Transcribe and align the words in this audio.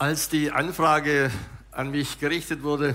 Als 0.00 0.30
die 0.30 0.50
Anfrage 0.50 1.30
an 1.72 1.90
mich 1.90 2.18
gerichtet 2.18 2.62
wurde, 2.62 2.94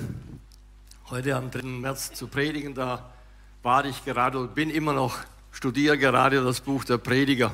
heute 1.11 1.35
am 1.35 1.51
3. 1.51 1.61
März 1.61 2.13
zu 2.13 2.25
predigen, 2.25 2.73
da 2.73 3.13
war 3.61 3.85
ich 3.85 4.03
gerade 4.05 4.39
und 4.39 4.55
bin 4.55 4.71
immer 4.71 4.91
noch, 4.91 5.19
studiere 5.51 5.99
gerade 5.99 6.43
das 6.43 6.61
Buch 6.61 6.83
der 6.83 6.97
Prediger. 6.97 7.53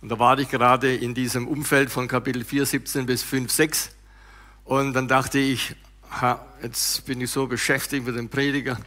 Und 0.00 0.08
da 0.08 0.18
war 0.18 0.38
ich 0.38 0.48
gerade 0.48 0.94
in 0.94 1.12
diesem 1.12 1.46
Umfeld 1.46 1.90
von 1.90 2.08
Kapitel 2.08 2.42
4, 2.42 2.64
17 2.64 3.04
bis 3.04 3.22
5, 3.22 3.52
6. 3.52 3.90
Und 4.64 4.94
dann 4.94 5.08
dachte 5.08 5.38
ich, 5.38 5.76
ha, 6.22 6.42
jetzt 6.62 7.04
bin 7.04 7.20
ich 7.20 7.30
so 7.30 7.46
beschäftigt 7.46 8.06
mit 8.06 8.16
dem 8.16 8.30
Prediger, 8.30 8.78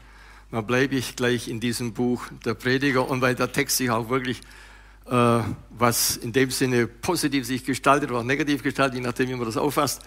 dann 0.49 0.65
bleibe 0.65 0.95
ich 0.95 1.15
gleich 1.15 1.47
in 1.47 1.59
diesem 1.59 1.93
Buch 1.93 2.25
der 2.45 2.55
Prediger. 2.55 3.07
Und 3.07 3.21
weil 3.21 3.35
der 3.35 3.51
Text 3.51 3.77
sich 3.77 3.91
auch 3.91 4.09
wirklich 4.09 4.41
was 5.09 6.17
in 6.17 6.33
dem 6.33 6.51
Sinne 6.51 6.87
positiv 6.87 7.45
sich 7.45 7.63
gestaltet 7.63 8.11
oder 8.11 8.23
negativ 8.23 8.63
gestaltet, 8.63 8.95
je 8.95 9.01
nachdem, 9.01 9.29
wie 9.29 9.35
man 9.35 9.45
das 9.45 9.57
auffasst, 9.57 10.01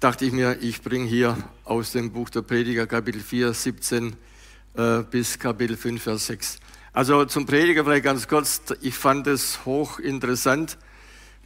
dachte 0.00 0.24
ich 0.24 0.32
mir, 0.32 0.58
ich 0.60 0.82
bringe 0.82 1.06
hier 1.06 1.36
aus 1.64 1.92
dem 1.92 2.12
Buch 2.12 2.28
der 2.30 2.42
Prediger 2.42 2.86
Kapitel 2.86 3.20
4, 3.20 3.52
17 3.52 4.16
äh, 4.74 5.02
bis 5.10 5.38
Kapitel 5.38 5.76
5, 5.76 6.02
Vers 6.02 6.26
6. 6.26 6.58
Also 6.92 7.24
zum 7.26 7.46
Prediger 7.46 7.84
vielleicht 7.84 8.04
ganz 8.04 8.26
kurz, 8.26 8.62
ich 8.80 8.94
fand 8.94 9.26
es 9.26 9.64
hochinteressant, 9.64 10.78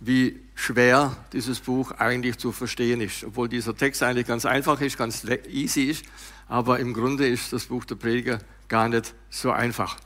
wie 0.01 0.41
schwer 0.55 1.17
dieses 1.33 1.61
Buch 1.61 1.93
eigentlich 1.93 2.39
zu 2.39 2.53
verstehen 2.53 3.01
ist. 3.01 3.25
Obwohl 3.25 3.49
dieser 3.49 3.77
Text 3.77 4.03
eigentlich 4.03 4.27
ganz 4.27 4.47
einfach 4.47 4.81
ist, 4.81 4.97
ganz 4.97 5.25
easy 5.49 5.83
ist, 5.83 6.05
aber 6.49 6.79
im 6.81 6.95
Grunde 6.95 7.29
ist 7.29 7.53
das 7.53 7.67
Buch 7.67 7.85
der 7.85 7.97
Prediger 7.97 8.39
gar 8.69 8.89
nicht 8.89 9.15
so 9.29 9.51
einfach. 9.51 9.97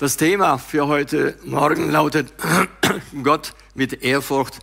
Das 0.00 0.16
Thema 0.16 0.56
für 0.56 0.86
heute 0.86 1.36
Morgen 1.44 1.90
lautet 1.90 2.32
Gott 3.22 3.52
mit 3.74 4.02
Ehrfurcht 4.02 4.60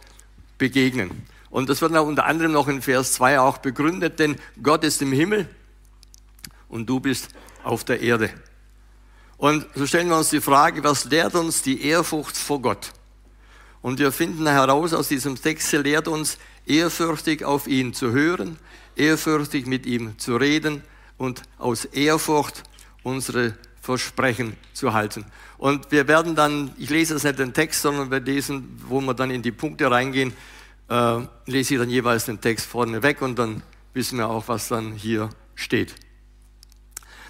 begegnen. 0.57 1.11
Und 1.51 1.69
das 1.69 1.79
wird 1.79 1.91
unter 1.91 2.25
anderem 2.25 2.53
noch 2.53 2.67
in 2.67 2.81
Vers 2.81 3.13
2 3.13 3.39
auch 3.39 3.59
begründet, 3.59 4.17
denn 4.17 4.37
Gott 4.63 4.83
ist 4.83 4.99
im 5.03 5.11
Himmel 5.11 5.47
und 6.69 6.89
du 6.89 6.99
bist 6.99 7.29
auf 7.63 7.83
der 7.83 8.01
Erde. 8.01 8.31
Und 9.37 9.67
so 9.75 9.85
stellen 9.85 10.09
wir 10.09 10.17
uns 10.17 10.31
die 10.31 10.41
Frage, 10.41 10.83
was 10.83 11.05
lehrt 11.05 11.35
uns 11.35 11.61
die 11.61 11.83
Ehrfurcht 11.85 12.35
vor 12.35 12.59
Gott? 12.59 12.91
Und 13.83 13.99
wir 13.99 14.11
finden 14.11 14.47
heraus 14.47 14.91
aus 14.95 15.07
diesem 15.07 15.39
Text, 15.39 15.71
er 15.71 15.83
lehrt 15.83 16.07
uns, 16.07 16.39
ehrfürchtig 16.65 17.45
auf 17.45 17.67
ihn 17.67 17.93
zu 17.93 18.09
hören, 18.09 18.57
ehrfürchtig 18.95 19.67
mit 19.67 19.85
ihm 19.85 20.17
zu 20.17 20.35
reden 20.35 20.81
und 21.19 21.43
aus 21.59 21.85
Ehrfurcht 21.85 22.63
unsere 23.03 23.55
Versprechen 23.87 24.57
zu 24.73 24.91
halten. 24.91 25.23
Und 25.57 25.91
wir 25.93 26.09
werden 26.09 26.35
dann, 26.35 26.73
ich 26.77 26.89
lese 26.89 27.13
jetzt 27.13 27.23
nicht 27.23 27.39
den 27.39 27.53
Text, 27.53 27.81
sondern 27.81 28.11
wir 28.11 28.19
lesen, 28.19 28.77
wo 28.85 28.99
wir 28.99 29.13
dann 29.13 29.31
in 29.31 29.41
die 29.41 29.53
Punkte 29.53 29.89
reingehen, 29.89 30.33
äh, 30.89 31.19
lese 31.45 31.75
ich 31.75 31.79
dann 31.79 31.89
jeweils 31.89 32.25
den 32.25 32.41
Text 32.41 32.65
vorne 32.65 33.01
weg 33.01 33.21
und 33.21 33.39
dann 33.39 33.63
wissen 33.93 34.17
wir 34.17 34.27
auch, 34.27 34.49
was 34.49 34.67
dann 34.67 34.91
hier 34.91 35.29
steht. 35.55 35.95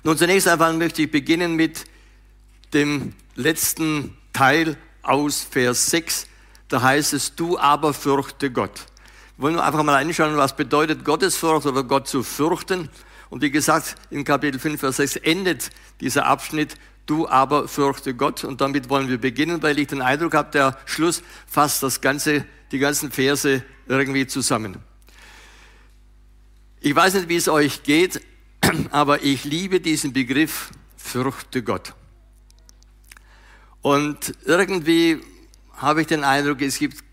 Nun, 0.03 0.17
zunächst 0.17 0.47
einmal 0.47 0.73
möchte 0.73 1.03
ich 1.03 1.11
beginnen 1.11 1.55
mit 1.55 1.85
dem 2.73 3.13
letzten 3.35 4.17
Teil 4.33 4.77
aus 5.03 5.43
Vers 5.43 5.91
6. 5.91 6.27
Da 6.69 6.81
heißt 6.81 7.13
es, 7.13 7.35
du 7.35 7.59
aber 7.59 7.93
fürchte 7.93 8.49
Gott. 8.49 8.87
Wollen 9.37 9.53
wir 9.53 9.63
einfach 9.63 9.83
mal 9.83 9.95
einschauen, 9.95 10.35
was 10.37 10.55
bedeutet 10.55 11.05
Gottesfurcht 11.05 11.67
oder 11.67 11.83
Gott 11.83 12.07
zu 12.07 12.23
fürchten? 12.23 12.89
Und 13.29 13.41
wie 13.41 13.51
gesagt, 13.51 13.95
in 14.09 14.23
Kapitel 14.23 14.59
5, 14.59 14.79
Vers 14.79 14.97
6 14.97 15.17
endet 15.17 15.69
dieser 15.99 16.25
Abschnitt, 16.25 16.75
du 17.05 17.27
aber 17.27 17.67
fürchte 17.67 18.13
Gott. 18.13 18.43
Und 18.43 18.61
damit 18.61 18.89
wollen 18.89 19.09
wir 19.09 19.17
beginnen, 19.17 19.61
weil 19.63 19.79
ich 19.79 19.87
den 19.87 20.01
Eindruck 20.01 20.33
habe, 20.33 20.51
der 20.51 20.77
Schluss 20.85 21.23
fasst 21.47 21.83
das 21.83 22.01
ganze, 22.01 22.45
die 22.71 22.79
ganzen 22.79 23.11
Verse 23.11 23.63
irgendwie 23.87 24.27
zusammen. 24.27 24.77
Ich 26.79 26.95
weiß 26.95 27.15
nicht, 27.15 27.29
wie 27.29 27.35
es 27.35 27.47
euch 27.47 27.83
geht, 27.83 28.21
aber 28.91 29.23
ich 29.23 29.43
liebe 29.43 29.79
diesen 29.79 30.13
Begriff, 30.13 30.71
fürchte 30.95 31.63
Gott. 31.63 31.93
Und 33.81 34.33
irgendwie 34.45 35.21
habe 35.73 36.01
ich 36.01 36.07
den 36.07 36.23
Eindruck, 36.23 36.61
es 36.61 36.77
gibt 36.77 37.03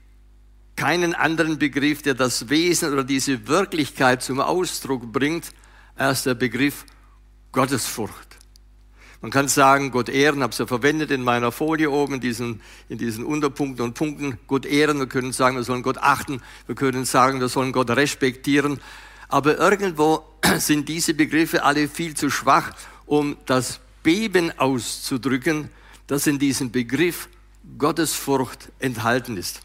keinen 0.76 1.14
anderen 1.14 1.58
Begriff, 1.58 2.02
der 2.02 2.14
das 2.14 2.48
Wesen 2.48 2.92
oder 2.92 3.04
diese 3.04 3.46
Wirklichkeit 3.46 4.22
zum 4.22 4.40
Ausdruck 4.40 5.12
bringt, 5.12 5.52
als 5.96 6.24
der 6.24 6.34
Begriff 6.34 6.84
Gottesfurcht. 7.52 8.34
Man 9.20 9.30
kann 9.30 9.48
sagen, 9.48 9.90
Gott 9.90 10.10
ehren, 10.10 10.42
habe 10.42 10.52
es 10.52 10.58
ja 10.58 10.66
verwendet 10.66 11.10
in 11.10 11.22
meiner 11.22 11.50
Folie 11.50 11.90
oben, 11.90 12.14
in 12.14 12.20
diesen, 12.20 12.60
in 12.90 12.98
diesen 12.98 13.24
Unterpunkten 13.24 13.82
und 13.82 13.94
Punkten. 13.94 14.38
Gott 14.46 14.66
ehren, 14.66 14.98
wir 14.98 15.06
können 15.06 15.32
sagen, 15.32 15.56
wir 15.56 15.64
sollen 15.64 15.82
Gott 15.82 15.96
achten, 15.96 16.42
wir 16.66 16.74
können 16.74 17.06
sagen, 17.06 17.40
wir 17.40 17.48
sollen 17.48 17.72
Gott 17.72 17.88
respektieren. 17.90 18.80
Aber 19.28 19.56
irgendwo 19.56 20.24
sind 20.58 20.90
diese 20.90 21.14
Begriffe 21.14 21.64
alle 21.64 21.88
viel 21.88 22.14
zu 22.14 22.28
schwach, 22.28 22.72
um 23.06 23.38
das 23.46 23.80
Beben 24.02 24.52
auszudrücken, 24.58 25.70
das 26.06 26.26
in 26.26 26.38
diesem 26.38 26.70
Begriff 26.70 27.30
Gottesfurcht 27.78 28.72
enthalten 28.78 29.38
ist. 29.38 29.62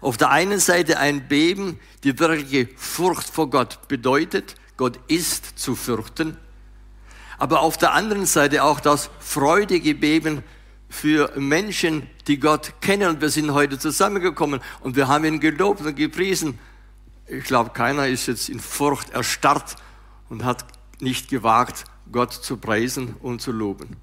Auf 0.00 0.16
der 0.16 0.30
einen 0.30 0.58
Seite 0.58 0.98
ein 0.98 1.28
Beben, 1.28 1.78
die 2.02 2.18
wirkliche 2.18 2.68
Furcht 2.76 3.28
vor 3.28 3.48
Gott 3.48 3.86
bedeutet, 3.86 4.56
Gott 4.80 4.98
ist 5.08 5.58
zu 5.58 5.76
fürchten, 5.76 6.38
aber 7.36 7.60
auf 7.60 7.76
der 7.76 7.92
anderen 7.92 8.24
Seite 8.24 8.64
auch 8.64 8.80
das 8.80 9.10
freudige 9.18 9.94
Beben 9.94 10.42
für 10.88 11.38
Menschen, 11.38 12.06
die 12.26 12.40
Gott 12.40 12.72
kennen. 12.80 13.10
Und 13.10 13.20
wir 13.20 13.28
sind 13.28 13.52
heute 13.52 13.78
zusammengekommen 13.78 14.60
und 14.80 14.96
wir 14.96 15.06
haben 15.06 15.26
ihn 15.26 15.38
gelobt 15.38 15.82
und 15.82 15.96
gepriesen. 15.96 16.58
Ich 17.26 17.44
glaube, 17.44 17.72
keiner 17.74 18.08
ist 18.08 18.26
jetzt 18.26 18.48
in 18.48 18.58
Furcht 18.58 19.10
erstarrt 19.10 19.76
und 20.30 20.46
hat 20.46 20.64
nicht 20.98 21.28
gewagt, 21.28 21.84
Gott 22.10 22.32
zu 22.32 22.56
preisen 22.56 23.16
und 23.20 23.42
zu 23.42 23.52
loben. 23.52 23.98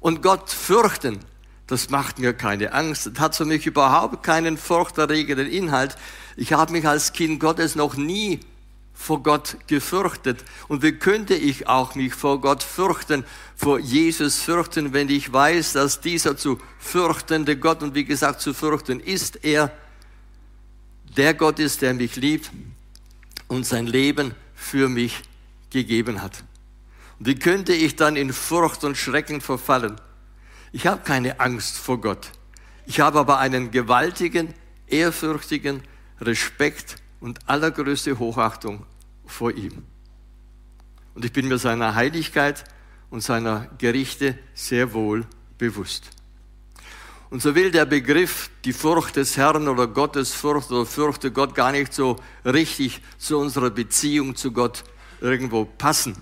Und 0.00 0.22
Gott 0.22 0.50
fürchten, 0.50 1.20
das 1.68 1.88
macht 1.88 2.18
mir 2.18 2.34
keine 2.34 2.72
Angst. 2.72 3.06
Das 3.06 3.20
hat 3.20 3.36
für 3.36 3.44
mich 3.44 3.64
überhaupt 3.64 4.24
keinen 4.24 4.58
furchterregenden 4.58 5.46
Inhalt. 5.46 5.94
Ich 6.36 6.52
habe 6.52 6.72
mich 6.72 6.88
als 6.88 7.12
Kind 7.12 7.38
Gottes 7.38 7.76
noch 7.76 7.94
nie 7.94 8.40
vor 8.98 9.22
Gott 9.22 9.56
gefürchtet. 9.68 10.44
Und 10.66 10.82
wie 10.82 10.90
könnte 10.90 11.34
ich 11.34 11.68
auch 11.68 11.94
mich 11.94 12.14
vor 12.14 12.40
Gott 12.40 12.64
fürchten, 12.64 13.24
vor 13.56 13.78
Jesus 13.78 14.40
fürchten, 14.40 14.92
wenn 14.92 15.08
ich 15.08 15.32
weiß, 15.32 15.74
dass 15.74 16.00
dieser 16.00 16.36
zu 16.36 16.58
fürchtende 16.80 17.56
Gott 17.56 17.82
und 17.84 17.94
wie 17.94 18.04
gesagt 18.04 18.40
zu 18.40 18.52
fürchten 18.52 18.98
ist 18.98 19.44
er, 19.44 19.70
der 21.16 21.32
Gott 21.34 21.60
ist, 21.60 21.80
der 21.80 21.94
mich 21.94 22.16
liebt 22.16 22.50
und 23.46 23.64
sein 23.64 23.86
Leben 23.86 24.34
für 24.56 24.88
mich 24.88 25.22
gegeben 25.70 26.20
hat. 26.20 26.42
Und 27.20 27.26
wie 27.28 27.36
könnte 27.36 27.72
ich 27.72 27.94
dann 27.94 28.16
in 28.16 28.32
Furcht 28.32 28.82
und 28.82 28.98
Schrecken 28.98 29.40
verfallen? 29.40 29.94
Ich 30.72 30.88
habe 30.88 31.02
keine 31.02 31.38
Angst 31.38 31.78
vor 31.78 32.00
Gott. 32.00 32.32
Ich 32.84 32.98
habe 32.98 33.20
aber 33.20 33.38
einen 33.38 33.70
gewaltigen, 33.70 34.52
ehrfürchtigen 34.88 35.82
Respekt 36.20 36.96
und 37.20 37.48
allergrößte 37.48 38.18
Hochachtung 38.18 38.84
vor 39.26 39.52
ihm. 39.52 39.84
Und 41.14 41.24
ich 41.24 41.32
bin 41.32 41.48
mir 41.48 41.58
seiner 41.58 41.94
Heiligkeit 41.94 42.64
und 43.10 43.22
seiner 43.22 43.68
Gerichte 43.78 44.38
sehr 44.54 44.92
wohl 44.92 45.26
bewusst. 45.58 46.10
Und 47.30 47.42
so 47.42 47.54
will 47.54 47.70
der 47.70 47.84
Begriff 47.84 48.50
die 48.64 48.72
Furcht 48.72 49.16
des 49.16 49.36
Herrn 49.36 49.68
oder 49.68 49.86
Gottes 49.86 50.32
Furcht 50.32 50.70
oder 50.70 50.86
fürchte 50.86 51.30
Gott 51.30 51.54
gar 51.54 51.72
nicht 51.72 51.92
so 51.92 52.16
richtig 52.44 53.02
zu 53.18 53.38
unserer 53.38 53.70
Beziehung 53.70 54.34
zu 54.34 54.52
Gott 54.52 54.84
irgendwo 55.20 55.66
passen. 55.66 56.16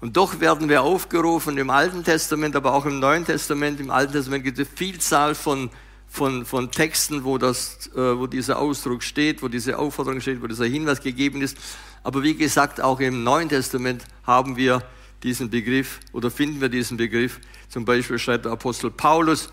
Und 0.00 0.16
doch 0.16 0.40
werden 0.40 0.68
wir 0.68 0.82
aufgerufen 0.82 1.58
im 1.58 1.70
Alten 1.70 2.04
Testament, 2.04 2.54
aber 2.56 2.72
auch 2.72 2.86
im 2.86 3.00
Neuen 3.00 3.26
Testament. 3.26 3.80
Im 3.80 3.90
Alten 3.90 4.12
Testament 4.12 4.44
gibt 4.44 4.58
es 4.58 4.68
Vielzahl 4.74 5.34
von 5.34 5.70
von, 6.08 6.44
von 6.44 6.70
Texten, 6.70 7.24
wo, 7.24 7.38
das, 7.38 7.90
äh, 7.94 8.18
wo 8.18 8.26
dieser 8.26 8.58
Ausdruck 8.58 9.02
steht, 9.02 9.42
wo 9.42 9.48
diese 9.48 9.78
Aufforderung 9.78 10.20
steht, 10.20 10.42
wo 10.42 10.46
dieser 10.46 10.66
Hinweis 10.66 11.00
gegeben 11.00 11.42
ist. 11.42 11.56
Aber 12.02 12.22
wie 12.22 12.34
gesagt, 12.34 12.80
auch 12.80 13.00
im 13.00 13.22
Neuen 13.22 13.48
Testament 13.48 14.04
haben 14.24 14.56
wir 14.56 14.82
diesen 15.22 15.50
Begriff 15.50 16.00
oder 16.12 16.30
finden 16.30 16.60
wir 16.60 16.68
diesen 16.68 16.96
Begriff. 16.96 17.40
Zum 17.68 17.84
Beispiel 17.84 18.18
schreibt 18.18 18.46
der 18.46 18.52
Apostel 18.52 18.90
Paulus 18.90 19.52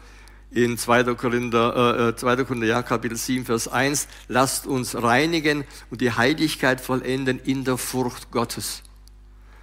in 0.51 0.77
2. 0.77 1.15
Korinther, 1.15 2.09
äh, 2.09 2.15
2. 2.15 2.33
Äh, 2.33 2.45
Korinther 2.45 2.67
ja, 2.67 2.83
Kapitel 2.83 3.17
7, 3.17 3.45
Vers 3.45 3.67
1, 3.67 4.07
lasst 4.27 4.67
uns 4.67 4.95
reinigen 5.01 5.65
und 5.89 6.01
die 6.01 6.11
Heiligkeit 6.11 6.79
vollenden 6.79 7.39
in 7.39 7.63
der 7.65 7.77
Furcht 7.77 8.31
Gottes. 8.31 8.81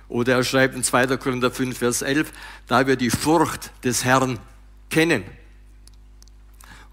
Oder 0.09 0.35
er 0.35 0.45
schreibt 0.45 0.75
in 0.75 0.83
2. 0.83 1.17
Korinther 1.17 1.50
5, 1.50 1.79
Vers 1.79 2.03
11, 2.03 2.33
da 2.67 2.87
wir 2.87 2.97
die 2.97 3.11
Furcht 3.11 3.73
des 3.85 4.05
Herrn 4.05 4.38
kennen. 4.91 5.25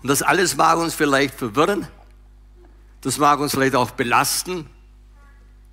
Und 0.01 0.09
das 0.09 0.21
alles 0.21 0.55
mag 0.55 0.77
uns 0.77 0.93
vielleicht 0.93 1.35
verwirren, 1.35 1.87
das 3.01 3.17
mag 3.17 3.39
uns 3.39 3.51
vielleicht 3.51 3.75
auch 3.75 3.91
belasten, 3.91 4.69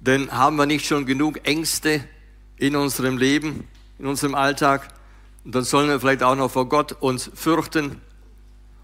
denn 0.00 0.30
haben 0.30 0.56
wir 0.56 0.66
nicht 0.66 0.86
schon 0.86 1.06
genug 1.06 1.46
Ängste 1.46 2.04
in 2.56 2.76
unserem 2.76 3.18
Leben, 3.18 3.66
in 3.98 4.06
unserem 4.06 4.34
Alltag? 4.34 4.88
Und 5.44 5.54
dann 5.54 5.64
sollen 5.64 5.88
wir 5.88 6.00
vielleicht 6.00 6.22
auch 6.22 6.36
noch 6.36 6.50
vor 6.50 6.68
Gott 6.68 6.92
uns 6.92 7.30
fürchten. 7.34 8.00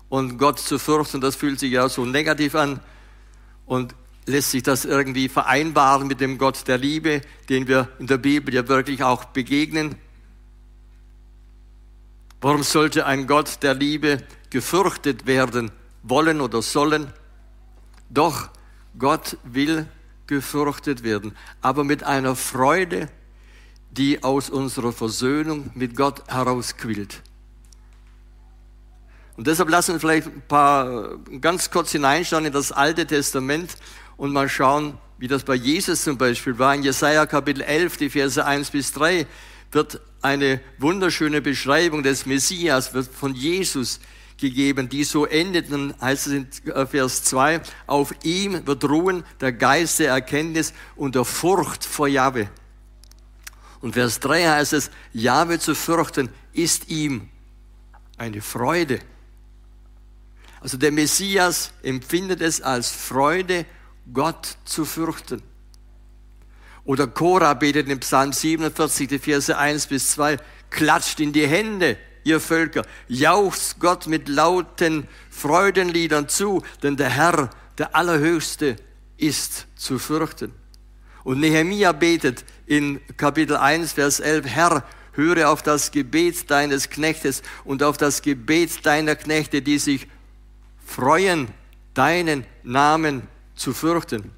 Und 0.09 0.39
Gott 0.39 0.59
zu 0.59 0.79
fürchten, 0.79 1.21
das 1.21 1.37
fühlt 1.37 1.59
sich 1.59 1.73
ja 1.73 1.89
so 1.89 2.05
negativ 2.05 2.55
an. 2.55 2.81
Und 3.67 3.95
lässt 4.27 4.51
sich 4.51 4.63
das 4.63 4.85
irgendwie 4.85 5.29
vereinbaren 5.29 6.07
mit 6.07 6.21
dem 6.21 6.39
Gott 6.39 6.69
der 6.69 6.79
Liebe, 6.79 7.23
den 7.49 7.67
wir 7.67 7.89
in 7.99 8.07
der 8.07 8.19
Bibel 8.19 8.55
ja 8.55 8.67
wirklich 8.69 9.03
auch 9.03 9.25
begegnen? 9.25 9.97
Warum 12.43 12.65
sollte 12.65 13.07
ein 13.07 13.29
Gott 13.29 13.63
der 13.63 13.73
Liebe 13.73 14.19
gefürchtet 14.51 15.27
werden 15.27 15.71
wollen 16.03 16.41
oder 16.41 16.61
sollen? 16.61 17.13
Doch 18.11 18.51
Gott 18.99 19.37
will 19.45 19.87
gefürchtet 20.27 21.05
werden, 21.05 21.37
aber 21.61 21.85
mit 21.85 22.03
einer 22.03 22.35
Freude, 22.35 23.09
die 23.93 24.25
aus 24.25 24.51
unserer 24.51 24.93
Versöhnung 24.93 25.71
mit 25.75 25.95
Gott 25.95 26.29
herausquillt. 26.29 27.23
Und 29.37 29.47
deshalb 29.47 29.69
lassen 29.69 29.95
wir 29.95 30.01
vielleicht 30.01 30.27
ein 30.27 30.43
paar 30.49 31.19
ganz 31.41 31.71
kurz 31.71 31.93
hineinschauen 31.93 32.45
in 32.45 32.53
das 32.53 32.73
Alte 32.73 33.07
Testament 33.07 33.77
und 34.17 34.33
mal 34.33 34.49
schauen, 34.49 34.99
wie 35.17 35.29
das 35.29 35.45
bei 35.45 35.55
Jesus 35.55 36.03
zum 36.03 36.19
Beispiel 36.19 36.59
war. 36.59 36.75
In 36.75 36.83
Jesaja 36.83 37.25
Kapitel 37.25 37.63
11, 37.63 37.99
die 37.99 38.11
Verse 38.11 38.45
1 38.45 38.71
bis 38.71 38.93
3, 38.93 39.29
wird 39.71 40.01
eine 40.23 40.61
wunderschöne 40.79 41.43
Beschreibung 41.43 42.03
des 42.03 42.27
Messias, 42.27 42.95
wird 42.95 43.09
von 43.13 43.35
Jesus 43.35 44.01
gegeben, 44.39 44.89
die 44.89 45.05
so 45.05 45.27
endet, 45.27 45.71
dann 45.73 45.95
heißt 46.01 46.27
es 46.29 46.33
in 46.33 46.49
Vers 46.87 47.25
2, 47.25 47.61
auf 47.87 48.15
ihm 48.25 48.67
wird 48.67 48.85
ruhen 48.85 49.25
der 49.41 49.53
Geist 49.53 49.99
der 49.99 50.11
Erkenntnis 50.11 50.73
und 50.97 51.15
der 51.15 51.25
Furcht 51.25 51.85
vor 51.85 52.09
Jahwe. 52.09 52.49
Und 53.81 53.95
Vers 53.95 54.21
3 54.21 54.49
heißt 54.49 54.73
es, 54.75 54.91
Jahwe 55.13 55.59
zu 55.59 55.75
fürchten 55.75 56.29
ist 56.53 56.89
ihm 56.89 57.29
eine 58.17 58.41
Freude. 58.41 59.01
Also 60.61 60.77
der 60.77 60.93
Messias 60.93 61.73
empfindet 61.83 62.41
es 62.41 62.61
als 62.61 62.91
Freude, 62.91 63.67
Gott 64.13 64.57
zu 64.65 64.85
fürchten. 64.85 65.43
Oder 66.85 67.07
Korah 67.07 67.55
betet 67.55 67.89
in 67.89 68.01
Psalm 68.01 68.33
47, 68.33 69.09
die 69.09 69.19
Verse 69.19 69.57
1 69.57 69.87
bis 69.87 70.13
2, 70.13 70.39
klatscht 70.71 71.21
in 71.21 71.33
die 71.33 71.47
Hände, 71.47 71.97
ihr 72.25 72.41
Völker, 72.41 72.85
jauchzt 73.09 73.79
Gott 73.79 74.07
mit 74.07 74.29
lauten 74.29 75.07
Freudenliedern 75.31 76.29
zu, 76.29 76.63
denn 76.83 76.97
der 76.97 77.11
Herr, 77.11 77.51
der 77.79 77.95
Allerhöchste, 77.95 78.77
ist 79.17 79.67
zu 79.77 79.99
fürchten. 79.99 80.53
Und 81.25 81.39
Nehemia 81.39 81.93
betet 81.93 82.45
in 82.67 83.01
Kapitel 83.17 83.57
1, 83.57 83.93
Vers 83.93 84.19
11, 84.19 84.47
Herr, 84.47 84.85
höre 85.13 85.51
auf 85.51 85.63
das 85.63 85.93
Gebet 85.93 86.51
deines 86.51 86.91
Knechtes 86.91 87.43
und 87.65 87.83
auf 87.83 87.97
das 87.97 88.23
Gebet 88.23 88.85
deiner 88.85 89.15
Knechte, 89.15 89.63
die 89.63 89.79
sich 89.79 90.09
freuen, 90.85 91.49
deinen 91.95 92.45
Namen 92.65 93.29
zu 93.55 93.73
fürchten. 93.73 94.33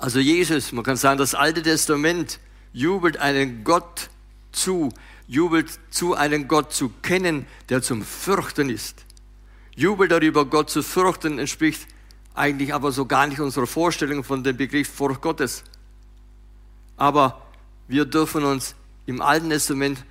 Also 0.00 0.18
Jesus, 0.18 0.72
man 0.72 0.82
kann 0.82 0.96
sagen, 0.96 1.18
das 1.18 1.34
Alte 1.34 1.62
Testament 1.62 2.40
jubelt 2.72 3.18
einen 3.18 3.64
Gott 3.64 4.08
zu, 4.50 4.88
jubelt 5.28 5.78
zu, 5.90 6.14
einen 6.14 6.48
Gott 6.48 6.72
zu 6.72 6.88
kennen, 7.02 7.44
der 7.68 7.82
zum 7.82 8.02
Fürchten 8.02 8.70
ist. 8.70 9.04
Jubel 9.76 10.08
darüber, 10.08 10.46
Gott 10.46 10.70
zu 10.70 10.82
fürchten, 10.82 11.38
entspricht 11.38 11.86
eigentlich 12.34 12.72
aber 12.72 12.92
so 12.92 13.04
gar 13.04 13.26
nicht 13.26 13.40
unserer 13.40 13.66
Vorstellung 13.66 14.24
von 14.24 14.42
dem 14.42 14.56
Begriff 14.56 14.88
Furcht 14.88 15.20
Gottes. 15.20 15.64
Aber 16.96 17.46
wir 17.86 18.06
dürfen 18.06 18.42
uns 18.44 18.74
im 19.04 19.20
Alten 19.20 19.50
Testament 19.50 20.02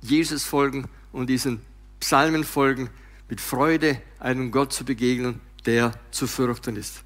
Jesus 0.00 0.44
folgen 0.44 0.88
und 1.12 1.28
diesen 1.28 1.60
Psalmen 2.00 2.44
folgen, 2.44 2.88
mit 3.28 3.42
Freude 3.42 4.00
einem 4.20 4.50
Gott 4.50 4.72
zu 4.72 4.86
begegnen, 4.86 5.42
der 5.66 5.92
zu 6.10 6.26
fürchten 6.26 6.76
ist. 6.76 7.04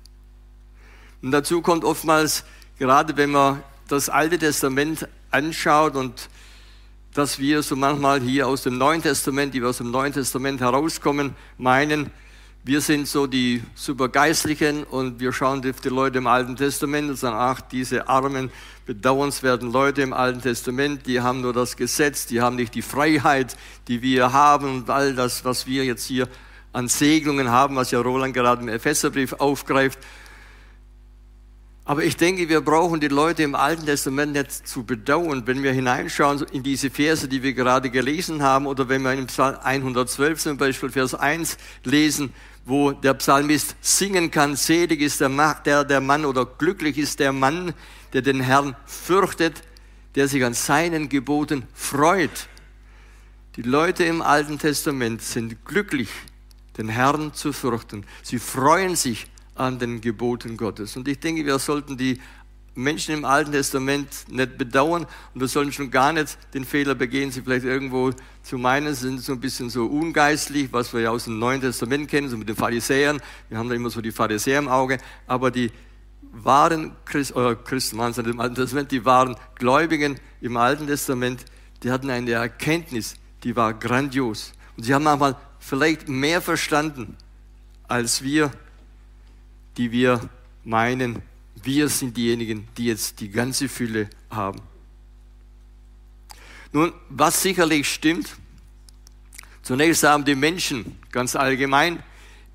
Und 1.23 1.33
dazu 1.33 1.63
kommt 1.63 1.85
oftmals, 1.85 2.45
gerade 2.79 3.17
wenn 3.17 3.31
man 3.31 3.63
das 3.89 4.09
Alte 4.09 4.39
Testament 4.39 5.09
anschaut 5.31 5.97
und 5.97 6.29
dass 7.15 7.39
wir 7.39 7.63
so 7.63 7.75
manchmal 7.75 8.21
hier 8.21 8.47
aus 8.47 8.63
dem 8.63 8.79
Neuen 8.79 9.03
Testament, 9.03 9.53
die 9.53 9.61
wir 9.61 9.71
aus 9.71 9.79
dem 9.79 9.91
Neuen 9.91 10.13
Testament 10.13 10.61
herauskommen, 10.61 11.35
meinen, 11.57 12.11
wir 12.63 12.81
sind 12.81 13.09
so 13.09 13.27
die 13.27 13.63
supergeistlichen 13.75 14.85
und 14.85 15.21
wir 15.21 15.33
schauen 15.33 15.69
auf 15.69 15.81
die 15.81 15.89
Leute 15.89 16.19
im 16.19 16.27
Alten 16.27 16.55
Testament 16.55 17.09
und 17.09 17.17
sagen, 17.17 17.37
ach, 17.37 17.61
diese 17.63 18.09
armen, 18.09 18.51
bedauernswerten 18.87 19.73
Leute 19.73 20.03
im 20.03 20.13
Alten 20.13 20.43
Testament, 20.43 21.07
die 21.07 21.21
haben 21.21 21.41
nur 21.41 21.53
das 21.53 21.77
Gesetz, 21.77 22.27
die 22.27 22.41
haben 22.41 22.57
nicht 22.57 22.75
die 22.75 22.83
Freiheit, 22.83 23.57
die 23.89 24.03
wir 24.03 24.33
haben 24.33 24.77
und 24.77 24.91
all 24.91 25.15
das, 25.15 25.45
was 25.45 25.67
wir 25.67 25.85
jetzt 25.85 26.07
hier 26.07 26.29
an 26.73 26.89
Segnungen 26.89 27.51
haben, 27.51 27.75
was 27.75 27.91
ja 27.91 28.01
Roland 28.01 28.35
gerade 28.35 28.63
im 28.63 28.69
Epheserbrief 28.69 29.33
aufgreift. 29.35 29.99
Aber 31.89 32.05
ich 32.05 32.19
denke, 32.19 32.51
wir 32.51 32.61
brauchen 32.61 33.01
die 33.01 33.09
Leute 33.09 33.43
im 33.43 33.55
Alten 33.55 33.87
Testament 33.87 34.35
nicht 34.35 34.53
zu 34.53 34.85
bedauern, 34.85 35.45
wenn 35.47 35.63
wir 35.63 35.73
hineinschauen 35.73 36.43
in 36.53 36.63
diese 36.63 36.91
Verse, 36.91 37.27
die 37.29 37.43
wir 37.43 37.55
gerade 37.55 37.89
gelesen 37.89 38.43
haben, 38.43 38.67
oder 38.67 38.91
wenn 38.91 39.01
wir 39.01 39.15
in 39.15 39.27
Psalm 39.29 39.57
112 39.65 40.39
zum 40.39 40.59
Beispiel 40.59 40.91
Vers 40.91 41.15
1 41.15 41.57
lesen, 41.85 42.35
wo 42.67 42.93
der 42.93 43.15
Psalmist 43.15 43.75
singen 43.81 44.31
kann, 44.31 44.55
selig 44.55 45.01
ist 45.01 45.23
der, 45.23 45.31
der, 45.65 45.85
der 45.85 46.03
Mann 46.03 46.27
oder 46.27 46.45
glücklich 46.45 46.99
ist 46.99 47.21
der 47.21 47.33
Mann, 47.33 47.73
der 48.13 48.21
den 48.21 48.41
Herrn 48.41 48.77
fürchtet, 48.85 49.63
der 50.15 50.29
sich 50.29 50.45
an 50.45 50.53
seinen 50.53 51.09
Geboten 51.09 51.65
freut. 51.73 52.49
Die 53.57 53.63
Leute 53.63 54.05
im 54.05 54.21
Alten 54.21 54.59
Testament 54.59 55.23
sind 55.23 55.65
glücklich, 55.65 56.11
den 56.77 56.91
Herrn 56.91 57.33
zu 57.33 57.55
fürchten. 57.55 58.05
Sie 58.23 58.39
freuen 58.39 58.95
sich 58.95 59.27
an 59.59 59.79
den 59.79 60.01
Geboten 60.01 60.57
Gottes. 60.57 60.97
Und 60.97 61.09
ich 61.09 61.19
denke, 61.21 61.45
wir 61.45 61.59
sollten 61.59 61.97
die 61.97 62.21
Menschen 62.75 63.13
im 63.13 63.25
Alten 63.25 63.51
Testament 63.51 64.09
nicht 64.29 64.57
bedauern 64.57 65.05
und 65.35 65.41
wir 65.41 65.49
sollen 65.49 65.73
schon 65.73 65.91
gar 65.91 66.13
nicht 66.13 66.39
den 66.55 66.65
Fehler 66.65 66.95
begehen, 66.95 67.33
sie 67.33 67.43
vielleicht 67.43 67.65
irgendwo 67.65 68.13
zu 68.43 68.57
meinen, 68.57 68.95
sie 68.95 69.09
sind 69.09 69.21
so 69.21 69.33
ein 69.33 69.41
bisschen 69.41 69.69
so 69.69 69.87
ungeistlich, 69.87 70.73
was 70.73 70.93
wir 70.93 71.01
ja 71.01 71.11
aus 71.11 71.25
dem 71.25 71.41
Neuen 71.41 71.61
Testament 71.61 72.09
kennen, 72.09 72.29
so 72.29 72.37
mit 72.37 72.49
den 72.49 72.55
Pharisäern. 72.55 73.21
Wir 73.49 73.59
haben 73.59 73.69
da 73.69 73.75
immer 73.75 73.91
so 73.91 74.01
die 74.01 74.13
Pharisäer 74.13 74.61
im 74.61 74.69
Auge, 74.69 74.99
aber 75.27 75.51
die 75.51 75.73
wahren 76.31 76.93
Christ, 77.05 77.35
oder 77.35 77.57
Christen 77.57 77.99
waren 77.99 78.13
es 78.13 78.19
im 78.19 78.41
Alten 78.41 78.55
Testament, 78.55 78.93
die 78.93 79.05
waren 79.05 79.35
Gläubigen 79.57 80.21
im 80.41 80.57
Alten 80.57 80.87
Testament, 80.87 81.45
die 81.83 81.91
hatten 81.91 82.11
eine 82.11 82.31
Erkenntnis, 82.31 83.17
die 83.43 83.57
war 83.57 83.75
grandios. 83.75 84.53
Und 84.77 84.85
sie 84.85 84.95
haben 84.95 85.05
manchmal 85.05 85.37
vielleicht 85.59 86.09
mehr 86.09 86.41
verstanden 86.41 87.17
als 87.89 88.23
wir 88.23 88.53
die 89.79 89.93
wir 89.93 90.29
meinen, 90.65 91.23
wir 91.63 91.89
sind 91.89 92.17
diejenigen, 92.17 92.69
die 92.77 92.87
jetzt 92.87 93.21
die 93.21 93.31
ganze 93.31 93.69
Fülle 93.69 94.11
haben. 94.29 94.61
Nun, 96.73 96.93
was 97.09 97.41
sicherlich 97.41 97.89
stimmt, 97.89 98.37
zunächst 99.63 100.03
haben 100.03 100.25
die 100.25 100.35
Menschen 100.35 100.99
ganz 101.13 101.35
allgemein 101.35 102.03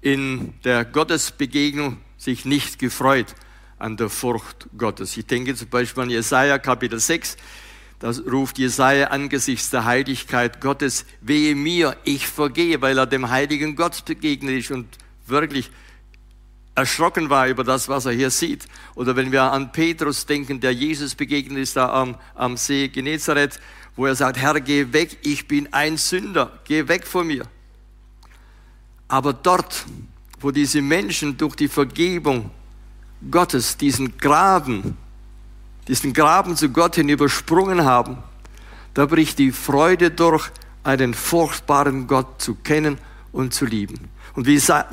in 0.02 0.54
der 0.64 0.86
Gottesbegegnung 0.86 1.98
sich 2.18 2.46
nicht 2.46 2.78
gefreut 2.78 3.34
an 3.80 3.98
der 3.98 4.10
Furcht 4.10 4.68
Gottes. 4.78 5.18
Ich 5.18 5.26
denke 5.26 5.56
zum 5.56 5.70
Beispiel 5.70 6.04
an 6.04 6.10
Jesaja 6.10 6.60
Kapitel 6.60 7.00
6. 7.00 7.38
Da 8.00 8.12
ruft 8.30 8.60
Jesaja 8.60 9.08
angesichts 9.08 9.70
der 9.70 9.86
Heiligkeit 9.86 10.60
Gottes, 10.60 11.06
wehe 11.22 11.56
mir, 11.56 11.96
ich 12.04 12.28
vergehe, 12.28 12.82
weil 12.82 12.98
er 12.98 13.08
dem 13.08 13.30
heiligen 13.30 13.78
Gott 13.78 14.04
begegnet 14.04 14.60
ist 14.60 14.72
und 14.72 14.88
wirklich 15.26 15.72
erschrocken 16.76 17.30
war 17.30 17.48
über 17.48 17.64
das, 17.64 17.88
was 17.88 18.06
er 18.06 18.14
hier 18.14 18.30
sieht. 18.30 18.68
Oder 18.96 19.16
wenn 19.16 19.32
wir 19.32 19.44
an 19.44 19.72
Petrus 19.72 20.26
denken, 20.26 20.60
der 20.60 20.74
Jesus 20.74 21.16
begegnet 21.16 21.60
ist 21.60 21.76
da 21.76 21.94
am, 21.94 22.16
am 22.36 22.58
See 22.58 22.88
Genezareth, 22.88 23.60
wo 23.96 24.06
er 24.06 24.16
sagt, 24.16 24.38
Herr, 24.38 24.60
geh 24.60 24.92
weg, 24.92 25.18
ich 25.22 25.48
bin 25.48 25.72
ein 25.72 25.98
Sünder, 25.98 26.60
geh 26.64 26.88
weg 26.88 27.06
von 27.06 27.28
mir. 27.28 27.46
Aber 29.08 29.34
dort, 29.34 29.86
wo 30.40 30.52
diese 30.52 30.82
Menschen 30.82 31.38
durch 31.38 31.56
die 31.56 31.68
Vergebung 31.68 32.50
Gottes 33.30 33.78
diesen 33.78 34.18
Graben, 34.18 34.98
diesen 35.88 36.14
Graben 36.14 36.58
zu 36.58 36.70
Gott 36.70 36.96
hin 36.96 37.10
übersprungen 37.10 37.86
haben, 37.86 38.18
da 38.96 39.06
bricht 39.06 39.38
die 39.40 39.52
Freude 39.52 40.12
durch, 40.12 40.50
einen 40.84 41.14
furchtbaren 41.14 42.08
Gott 42.08 42.42
zu 42.42 42.56
kennen 42.56 42.98
und 43.34 43.54
zu 43.54 43.66
lieben. 43.66 44.10
Und 44.36 44.48
wie 44.48 44.58
sehr, 44.58 44.88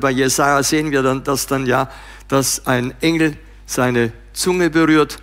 bei 0.00 0.10
Jesaja 0.10 0.62
sehen 0.64 0.90
wir 0.90 1.02
dann, 1.02 1.22
dass 1.22 1.46
dann 1.46 1.66
ja, 1.66 1.88
dass 2.26 2.66
ein 2.66 2.92
Engel 3.00 3.36
seine 3.66 4.12
Zunge 4.32 4.70
berührt, 4.70 5.18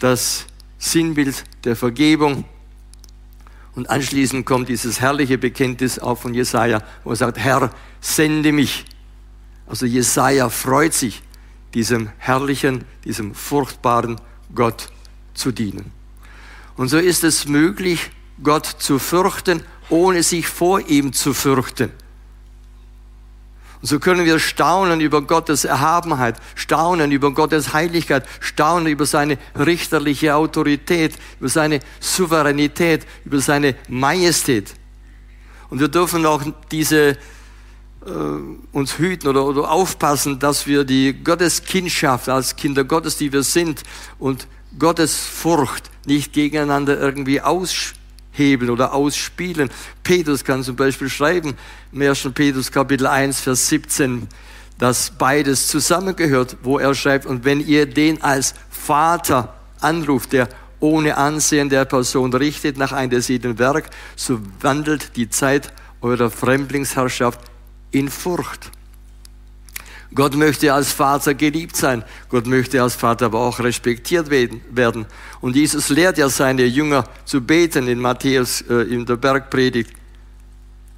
das 0.00 0.46
Sinnbild 0.78 1.44
der 1.64 1.76
Vergebung. 1.76 2.44
Und 3.74 3.88
anschließend 3.88 4.44
kommt 4.44 4.68
dieses 4.68 5.00
herrliche 5.00 5.38
Bekenntnis 5.38 5.98
auch 5.98 6.16
von 6.16 6.34
Jesaja, 6.34 6.82
wo 7.04 7.10
er 7.10 7.16
sagt, 7.16 7.38
Herr, 7.38 7.70
sende 8.00 8.52
mich. 8.52 8.84
Also 9.66 9.86
Jesaja 9.86 10.48
freut 10.48 10.94
sich, 10.94 11.22
diesem 11.74 12.10
herrlichen, 12.18 12.84
diesem 13.04 13.34
furchtbaren 13.34 14.20
Gott 14.54 14.88
zu 15.34 15.52
dienen. 15.52 15.92
Und 16.76 16.88
so 16.88 16.98
ist 16.98 17.24
es 17.24 17.46
möglich, 17.46 18.10
Gott 18.42 18.66
zu 18.66 18.98
fürchten, 18.98 19.62
ohne 19.88 20.22
sich 20.22 20.46
vor 20.46 20.80
ihm 20.80 21.12
zu 21.12 21.34
fürchten. 21.34 21.90
Und 23.82 23.88
so 23.88 23.98
können 24.00 24.24
wir 24.24 24.38
staunen 24.38 25.00
über 25.00 25.22
Gottes 25.22 25.64
Erhabenheit, 25.64 26.36
staunen 26.54 27.12
über 27.12 27.32
Gottes 27.32 27.72
Heiligkeit, 27.72 28.26
staunen 28.40 28.86
über 28.86 29.06
seine 29.06 29.38
richterliche 29.56 30.34
Autorität, 30.34 31.14
über 31.38 31.48
seine 31.48 31.80
Souveränität, 32.00 33.06
über 33.24 33.40
seine 33.40 33.74
Majestät. 33.88 34.74
Und 35.68 35.80
wir 35.80 35.88
dürfen 35.88 36.24
auch 36.24 36.42
diese 36.70 37.10
äh, 37.10 37.16
uns 38.72 38.98
hüten 38.98 39.28
oder, 39.28 39.44
oder 39.44 39.70
aufpassen, 39.70 40.38
dass 40.38 40.66
wir 40.66 40.84
die 40.84 41.12
Gotteskindschaft 41.12 42.28
als 42.28 42.56
Kinder 42.56 42.84
Gottes, 42.84 43.18
die 43.18 43.32
wir 43.32 43.42
sind, 43.42 43.82
und 44.18 44.46
Gottes 44.78 45.18
Furcht 45.18 45.90
nicht 46.06 46.32
gegeneinander 46.32 46.98
irgendwie 46.98 47.40
aushebeln 48.36 48.70
oder 48.70 48.92
ausspielen. 48.92 49.70
Petrus 50.02 50.44
kann 50.44 50.62
zum 50.62 50.76
Beispiel 50.76 51.08
schreiben, 51.08 51.54
im 51.92 52.02
1. 52.02 52.28
Petrus 52.34 52.70
Kapitel 52.70 53.06
1, 53.06 53.40
Vers 53.40 53.68
17, 53.68 54.28
dass 54.78 55.10
beides 55.10 55.68
zusammengehört, 55.68 56.56
wo 56.62 56.78
er 56.78 56.94
schreibt, 56.94 57.26
und 57.26 57.44
wenn 57.44 57.66
ihr 57.66 57.86
den 57.86 58.22
als 58.22 58.54
Vater 58.70 59.54
anruft, 59.80 60.32
der 60.32 60.48
ohne 60.80 61.16
Ansehen 61.16 61.70
der 61.70 61.86
Person 61.86 62.34
richtet 62.34 62.76
nach 62.76 62.92
einem 62.92 63.10
desselben 63.10 63.58
Werk, 63.58 63.88
so 64.14 64.40
wandelt 64.60 65.16
die 65.16 65.30
Zeit 65.30 65.72
eurer 66.02 66.30
Fremdlingsherrschaft 66.30 67.40
in 67.90 68.08
Furcht. 68.10 68.70
Gott 70.16 70.34
möchte 70.34 70.72
als 70.72 70.92
Vater 70.92 71.34
geliebt 71.34 71.76
sein. 71.76 72.02
Gott 72.30 72.46
möchte 72.46 72.82
als 72.82 72.96
Vater 72.96 73.26
aber 73.26 73.38
auch 73.38 73.60
respektiert 73.60 74.30
werden. 74.30 75.06
Und 75.40 75.54
Jesus 75.54 75.90
lehrt 75.90 76.16
ja 76.18 76.28
seine 76.30 76.64
Jünger 76.64 77.04
zu 77.26 77.42
beten 77.42 77.86
in 77.86 78.00
Matthäus 78.00 78.62
äh, 78.62 78.82
in 78.82 79.04
der 79.04 79.16
Bergpredigt. 79.16 79.90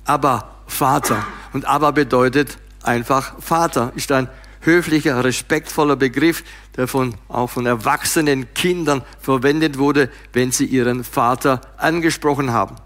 Aber 0.04 0.62
Vater. 0.68 1.26
Und 1.52 1.64
aber 1.64 1.92
bedeutet 1.92 2.58
einfach 2.82 3.34
Vater. 3.40 3.92
Ist 3.96 4.12
ein 4.12 4.28
höflicher, 4.60 5.25
respektvoller 5.25 5.96
Begriff, 5.96 6.44
der 6.76 6.87
von, 6.87 7.14
auch 7.26 7.48
von 7.50 7.66
erwachsenen 7.66 8.54
Kindern 8.54 9.02
verwendet 9.20 9.78
wurde, 9.78 10.10
wenn 10.32 10.52
sie 10.52 10.66
ihren 10.66 11.02
Vater 11.02 11.60
angesprochen 11.76 12.52
haben. 12.52 12.76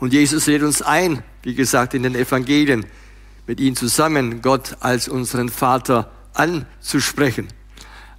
Und 0.00 0.12
Jesus 0.12 0.46
lädt 0.46 0.62
uns 0.62 0.82
ein, 0.82 1.22
wie 1.42 1.54
gesagt, 1.54 1.94
in 1.94 2.02
den 2.02 2.16
Evangelien, 2.16 2.86
mit 3.50 3.58
ihm 3.58 3.74
zusammen 3.74 4.42
Gott 4.42 4.76
als 4.78 5.08
unseren 5.08 5.48
Vater 5.48 6.08
anzusprechen. 6.34 7.48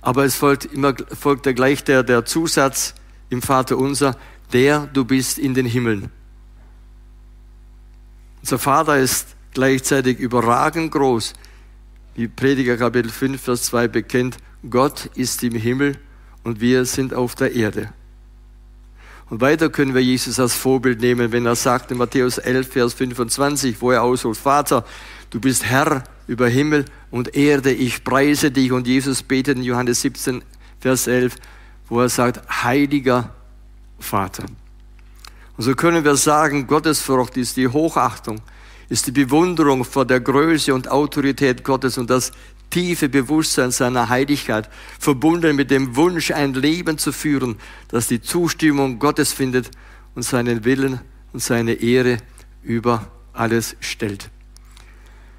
Aber 0.01 0.25
es 0.25 0.35
folgt 0.35 0.65
immer 0.65 0.93
folgt 1.17 1.45
der 1.45 1.53
gleich 1.53 1.85
der, 1.85 2.03
der 2.03 2.25
Zusatz 2.25 2.95
im 3.29 3.41
Vater 3.41 3.77
unser, 3.77 4.17
der 4.51 4.89
du 4.91 5.05
bist 5.05 5.39
in 5.39 5.53
den 5.53 5.65
Himmeln. 5.65 6.11
Unser 8.41 8.59
Vater 8.59 8.97
ist 8.97 9.37
gleichzeitig 9.53 10.19
überragend 10.19 10.91
groß, 10.91 11.31
wie 12.15 12.27
Prediger 12.27 12.75
Kapitel 12.75 13.09
5, 13.09 13.41
Vers 13.41 13.63
2 13.67 13.87
bekennt, 13.87 14.35
Gott 14.69 15.05
ist 15.15 15.43
im 15.43 15.55
Himmel 15.55 15.97
und 16.43 16.59
wir 16.59 16.83
sind 16.83 17.13
auf 17.13 17.35
der 17.35 17.55
Erde. 17.55 17.93
Und 19.31 19.39
weiter 19.39 19.69
können 19.69 19.93
wir 19.93 20.03
Jesus 20.03 20.41
als 20.41 20.55
Vorbild 20.55 20.99
nehmen, 20.99 21.31
wenn 21.31 21.45
er 21.45 21.55
sagt 21.55 21.89
in 21.89 21.97
Matthäus 21.97 22.37
11, 22.37 22.67
Vers 22.67 22.93
25, 22.95 23.81
wo 23.81 23.91
er 23.91 24.03
ausholt, 24.03 24.35
Vater, 24.35 24.83
du 25.31 25.39
bist 25.39 25.65
Herr 25.65 26.03
über 26.27 26.47
Himmel 26.47 26.85
und 27.09 27.35
Erde, 27.35 27.71
ich 27.73 28.03
preise 28.03 28.51
dich. 28.51 28.71
Und 28.71 28.87
Jesus 28.87 29.23
betet 29.23 29.57
in 29.57 29.63
Johannes 29.63 30.01
17, 30.01 30.43
Vers 30.79 31.07
11, 31.07 31.35
wo 31.89 32.01
er 32.01 32.09
sagt, 32.09 32.63
heiliger 32.63 33.33
Vater. 33.99 34.45
Und 35.57 35.63
so 35.63 35.73
können 35.75 36.03
wir 36.03 36.15
sagen, 36.15 36.67
Gottesfurcht 36.67 37.37
ist 37.37 37.57
die 37.57 37.67
Hochachtung, 37.67 38.41
ist 38.89 39.07
die 39.07 39.11
Bewunderung 39.11 39.83
vor 39.83 40.05
der 40.05 40.19
Größe 40.19 40.73
und 40.73 40.89
Autorität 40.89 41.63
Gottes 41.63 41.97
und 41.97 42.09
das 42.09 42.31
tiefe 42.69 43.09
Bewusstsein 43.09 43.71
seiner 43.71 44.09
Heiligkeit, 44.09 44.69
verbunden 44.97 45.55
mit 45.55 45.69
dem 45.71 45.95
Wunsch, 45.95 46.31
ein 46.31 46.53
Leben 46.53 46.97
zu 46.97 47.11
führen, 47.11 47.57
das 47.89 48.07
die 48.07 48.21
Zustimmung 48.21 48.97
Gottes 48.99 49.33
findet 49.33 49.69
und 50.15 50.23
seinen 50.23 50.63
Willen 50.65 51.01
und 51.33 51.41
seine 51.41 51.73
Ehre 51.73 52.17
über 52.63 53.11
alles 53.33 53.75
stellt. 53.81 54.29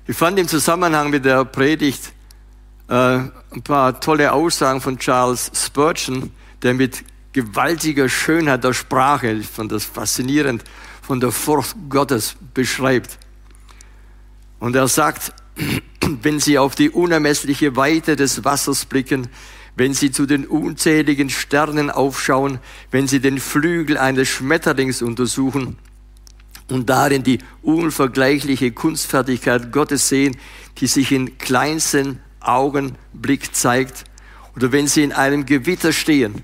Ich 0.04 0.16
fand 0.16 0.36
im 0.36 0.48
Zusammenhang 0.48 1.10
mit 1.10 1.24
der 1.24 1.44
Predigt 1.44 2.12
äh, 2.88 2.94
ein 2.94 3.62
paar 3.62 4.00
tolle 4.00 4.32
Aussagen 4.32 4.80
von 4.80 4.98
Charles 4.98 5.52
Spurgeon, 5.54 6.32
der 6.60 6.74
mit 6.74 7.04
gewaltiger 7.32 8.08
Schönheit 8.08 8.64
der 8.64 8.72
Sprache, 8.72 9.30
ich 9.30 9.46
fand 9.46 9.70
das 9.70 9.84
faszinierend, 9.84 10.64
von 11.02 11.20
der 11.20 11.30
Furcht 11.30 11.76
Gottes 11.88 12.34
beschreibt. 12.52 13.16
Und 14.58 14.74
er 14.74 14.88
sagt, 14.88 15.32
wenn 16.22 16.40
Sie 16.40 16.58
auf 16.58 16.74
die 16.74 16.90
unermessliche 16.90 17.76
Weite 17.76 18.16
des 18.16 18.44
Wassers 18.44 18.86
blicken, 18.86 19.28
wenn 19.76 19.94
Sie 19.94 20.10
zu 20.10 20.26
den 20.26 20.46
unzähligen 20.46 21.30
Sternen 21.30 21.92
aufschauen, 21.92 22.58
wenn 22.90 23.06
Sie 23.06 23.20
den 23.20 23.38
Flügel 23.38 23.98
eines 23.98 24.28
Schmetterlings 24.28 25.00
untersuchen 25.00 25.78
und 26.70 26.88
darin 26.88 27.22
die 27.22 27.38
unvergleichliche 27.62 28.72
Kunstfertigkeit 28.72 29.72
Gottes 29.72 30.08
sehen, 30.08 30.36
die 30.78 30.86
sich 30.86 31.12
in 31.12 31.38
kleinsten 31.38 32.20
Augenblick 32.40 33.54
zeigt, 33.54 34.04
oder 34.54 34.72
wenn 34.72 34.86
Sie 34.86 35.02
in 35.02 35.12
einem 35.12 35.46
Gewitter 35.46 35.92
stehen 35.92 36.42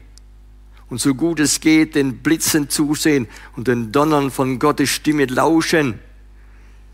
und 0.89 1.01
so 1.01 1.15
gut 1.15 1.41
es 1.41 1.61
geht 1.61 1.95
den 1.95 2.19
Blitzen 2.19 2.71
zusehen 2.71 3.29
und 3.57 3.69
den 3.69 3.93
Donnern 3.93 4.31
von 4.31 4.59
Gottes 4.59 4.91
Stimme 4.91 5.27
lauschen, 5.27 5.99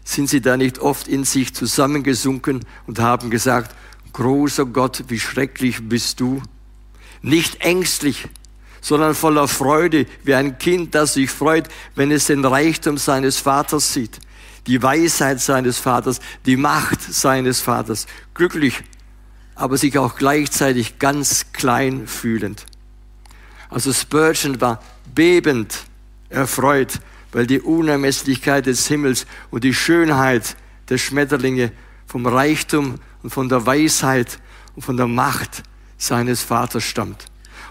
sind 0.05 0.29
sie 0.29 0.41
da 0.41 0.57
nicht 0.57 0.81
oft 0.81 1.09
in 1.09 1.25
sich 1.25 1.55
zusammengesunken 1.55 2.61
und 2.87 2.99
haben 2.99 3.31
gesagt, 3.31 3.75
großer 4.13 4.67
Gott, 4.67 5.05
wie 5.09 5.19
schrecklich 5.19 5.89
bist 5.89 6.21
du? 6.21 6.43
Nicht 7.23 7.61
ängstlich, 7.61 8.29
sondern 8.85 9.15
voller 9.15 9.49
Freude, 9.49 10.05
wie 10.25 10.35
ein 10.35 10.59
Kind, 10.59 10.95
das 10.95 11.15
sich 11.15 11.31
freut, 11.31 11.69
wenn 11.95 12.11
es 12.11 12.27
den 12.27 12.45
Reichtum 12.45 12.99
seines 12.99 13.39
Vaters 13.39 13.93
sieht, 13.95 14.21
die 14.67 14.83
Weisheit 14.83 15.41
seines 15.41 15.79
Vaters, 15.79 16.21
die 16.45 16.57
Macht 16.57 17.01
seines 17.01 17.61
Vaters. 17.61 18.07
Glücklich, 18.35 18.83
aber 19.55 19.79
sich 19.79 19.99
auch 19.99 20.17
gleichzeitig 20.17 20.99
ganz 20.99 21.47
klein 21.53 22.07
fühlend. 22.07 22.67
Also 23.71 23.93
Spurgeon 23.93 24.61
war 24.61 24.83
bebend 25.15 25.85
erfreut 26.29 27.01
weil 27.35 27.49
die 27.49 27.61
Unermesslichkeit 27.61 28.67
des 28.67 28.87
Himmels 28.87 29.27
und 29.51 29.65
die 29.65 29.75
Schönheit 29.75 30.57
der 30.89 30.99
Schmetterlinge 30.99 31.73
vom 32.07 32.27
Reichtum 32.27 33.01
und 33.25 33.31
von 33.31 33.49
der 33.49 33.67
Weisheit 33.67 34.39
und 34.77 34.83
von 34.83 34.97
der 34.97 35.09
Macht 35.09 35.65
seines 35.99 36.43
Vaters 36.43 36.85
stammt. 36.85 37.25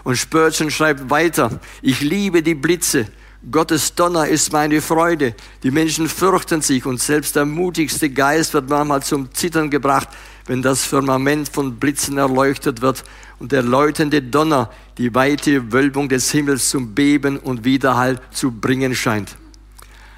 Und 0.04 0.16
Spurgeon 0.16 0.70
schreibt 0.70 1.10
weiter, 1.10 1.60
ich 1.82 2.00
liebe 2.00 2.42
die 2.42 2.54
Blitze, 2.54 3.08
Gottes 3.50 3.94
Donner 3.94 4.26
ist 4.26 4.52
meine 4.52 4.80
Freude. 4.80 5.34
Die 5.62 5.70
Menschen 5.70 6.08
fürchten 6.08 6.62
sich 6.62 6.86
und 6.86 6.98
selbst 7.00 7.36
der 7.36 7.44
mutigste 7.44 8.08
Geist 8.08 8.54
wird 8.54 8.70
manchmal 8.70 9.02
zum 9.02 9.34
Zittern 9.34 9.68
gebracht, 9.68 10.08
wenn 10.46 10.62
das 10.62 10.84
Firmament 10.84 11.48
von 11.50 11.76
Blitzen 11.76 12.16
erleuchtet 12.16 12.80
wird 12.80 13.04
und 13.38 13.52
der 13.52 13.62
läutende 13.62 14.22
Donner 14.22 14.70
die 14.96 15.14
weite 15.14 15.72
Wölbung 15.72 16.08
des 16.08 16.30
Himmels 16.30 16.70
zum 16.70 16.94
Beben 16.94 17.38
und 17.38 17.64
Widerhall 17.64 18.20
zu 18.30 18.50
bringen 18.50 18.94
scheint 18.94 19.36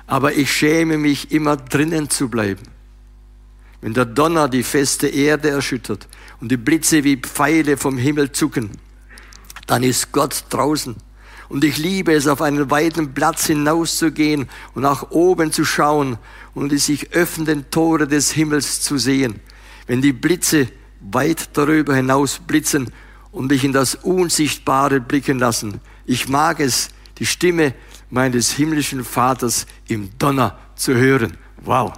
aber 0.06 0.34
ich 0.34 0.52
schäme 0.52 0.98
mich 0.98 1.32
immer 1.32 1.56
drinnen 1.56 2.08
zu 2.08 2.28
bleiben. 2.28 2.62
Wenn 3.80 3.94
der 3.94 4.04
Donner 4.04 4.48
die 4.48 4.62
feste 4.62 5.08
Erde 5.08 5.50
erschüttert 5.50 6.08
und 6.40 6.50
die 6.50 6.56
Blitze 6.56 7.04
wie 7.04 7.16
Pfeile 7.16 7.76
vom 7.76 7.98
Himmel 7.98 8.32
zucken, 8.32 8.70
dann 9.66 9.82
ist 9.82 10.12
Gott 10.12 10.44
draußen. 10.50 10.96
Und 11.48 11.64
ich 11.64 11.76
liebe 11.76 12.12
es, 12.12 12.26
auf 12.26 12.42
einen 12.42 12.70
weiten 12.70 13.14
Platz 13.14 13.46
hinauszugehen 13.46 14.48
und 14.74 14.82
nach 14.82 15.10
oben 15.10 15.52
zu 15.52 15.64
schauen 15.64 16.18
und 16.54 16.72
die 16.72 16.78
sich 16.78 17.12
öffnenden 17.12 17.70
Tore 17.70 18.08
des 18.08 18.32
Himmels 18.32 18.80
zu 18.80 18.98
sehen. 18.98 19.40
Wenn 19.86 20.02
die 20.02 20.12
Blitze 20.12 20.68
weit 21.00 21.50
darüber 21.52 21.94
hinaus 21.94 22.40
blitzen 22.44 22.90
und 23.32 23.48
mich 23.48 23.64
in 23.64 23.72
das 23.72 23.94
Unsichtbare 23.94 25.00
blicken 25.00 25.38
lassen. 25.38 25.80
Ich 26.04 26.28
mag 26.28 26.60
es, 26.60 26.88
die 27.18 27.26
Stimme 27.26 27.74
meines 28.10 28.52
himmlischen 28.52 29.04
Vaters 29.04 29.66
im 29.88 30.10
Donner 30.18 30.58
zu 30.74 30.94
hören. 30.94 31.36
Wow. 31.62 31.92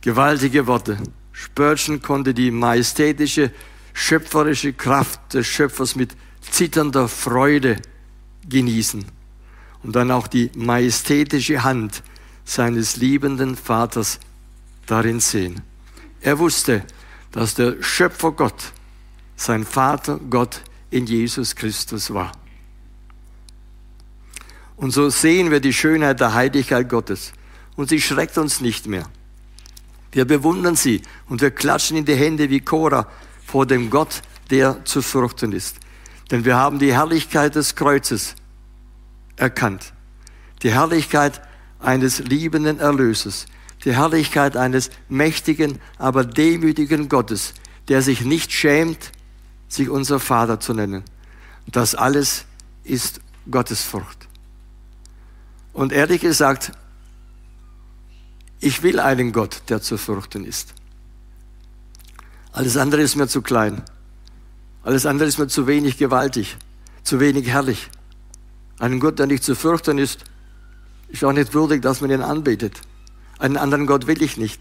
Gewaltige 0.00 0.66
Worte. 0.66 0.98
Spurgeon 1.32 2.00
konnte 2.00 2.32
die 2.32 2.50
majestätische, 2.50 3.50
schöpferische 3.96 4.74
Kraft 4.74 5.32
des 5.32 5.46
Schöpfers 5.46 5.96
mit 5.96 6.14
zitternder 6.50 7.08
Freude 7.08 7.80
genießen 8.46 9.06
und 9.82 9.96
dann 9.96 10.10
auch 10.10 10.26
die 10.26 10.50
majestätische 10.54 11.64
Hand 11.64 12.02
seines 12.44 12.96
liebenden 12.96 13.56
Vaters 13.56 14.20
darin 14.84 15.18
sehen. 15.18 15.62
Er 16.20 16.38
wusste, 16.38 16.84
dass 17.32 17.54
der 17.54 17.82
Schöpfer 17.82 18.32
Gott, 18.32 18.72
sein 19.34 19.64
Vater 19.64 20.20
Gott 20.28 20.60
in 20.90 21.06
Jesus 21.06 21.56
Christus 21.56 22.12
war. 22.12 22.32
Und 24.76 24.90
so 24.90 25.08
sehen 25.08 25.50
wir 25.50 25.60
die 25.60 25.72
Schönheit 25.72 26.20
der 26.20 26.34
Heiligkeit 26.34 26.90
Gottes. 26.90 27.32
Und 27.76 27.88
sie 27.88 28.00
schreckt 28.00 28.36
uns 28.36 28.60
nicht 28.60 28.86
mehr. 28.86 29.08
Wir 30.12 30.26
bewundern 30.26 30.76
sie 30.76 31.00
und 31.28 31.40
wir 31.40 31.50
klatschen 31.50 31.96
in 31.96 32.04
die 32.04 32.14
Hände 32.14 32.50
wie 32.50 32.60
Cora 32.60 33.08
vor 33.46 33.64
dem 33.66 33.90
Gott, 33.90 34.22
der 34.50 34.84
zu 34.84 35.02
fürchten 35.02 35.52
ist. 35.52 35.76
Denn 36.30 36.44
wir 36.44 36.56
haben 36.56 36.78
die 36.78 36.92
Herrlichkeit 36.92 37.54
des 37.54 37.76
Kreuzes 37.76 38.34
erkannt. 39.36 39.92
Die 40.62 40.70
Herrlichkeit 40.70 41.40
eines 41.78 42.18
liebenden 42.18 42.80
Erlösers. 42.80 43.46
Die 43.84 43.94
Herrlichkeit 43.94 44.56
eines 44.56 44.90
mächtigen, 45.08 45.78
aber 45.98 46.24
demütigen 46.24 47.08
Gottes, 47.08 47.54
der 47.88 48.02
sich 48.02 48.22
nicht 48.22 48.52
schämt, 48.52 49.12
sich 49.68 49.88
unser 49.88 50.18
Vater 50.18 50.58
zu 50.58 50.74
nennen. 50.74 51.04
Das 51.66 51.94
alles 51.94 52.46
ist 52.82 53.20
Gottesfurcht. 53.48 54.26
Und 55.72 55.92
ehrlich 55.92 56.22
gesagt, 56.22 56.72
ich 58.60 58.82
will 58.82 58.98
einen 58.98 59.32
Gott, 59.32 59.62
der 59.68 59.82
zu 59.82 59.98
fürchten 59.98 60.44
ist. 60.44 60.72
Alles 62.56 62.78
andere 62.78 63.02
ist 63.02 63.16
mir 63.16 63.28
zu 63.28 63.42
klein. 63.42 63.82
Alles 64.82 65.04
andere 65.04 65.28
ist 65.28 65.38
mir 65.38 65.46
zu 65.46 65.66
wenig 65.66 65.98
gewaltig, 65.98 66.56
zu 67.02 67.20
wenig 67.20 67.48
herrlich. 67.48 67.90
Einen 68.78 68.98
Gott, 68.98 69.18
der 69.18 69.26
nicht 69.26 69.44
zu 69.44 69.54
fürchten 69.54 69.98
ist, 69.98 70.24
ist 71.08 71.22
auch 71.22 71.34
nicht 71.34 71.52
würdig, 71.52 71.82
dass 71.82 72.00
man 72.00 72.10
ihn 72.10 72.22
anbetet. 72.22 72.80
Einen 73.38 73.58
anderen 73.58 73.86
Gott 73.86 74.06
will 74.06 74.22
ich 74.22 74.38
nicht. 74.38 74.58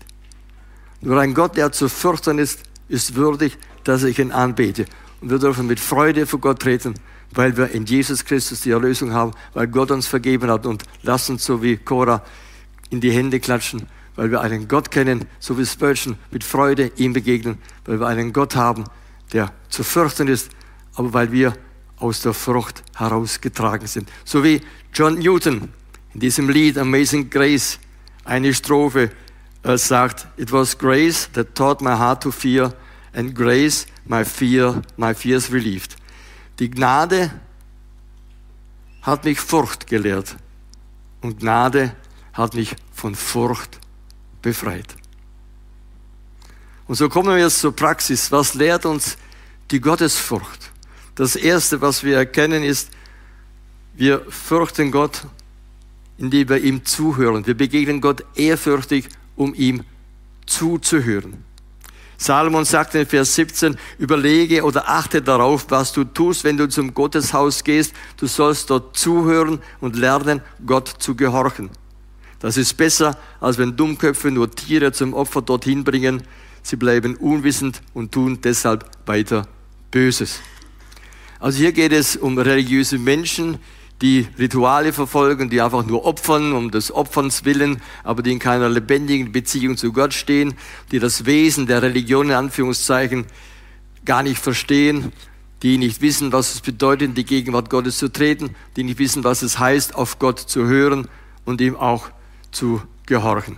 Nur 1.00 1.22
ein 1.22 1.34
Gott, 1.34 1.56
der 1.56 1.72
zu 1.72 1.88
fürchten 1.88 2.38
ist, 2.38 2.64
ist 2.90 3.16
würdig, 3.16 3.58
dass 3.86 4.04
ich 4.04 4.20
ihn 4.20 4.34
anbete. 4.34 4.88
Und 5.22 5.30
wir 5.30 5.40
dürfen 5.40 5.66
mit 5.66 5.80
Freude 5.80 6.28
vor 6.28 6.42
Gott 6.42 6.64
treten, 6.64 6.96
weil 7.32 7.56
wir 7.56 7.72
in 7.72 7.86
Jesus 7.86 8.26
Christus 8.26 8.60
die 8.60 8.72
Erlösung 8.72 9.14
haben, 9.14 9.32
weil 9.54 9.68
Gott 9.68 9.92
uns 9.92 10.06
vergeben 10.06 10.52
hat. 10.52 10.66
Und 10.66 10.84
lasst 11.04 11.30
uns 11.30 11.46
so 11.46 11.64
wie 11.64 11.78
Cora 11.78 12.26
in 12.90 13.00
die 13.00 13.12
Hände 13.12 13.40
klatschen, 13.40 13.88
weil 14.16 14.32
wir 14.32 14.42
einen 14.42 14.68
Gott 14.68 14.92
kennen, 14.92 15.26
so 15.40 15.58
wie 15.58 15.66
Spurgeon, 15.66 16.18
mit 16.32 16.44
Freude 16.44 16.92
ihm 16.96 17.14
begegnen, 17.14 17.58
weil 17.86 18.00
wir 18.00 18.08
einen 18.08 18.34
Gott 18.34 18.56
haben, 18.56 18.86
der 19.34 19.52
zu 19.70 19.84
fürchten 19.84 20.28
ist, 20.28 20.52
aber 20.96 21.14
weil 21.14 21.32
wir 21.32 21.54
aus 21.98 22.22
der 22.22 22.34
Frucht 22.34 22.84
herausgetragen 22.96 23.88
sind. 23.88 24.10
So 24.24 24.44
wie 24.44 24.62
John 24.94 25.20
Newton 25.20 25.70
in 26.14 26.20
diesem 26.20 26.50
Lied 26.50 26.78
Amazing 26.78 27.30
Grace 27.30 27.80
eine 28.24 28.54
Strophe 28.54 29.12
äh, 29.64 29.78
sagt, 29.78 30.28
It 30.38 30.52
was 30.52 30.78
grace 30.78 31.30
that 31.34 31.56
taught 31.56 31.82
my 31.82 31.92
heart 31.92 32.24
to 32.24 32.32
fear 32.32 32.74
and 33.14 33.36
grace 33.36 33.86
my 34.06 34.24
fear, 34.24 34.82
my 34.98 35.14
fears 35.14 35.52
relieved. 35.52 35.96
Die 36.60 36.70
Gnade 36.70 37.32
hat 39.02 39.26
mich 39.26 39.40
Furcht 39.40 39.88
gelehrt 39.88 40.36
und 41.22 41.40
Gnade 41.40 41.96
hat 42.34 42.54
mich 42.54 42.76
von 42.94 43.16
Furcht 43.16 43.80
befreit. 44.46 44.96
Und 46.88 46.96
so 46.96 47.10
kommen 47.10 47.30
wir 47.30 47.40
jetzt 47.40 47.60
zur 47.60 47.76
Praxis. 47.76 48.32
Was 48.32 48.54
lehrt 48.54 48.86
uns 48.86 49.18
die 49.72 49.82
Gottesfurcht? 49.82 50.72
Das 51.16 51.36
Erste, 51.36 51.82
was 51.82 52.04
wir 52.04 52.16
erkennen, 52.18 52.64
ist, 52.64 52.92
wir 53.96 54.24
fürchten 54.30 54.92
Gott, 54.92 55.26
indem 56.20 56.48
wir 56.50 56.58
ihm 56.60 56.86
zuhören. 56.86 57.48
Wir 57.48 57.56
begegnen 57.56 58.02
Gott 58.02 58.24
ehrfürchtig, 58.36 59.10
um 59.36 59.56
ihm 59.56 59.84
zuzuhören. 60.46 61.44
Salomon 62.18 62.66
sagt 62.66 62.94
in 62.94 63.08
Vers 63.08 63.34
17, 63.34 63.78
überlege 63.98 64.64
oder 64.64 64.88
achte 64.88 65.24
darauf, 65.24 65.66
was 65.70 65.92
du 65.92 66.04
tust, 66.04 66.44
wenn 66.44 66.58
du 66.58 66.70
zum 66.70 66.94
Gotteshaus 66.94 67.64
gehst. 67.64 67.94
Du 68.18 68.28
sollst 68.28 68.70
dort 68.70 68.96
zuhören 68.96 69.60
und 69.82 69.96
lernen, 69.96 70.42
Gott 70.66 70.88
zu 71.00 71.16
gehorchen. 71.16 71.72
Das 72.40 72.58
ist 72.58 72.76
besser, 72.76 73.18
als 73.40 73.58
wenn 73.58 73.76
Dummköpfe 73.76 74.32
nur 74.32 74.52
Tiere 74.52 74.92
zum 74.92 75.14
Opfer 75.14 75.42
dorthin 75.42 75.84
bringen. 75.84 76.24
Sie 76.64 76.76
bleiben 76.76 77.16
unwissend 77.16 77.82
und 77.94 78.12
tun 78.12 78.40
deshalb 78.44 78.90
weiter 79.06 79.48
Böses. 79.92 80.42
Also 81.40 81.60
hier 81.60 81.72
geht 81.72 81.92
es 81.92 82.16
um 82.16 82.38
religiöse 82.38 82.98
Menschen, 82.98 83.60
die 84.02 84.28
Rituale 84.38 84.92
verfolgen, 84.92 85.50
die 85.50 85.62
einfach 85.62 85.86
nur 85.86 86.06
opfern, 86.06 86.54
um 86.54 86.72
des 86.72 86.92
Opferns 86.92 87.46
willen, 87.46 87.82
aber 88.04 88.24
die 88.24 88.32
in 88.32 88.40
keiner 88.40 88.68
lebendigen 88.68 89.32
Beziehung 89.32 89.78
zu 89.78 89.94
Gott 89.94 90.14
stehen, 90.14 90.56
die 90.92 91.00
das 91.00 91.26
Wesen 91.26 91.66
der 91.66 91.82
Religion 91.82 92.28
in 92.28 92.34
Anführungszeichen 92.34 93.26
gar 94.04 94.22
nicht 94.24 94.40
verstehen, 94.40 95.14
die 95.64 95.78
nicht 95.78 96.02
wissen, 96.02 96.32
was 96.32 96.54
es 96.54 96.62
bedeutet, 96.62 97.10
in 97.10 97.16
die 97.16 97.26
Gegenwart 97.26 97.70
Gottes 97.70 97.98
zu 97.98 98.12
treten, 98.12 98.56
die 98.76 98.84
nicht 98.84 99.00
wissen, 99.00 99.24
was 99.24 99.42
es 99.42 99.58
heißt, 99.58 99.96
auf 99.96 100.20
Gott 100.20 100.40
zu 100.40 100.66
hören 100.66 101.08
und 101.46 101.62
ihm 101.62 101.76
auch 101.76 102.10
zu 102.56 102.82
gehorchen. 103.06 103.58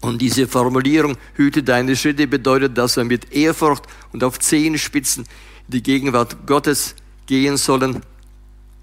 Und 0.00 0.22
diese 0.22 0.48
Formulierung, 0.48 1.16
hüte 1.34 1.62
deine 1.62 1.94
Schritte, 1.94 2.26
bedeutet, 2.26 2.78
dass 2.78 2.96
wir 2.96 3.04
mit 3.04 3.32
Ehrfurcht 3.32 3.84
und 4.12 4.24
auf 4.24 4.38
Zehenspitzen 4.38 5.24
in 5.24 5.70
die 5.72 5.82
Gegenwart 5.82 6.46
Gottes 6.46 6.94
gehen 7.26 7.58
sollen. 7.58 8.00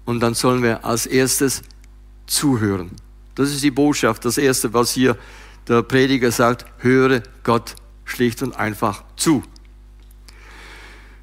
Und 0.04 0.20
dann 0.20 0.34
sollen 0.34 0.62
wir 0.62 0.84
als 0.84 1.06
erstes 1.06 1.62
zuhören. 2.26 2.92
Das 3.34 3.50
ist 3.50 3.64
die 3.64 3.70
Botschaft, 3.70 4.24
das 4.24 4.38
Erste, 4.38 4.72
was 4.72 4.92
hier 4.92 5.16
der 5.66 5.82
Prediger 5.82 6.30
sagt, 6.30 6.64
höre 6.78 7.22
Gott 7.42 7.74
schlicht 8.04 8.42
und 8.42 8.56
einfach 8.56 9.04
zu. 9.16 9.42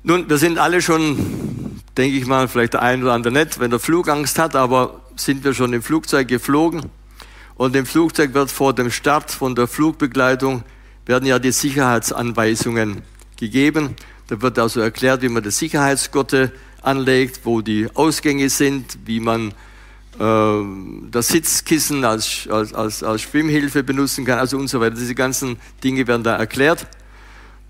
Nun, 0.04 0.30
wir 0.30 0.38
sind 0.38 0.60
alle 0.60 0.82
schon, 0.82 1.82
denke 1.98 2.18
ich 2.18 2.28
mal, 2.28 2.48
vielleicht 2.48 2.74
der 2.74 2.84
ein 2.84 3.02
oder 3.02 3.14
andere 3.14 3.34
nicht, 3.34 3.60
wenn 3.60 3.72
er 3.72 3.80
Flugangst 3.80 4.38
hat, 4.38 4.56
aber 4.56 5.02
sind 5.16 5.44
wir 5.44 5.54
schon 5.54 5.74
im 5.74 5.82
Flugzeug 5.82 6.28
geflogen? 6.28 6.92
Und 7.56 7.76
im 7.76 7.86
Flugzeug 7.86 8.34
wird 8.34 8.52
vor 8.52 8.74
dem 8.74 8.92
Start 8.92 9.32
von 9.32 9.56
der 9.56 9.68
Flugbegleitung 9.68 10.64
werden 11.06 11.26
ja 11.26 11.40
die 11.40 11.52
Sicherheitsanweisungen 11.52 13.02
gegeben. 13.38 13.96
Da 14.28 14.42
wird 14.42 14.60
also 14.60 14.82
erklärt, 14.82 15.22
wie 15.22 15.30
man 15.30 15.44
das 15.44 15.58
Sicherheitsgurte 15.60 16.52
anlegt, 16.82 17.42
wo 17.44 17.62
die 17.62 17.88
Ausgänge 17.94 18.50
sind, 18.50 18.98
wie 19.06 19.20
man 19.20 19.54
äh, 20.20 21.10
das 21.12 21.30
Sitzkissen 21.30 22.04
als, 22.04 22.48
als, 22.50 22.74
als, 22.74 23.04
als 23.04 23.22
Schwimmhilfe 23.22 23.84
benutzen 23.84 24.26
kann, 24.26 24.40
also 24.40 24.58
und 24.58 24.68
so 24.68 24.82
weiter. 24.82 24.96
Diese 24.96 25.16
ganzen 25.16 25.58
Dinge 25.84 26.08
werden 26.08 26.24
da 26.24 26.36
erklärt. 26.36 26.88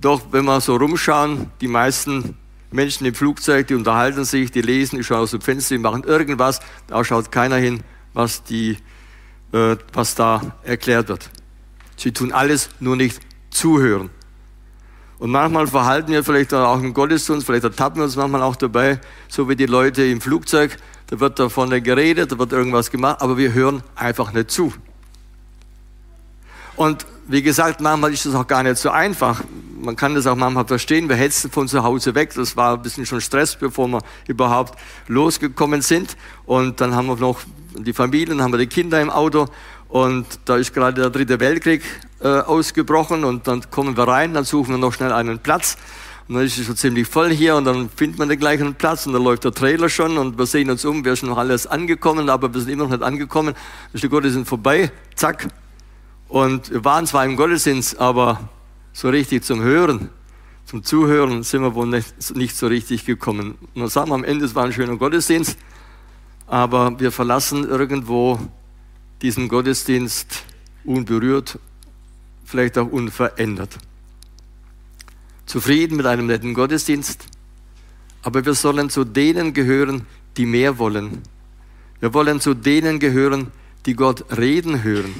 Doch 0.02 0.22
wenn 0.32 0.46
wir 0.46 0.62
so 0.62 0.76
rumschauen, 0.76 1.52
die 1.62 1.68
meisten 1.68 2.36
Menschen 2.72 3.06
im 3.06 3.14
Flugzeug, 3.14 3.68
die 3.68 3.76
unterhalten 3.76 4.26
sich, 4.26 4.52
die 4.52 4.62
lesen, 4.62 4.98
die 4.98 5.04
schauen 5.04 5.20
aus 5.20 5.32
dem 5.32 5.42
Fenster, 5.42 5.76
die 5.76 5.82
machen 5.82 6.04
irgendwas, 6.04 6.60
da 6.88 7.04
schaut 7.04 7.32
keiner 7.32 7.58
hin, 7.58 7.82
was 8.14 8.44
die 8.44 8.78
äh, 9.52 9.76
was 9.94 10.16
da 10.16 10.56
erklärt 10.64 11.08
wird. 11.08 11.30
Sie 11.98 12.12
tun 12.12 12.32
alles, 12.32 12.70
nur 12.80 12.96
nicht 12.96 13.20
zuhören. 13.50 14.10
Und 15.18 15.32
manchmal 15.32 15.68
verhalten 15.68 16.12
wir 16.12 16.24
vielleicht 16.24 16.54
auch 16.54 16.80
im 16.82 16.94
Gottesdienst, 16.94 17.46
vielleicht 17.46 17.64
ertappen 17.64 18.00
wir 18.00 18.04
uns 18.04 18.16
manchmal 18.18 18.42
auch 18.42 18.58
dabei, 18.58 19.00
so 19.30 19.48
wie 19.48 19.56
die 19.56 19.66
Leute 19.66 20.04
im 20.04 20.20
Flugzeug, 20.20 20.78
da 21.08 21.20
wird 21.20 21.40
da 21.40 21.50
vorne 21.50 21.82
geredet, 21.82 22.32
da 22.32 22.38
wird 22.38 22.52
irgendwas 22.52 22.92
gemacht, 22.92 23.22
aber 23.22 23.38
wir 23.38 23.54
hören 23.54 23.82
einfach 23.96 24.34
nicht 24.34 24.52
zu. 24.52 24.74
Und 26.76 27.06
wie 27.28 27.42
gesagt, 27.42 27.80
manchmal 27.80 28.14
ist 28.14 28.26
das 28.26 28.36
auch 28.36 28.48
gar 28.48 28.64
nicht 28.64 28.78
so 28.78 28.90
einfach. 28.90 29.42
Man 29.86 29.96
kann 29.96 30.16
das 30.16 30.26
auch 30.26 30.36
manchmal 30.36 30.66
verstehen. 30.66 31.08
Wir 31.08 31.16
hetzen 31.16 31.52
von 31.52 31.68
zu 31.68 31.84
Hause 31.84 32.16
weg. 32.16 32.34
Das 32.36 32.58
war 32.58 32.74
ein 32.74 32.82
bisschen 32.82 33.06
schon 33.06 33.22
Stress, 33.22 33.56
bevor 33.56 33.88
wir 33.88 34.02
überhaupt 34.28 34.80
losgekommen 35.08 35.82
sind. 35.82 36.18
Und 36.46 36.82
dann 36.82 36.96
haben 36.96 37.08
wir 37.08 37.16
noch 37.18 37.40
die 37.78 37.94
Familien, 37.94 38.42
haben 38.42 38.52
wir 38.52 38.58
die 38.58 38.68
Kinder 38.68 39.00
im 39.00 39.10
Auto. 39.10 39.48
Und 39.88 40.26
da 40.46 40.58
ist 40.58 40.74
gerade 40.74 41.02
der 41.02 41.10
dritte 41.12 41.40
Weltkrieg 41.40 41.84
äh, 42.20 42.28
ausgebrochen. 42.28 43.24
Und 43.24 43.48
dann 43.48 43.70
kommen 43.70 43.96
wir 43.96 44.08
rein, 44.08 44.34
dann 44.34 44.44
suchen 44.44 44.72
wir 44.72 44.78
noch 44.80 44.94
schnell 44.94 45.12
einen 45.12 45.40
Platz. 45.40 45.78
Und 46.28 46.36
dann 46.36 46.44
ist 46.44 46.58
es 46.58 46.66
schon 46.66 46.76
ziemlich 46.76 47.08
voll 47.08 47.30
hier 47.30 47.56
und 47.56 47.66
dann 47.66 47.88
findet 47.96 48.18
man 48.18 48.28
den 48.28 48.40
gleichen 48.40 48.74
Platz 48.74 49.06
und 49.06 49.14
dann 49.14 49.24
läuft 49.24 49.44
der 49.44 49.52
Trailer 49.52 49.90
schon 49.90 50.18
und 50.18 50.40
wir 50.40 50.48
sehen 50.48 50.72
uns 50.72 50.84
um, 50.84 51.06
wir 51.06 51.16
sind 51.16 51.30
noch 51.30 51.38
alles 51.38 51.68
angekommen, 51.68 52.32
aber 52.32 52.52
wir 52.52 52.62
sind 52.62 52.72
immer 52.72 52.86
noch 52.86 52.90
nicht 52.90 53.04
angekommen. 53.04 53.54
Die 53.94 54.10
Gottesdienst 54.10 54.50
vorbei, 54.50 54.92
zack, 55.14 55.48
und 56.28 56.72
wir 56.72 56.84
waren 56.84 57.06
zwar 57.06 57.26
im 57.26 57.36
Gottesdienst, 57.36 58.00
aber 58.00 58.50
so 58.96 59.10
richtig 59.10 59.44
zum 59.44 59.62
Hören, 59.62 60.10
zum 60.66 60.82
Zuhören 60.82 61.44
sind 61.44 61.62
wir 61.62 61.76
wohl 61.76 61.86
nicht, 61.86 62.34
nicht 62.34 62.56
so 62.56 62.68
richtig 62.68 63.04
gekommen. 63.06 63.56
Sagen 63.88 64.10
wir 64.10 64.16
am 64.16 64.24
Ende, 64.24 64.46
es 64.46 64.56
war 64.56 64.64
ein 64.64 64.72
schöner 64.72 64.96
Gottesdienst, 64.96 65.58
aber 66.48 66.98
wir 66.98 67.12
verlassen 67.12 67.68
irgendwo 67.68 68.40
diesen 69.22 69.50
Gottesdienst 69.50 70.46
unberührt, 70.86 71.60
vielleicht 72.46 72.78
auch 72.78 72.90
unverändert. 72.90 73.78
Zufrieden 75.46 75.98
mit 75.98 76.06
einem 76.06 76.28
netten 76.28 76.54
Gottesdienst, 76.54 77.26
aber 78.24 78.46
wir 78.46 78.54
sollen 78.54 78.90
zu 78.90 79.04
denen 79.04 79.54
gehören, 79.54 80.08
die 80.38 80.46
mehr 80.46 80.78
wollen. 80.78 81.22
Wir 82.00 82.14
wollen 82.14 82.40
zu 82.40 82.54
denen 82.54 83.00
gehören, 83.00 83.52
die 83.86 83.94
Gott 83.94 84.38
reden 84.38 84.84
hören 84.84 85.14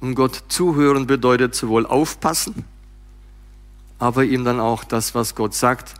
und 0.00 0.14
Gott 0.14 0.44
zuhören 0.48 1.06
bedeutet 1.06 1.54
sowohl 1.54 1.86
aufpassen, 1.86 2.64
aber 3.98 4.24
ihm 4.24 4.44
dann 4.44 4.60
auch 4.60 4.84
das, 4.84 5.14
was 5.14 5.34
Gott 5.34 5.54
sagt, 5.54 5.94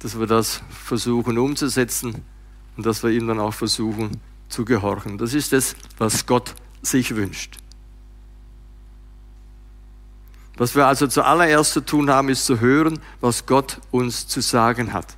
dass 0.00 0.18
wir 0.18 0.26
das 0.26 0.60
versuchen 0.68 1.38
umzusetzen 1.38 2.22
und 2.76 2.84
dass 2.84 3.02
wir 3.02 3.10
ihm 3.10 3.26
dann 3.26 3.40
auch 3.40 3.54
versuchen 3.54 4.20
zu 4.48 4.64
gehorchen. 4.64 5.18
Das 5.18 5.34
ist 5.34 5.52
es, 5.52 5.76
was 5.98 6.26
Gott 6.26 6.54
sich 6.82 7.16
wünscht. 7.16 7.56
Was 10.56 10.76
wir 10.76 10.86
also 10.86 11.06
zuallererst 11.06 11.72
zu 11.72 11.80
tun 11.80 12.10
haben, 12.10 12.28
ist 12.28 12.46
zu 12.46 12.60
hören, 12.60 13.00
was 13.20 13.46
Gott 13.46 13.80
uns 13.90 14.28
zu 14.28 14.40
sagen 14.40 14.92
hat. 14.92 15.16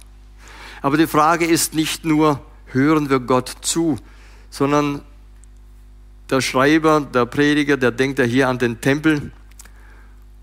Aber 0.80 0.96
die 0.96 1.06
Frage 1.06 1.44
ist 1.44 1.74
nicht 1.74 2.04
nur, 2.04 2.40
hören 2.66 3.10
wir 3.10 3.20
Gott 3.20 3.52
zu, 3.60 3.98
sondern 4.50 5.02
der 6.30 6.40
Schreiber, 6.40 7.00
der 7.00 7.26
Prediger, 7.26 7.76
der 7.76 7.90
denkt 7.90 8.18
ja 8.18 8.24
hier 8.24 8.48
an 8.48 8.58
den 8.58 8.80
Tempel. 8.80 9.30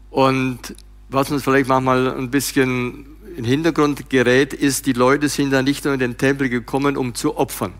Und 0.09 0.75
was 1.09 1.31
uns 1.31 1.43
vielleicht 1.43 1.67
manchmal 1.67 2.15
ein 2.15 2.31
bisschen 2.31 3.05
in 3.29 3.43
den 3.43 3.45
Hintergrund 3.45 4.09
gerät, 4.09 4.53
ist, 4.53 4.85
die 4.85 4.93
Leute 4.93 5.27
sind 5.27 5.51
da 5.51 5.61
nicht 5.61 5.85
nur 5.85 5.93
in 5.93 5.99
den 5.99 6.17
Tempel 6.17 6.49
gekommen, 6.49 6.97
um 6.97 7.15
zu 7.15 7.37
opfern. 7.37 7.73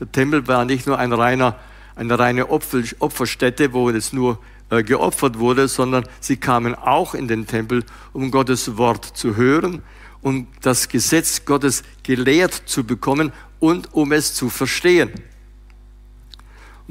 Der 0.00 0.10
Tempel 0.10 0.46
war 0.48 0.64
nicht 0.64 0.86
nur 0.86 0.98
ein 0.98 1.12
reiner, 1.12 1.58
eine 1.96 2.18
reine 2.18 2.48
Opferstätte, 2.48 3.72
wo 3.72 3.90
es 3.90 4.12
nur 4.12 4.38
äh, 4.70 4.82
geopfert 4.82 5.38
wurde, 5.38 5.68
sondern 5.68 6.04
sie 6.20 6.36
kamen 6.36 6.74
auch 6.74 7.14
in 7.14 7.28
den 7.28 7.46
Tempel, 7.46 7.84
um 8.12 8.30
Gottes 8.30 8.78
Wort 8.78 9.04
zu 9.04 9.36
hören, 9.36 9.82
um 10.22 10.46
das 10.62 10.88
Gesetz 10.88 11.44
Gottes 11.44 11.82
gelehrt 12.02 12.54
zu 12.66 12.84
bekommen 12.84 13.32
und 13.60 13.92
um 13.92 14.12
es 14.12 14.34
zu 14.34 14.48
verstehen. 14.48 15.10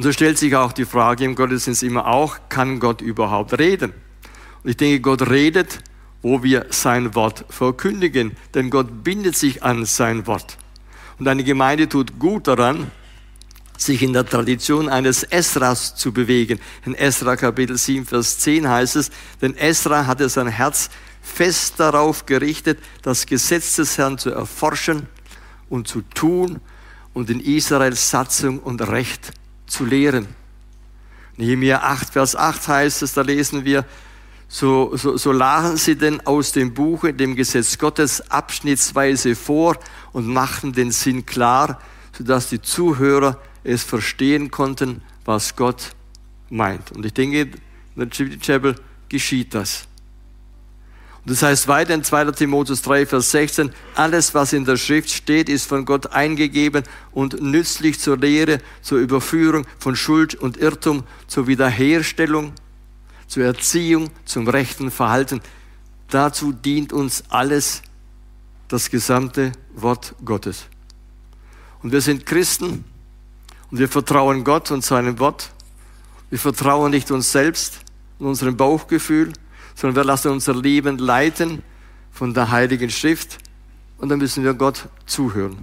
Und 0.01 0.05
so 0.05 0.13
stellt 0.13 0.39
sich 0.39 0.55
auch 0.55 0.71
die 0.71 0.85
Frage 0.85 1.25
im 1.25 1.35
Gottesdienst 1.35 1.83
immer 1.83 2.07
auch, 2.07 2.39
kann 2.49 2.79
Gott 2.79 3.01
überhaupt 3.01 3.59
reden? 3.59 3.93
Und 4.63 4.71
ich 4.71 4.75
denke, 4.75 4.99
Gott 4.99 5.29
redet, 5.29 5.77
wo 6.23 6.41
wir 6.41 6.65
sein 6.71 7.13
Wort 7.13 7.45
verkündigen, 7.49 8.35
denn 8.55 8.71
Gott 8.71 9.03
bindet 9.03 9.37
sich 9.37 9.61
an 9.61 9.85
sein 9.85 10.25
Wort. 10.25 10.57
Und 11.19 11.27
eine 11.27 11.43
Gemeinde 11.43 11.87
tut 11.87 12.17
gut 12.17 12.47
daran, 12.47 12.89
sich 13.77 14.01
in 14.01 14.13
der 14.13 14.25
Tradition 14.25 14.89
eines 14.89 15.21
Esras 15.21 15.93
zu 15.93 16.11
bewegen. 16.11 16.59
In 16.83 16.95
Esra 16.95 17.35
Kapitel 17.35 17.77
7, 17.77 18.07
Vers 18.07 18.39
10 18.39 18.67
heißt 18.67 18.95
es, 18.95 19.11
denn 19.39 19.55
Esra 19.55 20.07
hatte 20.07 20.29
sein 20.29 20.47
Herz 20.47 20.89
fest 21.21 21.75
darauf 21.77 22.25
gerichtet, 22.25 22.79
das 23.03 23.27
Gesetz 23.27 23.75
des 23.75 23.99
Herrn 23.99 24.17
zu 24.17 24.31
erforschen 24.31 25.05
und 25.69 25.87
zu 25.87 26.01
tun 26.01 26.59
und 27.13 27.29
in 27.29 27.39
Israels 27.39 28.09
Satzung 28.09 28.57
und 28.57 28.81
Recht 28.81 29.33
zu 29.71 29.86
lehren. 29.86 30.27
Nehemiah 31.38 31.79
8, 31.79 32.13
Vers 32.13 32.36
8 32.36 32.67
heißt 32.67 33.01
es, 33.01 33.13
da 33.13 33.21
lesen 33.21 33.65
wir, 33.65 33.86
so, 34.47 34.97
so, 34.97 35.15
so 35.15 35.31
lagen 35.31 35.77
sie 35.77 35.95
denn 35.95 36.25
aus 36.27 36.51
dem 36.51 36.73
Buche, 36.73 37.13
dem 37.13 37.38
Gesetz 37.38 37.77
Gottes, 37.77 38.29
abschnittsweise 38.29 39.34
vor 39.36 39.77
und 40.12 40.27
machten 40.27 40.73
den 40.73 40.91
Sinn 40.91 41.25
klar, 41.25 41.81
sodass 42.12 42.49
die 42.49 42.62
Zuhörer 42.62 43.39
es 43.63 43.84
verstehen 43.84 44.51
konnten, 44.51 45.01
was 45.23 45.55
Gott 45.55 45.91
meint. 46.49 46.91
Und 46.91 47.05
ich 47.05 47.13
denke, 47.13 47.41
in 47.41 47.51
der 47.95 48.10
Chapel 48.10 48.75
geschieht 49.07 49.53
das. 49.53 49.88
Das 51.25 51.43
heißt 51.43 51.67
weiter 51.67 51.93
in 51.93 52.03
2. 52.03 52.31
Timotheus 52.31 52.81
3, 52.81 53.05
Vers 53.05 53.31
16, 53.31 53.71
alles, 53.93 54.34
was 54.34 54.53
in 54.53 54.65
der 54.65 54.77
Schrift 54.77 55.12
steht, 55.12 55.49
ist 55.49 55.67
von 55.67 55.86
Gott 55.86 56.13
eingegeben 56.13 56.84
und 57.12 57.39
nützlich 57.41 57.99
zur 57.99 58.17
Lehre, 58.17 58.60
zur 58.81 58.97
Überführung 58.97 59.67
von 59.77 59.95
Schuld 59.95 60.34
und 60.34 60.57
Irrtum, 60.57 61.03
zur 61.27 61.45
Wiederherstellung, 61.45 62.53
zur 63.27 63.43
Erziehung, 63.43 64.10
zum 64.25 64.47
rechten 64.47 64.89
Verhalten. 64.89 65.41
Dazu 66.10 66.53
dient 66.53 66.91
uns 66.91 67.23
alles, 67.29 67.84
das 68.67 68.89
gesamte 68.89 69.51
Wort 69.75 70.15
Gottes. 70.25 70.65
Und 71.84 71.91
wir 71.91 72.01
sind 72.01 72.25
Christen 72.25 72.84
und 73.69 73.77
wir 73.77 73.89
vertrauen 73.89 74.43
Gott 74.43 74.71
und 74.71 74.84
seinem 74.84 75.19
Wort. 75.19 75.51
Wir 76.31 76.39
vertrauen 76.39 76.91
nicht 76.91 77.12
uns 77.12 77.31
selbst 77.31 77.81
und 78.17 78.27
unserem 78.27 78.57
Bauchgefühl, 78.57 79.34
sondern 79.75 79.95
wir 79.95 80.03
lassen 80.03 80.31
unser 80.31 80.55
Leben 80.55 80.97
leiten 80.97 81.63
von 82.12 82.34
der 82.34 82.51
Heiligen 82.51 82.89
Schrift 82.89 83.38
und 83.97 84.10
dann 84.10 84.19
müssen 84.19 84.43
wir 84.43 84.53
Gott 84.53 84.88
zuhören. 85.05 85.57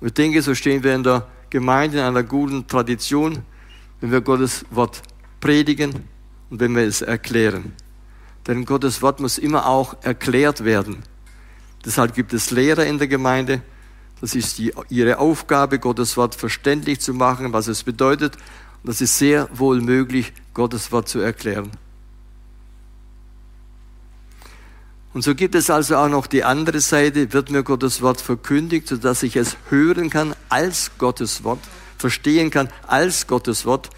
Und 0.00 0.08
ich 0.08 0.14
denke, 0.14 0.42
so 0.42 0.54
stehen 0.54 0.82
wir 0.82 0.94
in 0.94 1.02
der 1.02 1.26
Gemeinde 1.50 1.98
in 1.98 2.04
einer 2.04 2.22
guten 2.22 2.66
Tradition, 2.66 3.42
wenn 4.00 4.10
wir 4.12 4.20
Gottes 4.20 4.64
Wort 4.70 5.02
predigen 5.40 6.04
und 6.50 6.60
wenn 6.60 6.74
wir 6.74 6.82
es 6.82 7.02
erklären. 7.02 7.72
Denn 8.46 8.64
Gottes 8.64 9.02
Wort 9.02 9.20
muss 9.20 9.38
immer 9.38 9.66
auch 9.66 9.96
erklärt 10.02 10.64
werden. 10.64 11.02
Deshalb 11.84 12.14
gibt 12.14 12.32
es 12.32 12.50
Lehrer 12.50 12.84
in 12.84 12.98
der 12.98 13.08
Gemeinde, 13.08 13.62
das 14.20 14.34
ist 14.34 14.58
die, 14.58 14.72
ihre 14.88 15.18
Aufgabe, 15.18 15.78
Gottes 15.78 16.16
Wort 16.16 16.34
verständlich 16.34 17.00
zu 17.00 17.12
machen, 17.12 17.52
was 17.52 17.68
es 17.68 17.82
bedeutet. 17.82 18.36
Und 18.82 18.88
das 18.88 19.00
ist 19.00 19.18
sehr 19.18 19.48
wohl 19.52 19.80
möglich, 19.80 20.32
Gottes 20.54 20.90
Wort 20.90 21.08
zu 21.08 21.20
erklären. 21.20 21.70
Und 25.16 25.22
so 25.22 25.34
gibt 25.34 25.54
es 25.54 25.70
also 25.70 25.96
auch 25.96 26.10
noch 26.10 26.26
die 26.26 26.44
andere 26.44 26.78
Seite, 26.78 27.32
wird 27.32 27.50
mir 27.50 27.62
Gottes 27.62 28.02
Wort 28.02 28.20
verkündigt, 28.20 28.86
sodass 28.86 29.22
ich 29.22 29.36
es 29.36 29.56
hören 29.70 30.10
kann 30.10 30.36
als 30.50 30.90
Gottes 30.98 31.42
Wort, 31.42 31.60
verstehen 31.96 32.50
kann 32.50 32.68
als 32.86 33.26
Gottes 33.26 33.64
Wort. 33.64 33.88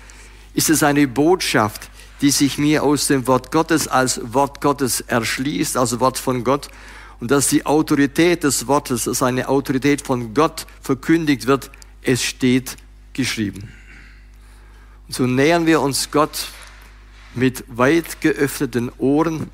Ist 0.55 0.71
es 0.71 0.85
eine 0.85 1.09
Botschaft, 1.09 1.91
die 2.21 2.31
sich 2.31 2.57
mir 2.57 2.85
aus 2.85 3.09
dem 3.09 3.27
Wort 3.27 3.51
Gottes 3.51 3.89
als 3.89 4.21
Wort 4.33 4.61
Gottes 4.61 5.01
erschließt, 5.01 5.77
also 5.77 5.99
Wort 5.99 6.19
von 6.19 6.45
Gott, 6.45 6.69
und 7.19 7.33
dass 7.33 7.49
die 7.49 7.67
Autorität 7.67 8.45
des 8.45 8.69
Wortes, 8.69 9.03
dass 9.03 9.21
eine 9.21 9.49
Autorität 9.49 10.03
von 10.03 10.35
Gott 10.35 10.69
verkündigt 10.81 11.49
wird, 11.49 11.73
es 12.01 12.23
steht 12.23 12.77
geschrieben. 13.13 13.73
Und 15.09 15.17
so 15.17 15.27
nähern 15.27 15.67
wir 15.67 15.81
uns 15.81 16.13
Gott 16.13 16.47
mit 17.35 17.65
weit 17.67 18.21
geöffneten 18.21 18.93
Ohren. 18.99 19.51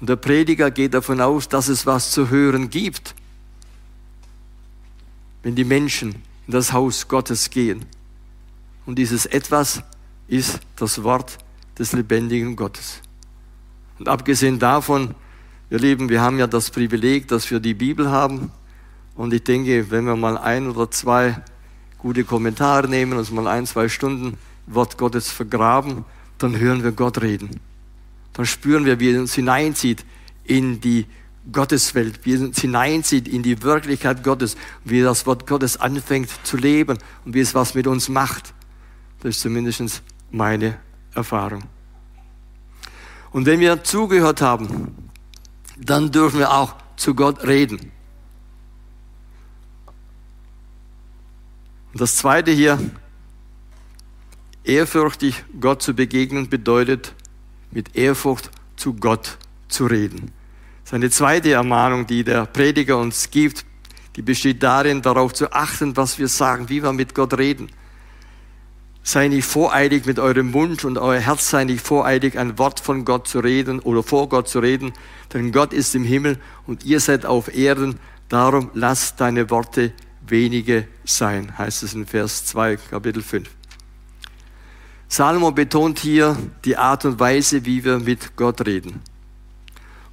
Und 0.00 0.08
der 0.08 0.16
Prediger 0.16 0.70
geht 0.70 0.94
davon 0.94 1.20
aus, 1.20 1.48
dass 1.48 1.68
es 1.68 1.86
was 1.86 2.10
zu 2.10 2.30
hören 2.30 2.70
gibt, 2.70 3.14
wenn 5.42 5.54
die 5.54 5.64
Menschen 5.64 6.16
in 6.46 6.52
das 6.52 6.72
Haus 6.72 7.06
Gottes 7.06 7.50
gehen. 7.50 7.84
Und 8.86 8.96
dieses 8.96 9.26
etwas 9.26 9.82
ist 10.26 10.60
das 10.76 11.02
Wort 11.02 11.38
des 11.78 11.92
lebendigen 11.92 12.56
Gottes. 12.56 13.00
Und 13.98 14.08
abgesehen 14.08 14.58
davon, 14.58 15.14
Ihr 15.70 15.78
Lieben, 15.78 16.08
wir 16.08 16.20
haben 16.20 16.38
ja 16.38 16.48
das 16.48 16.70
Privileg, 16.70 17.28
dass 17.28 17.48
wir 17.48 17.60
die 17.60 17.74
Bibel 17.74 18.10
haben. 18.10 18.50
Und 19.14 19.32
ich 19.32 19.44
denke, 19.44 19.92
wenn 19.92 20.04
wir 20.04 20.16
mal 20.16 20.36
ein 20.36 20.68
oder 20.68 20.90
zwei 20.90 21.40
gute 21.98 22.24
Kommentare 22.24 22.88
nehmen, 22.88 23.16
uns 23.16 23.30
mal 23.30 23.46
ein, 23.46 23.66
zwei 23.66 23.88
Stunden 23.88 24.36
Wort 24.66 24.98
Gottes 24.98 25.30
vergraben, 25.30 26.04
dann 26.38 26.58
hören 26.58 26.82
wir 26.82 26.90
Gott 26.90 27.20
reden. 27.20 27.60
Dann 28.32 28.46
spüren 28.46 28.84
wir, 28.84 29.00
wie 29.00 29.12
er 29.12 29.20
uns 29.20 29.34
hineinzieht 29.34 30.04
in 30.44 30.80
die 30.80 31.06
Gotteswelt, 31.50 32.20
wie 32.24 32.36
er 32.36 32.40
uns 32.42 32.60
hineinzieht 32.60 33.26
in 33.26 33.42
die 33.42 33.62
Wirklichkeit 33.62 34.22
Gottes, 34.22 34.56
wie 34.84 35.00
das 35.00 35.26
Wort 35.26 35.46
Gottes 35.46 35.78
anfängt 35.78 36.30
zu 36.44 36.56
leben 36.56 36.98
und 37.24 37.34
wie 37.34 37.40
es 37.40 37.54
was 37.54 37.74
mit 37.74 37.86
uns 37.86 38.08
macht. 38.08 38.54
Das 39.20 39.36
ist 39.36 39.40
zumindest 39.40 40.02
meine 40.30 40.78
Erfahrung. 41.14 41.64
Und 43.32 43.46
wenn 43.46 43.60
wir 43.60 43.82
zugehört 43.84 44.40
haben, 44.42 44.94
dann 45.78 46.10
dürfen 46.10 46.38
wir 46.38 46.52
auch 46.52 46.74
zu 46.96 47.14
Gott 47.14 47.44
reden. 47.44 47.92
Und 51.92 52.00
das 52.00 52.16
zweite 52.16 52.50
hier, 52.50 52.78
ehrfürchtig 54.64 55.44
Gott 55.60 55.82
zu 55.82 55.94
begegnen, 55.94 56.48
bedeutet 56.48 57.14
mit 57.70 57.96
Ehrfurcht 57.96 58.50
zu 58.76 58.94
Gott 58.94 59.38
zu 59.68 59.86
reden. 59.86 60.32
Das 60.82 60.90
ist 60.90 60.94
eine 60.94 61.10
zweite 61.10 61.52
Ermahnung, 61.52 62.06
die 62.06 62.24
der 62.24 62.46
Prediger 62.46 62.98
uns 62.98 63.30
gibt, 63.30 63.64
die 64.16 64.22
besteht 64.22 64.62
darin, 64.62 65.02
darauf 65.02 65.32
zu 65.32 65.52
achten, 65.52 65.96
was 65.96 66.18
wir 66.18 66.28
sagen, 66.28 66.68
wie 66.68 66.82
wir 66.82 66.92
mit 66.92 67.14
Gott 67.14 67.38
reden. 67.38 67.70
Sei 69.02 69.28
nicht 69.28 69.46
voreilig 69.46 70.04
mit 70.04 70.18
eurem 70.18 70.50
Mund 70.50 70.84
und 70.84 70.98
euer 70.98 71.20
Herz 71.20 71.48
sei 71.48 71.64
nicht 71.64 71.86
voreilig, 71.86 72.38
ein 72.38 72.58
Wort 72.58 72.80
von 72.80 73.04
Gott 73.04 73.28
zu 73.28 73.40
reden 73.40 73.78
oder 73.80 74.02
vor 74.02 74.28
Gott 74.28 74.48
zu 74.48 74.58
reden, 74.58 74.92
denn 75.32 75.52
Gott 75.52 75.72
ist 75.72 75.94
im 75.94 76.04
Himmel 76.04 76.38
und 76.66 76.84
ihr 76.84 77.00
seid 77.00 77.24
auf 77.24 77.54
Erden. 77.54 77.98
Darum 78.28 78.70
lasst 78.74 79.20
deine 79.20 79.48
Worte 79.48 79.92
wenige 80.26 80.86
sein, 81.04 81.56
heißt 81.56 81.82
es 81.82 81.94
in 81.94 82.06
Vers 82.06 82.44
2, 82.46 82.76
Kapitel 82.76 83.22
5. 83.22 83.59
Salomo 85.10 85.50
betont 85.52 85.98
hier 85.98 86.38
die 86.64 86.78
Art 86.78 87.04
und 87.04 87.20
Weise, 87.20 87.66
wie 87.66 87.84
wir 87.84 87.98
mit 87.98 88.34
Gott 88.36 88.64
reden. 88.66 89.02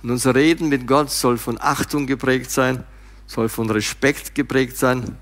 Und 0.03 0.11
unser 0.11 0.35
Reden 0.35 0.67
mit 0.67 0.85
Gott 0.85 1.09
soll 1.09 1.37
von 1.37 1.57
Achtung 1.61 2.05
geprägt 2.05 2.51
sein, 2.51 2.83
soll 3.27 3.47
von 3.47 3.69
Respekt 3.69 4.35
geprägt 4.35 4.75
sein, 4.75 5.17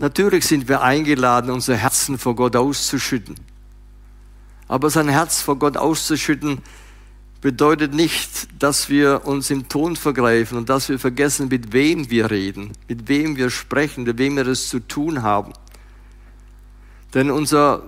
Natürlich 0.00 0.46
sind 0.46 0.66
wir 0.66 0.80
eingeladen, 0.80 1.50
unser 1.50 1.76
Herzen 1.76 2.16
vor 2.16 2.34
Gott 2.34 2.56
auszuschütten. 2.56 3.34
Aber 4.66 4.88
sein 4.88 5.10
Herz 5.10 5.42
vor 5.42 5.56
Gott 5.56 5.76
auszuschütten 5.76 6.62
bedeutet 7.42 7.92
nicht, 7.92 8.48
dass 8.58 8.88
wir 8.88 9.26
uns 9.26 9.50
im 9.50 9.68
Ton 9.68 9.96
vergreifen 9.96 10.56
und 10.56 10.70
dass 10.70 10.88
wir 10.88 10.98
vergessen, 10.98 11.48
mit 11.48 11.74
wem 11.74 12.08
wir 12.08 12.30
reden, 12.30 12.72
mit 12.88 13.08
wem 13.08 13.36
wir 13.36 13.50
sprechen, 13.50 14.04
mit 14.04 14.16
wem 14.16 14.36
wir 14.36 14.46
es 14.46 14.70
zu 14.70 14.80
tun 14.80 15.22
haben. 15.22 15.52
Denn 17.12 17.30
unser 17.30 17.82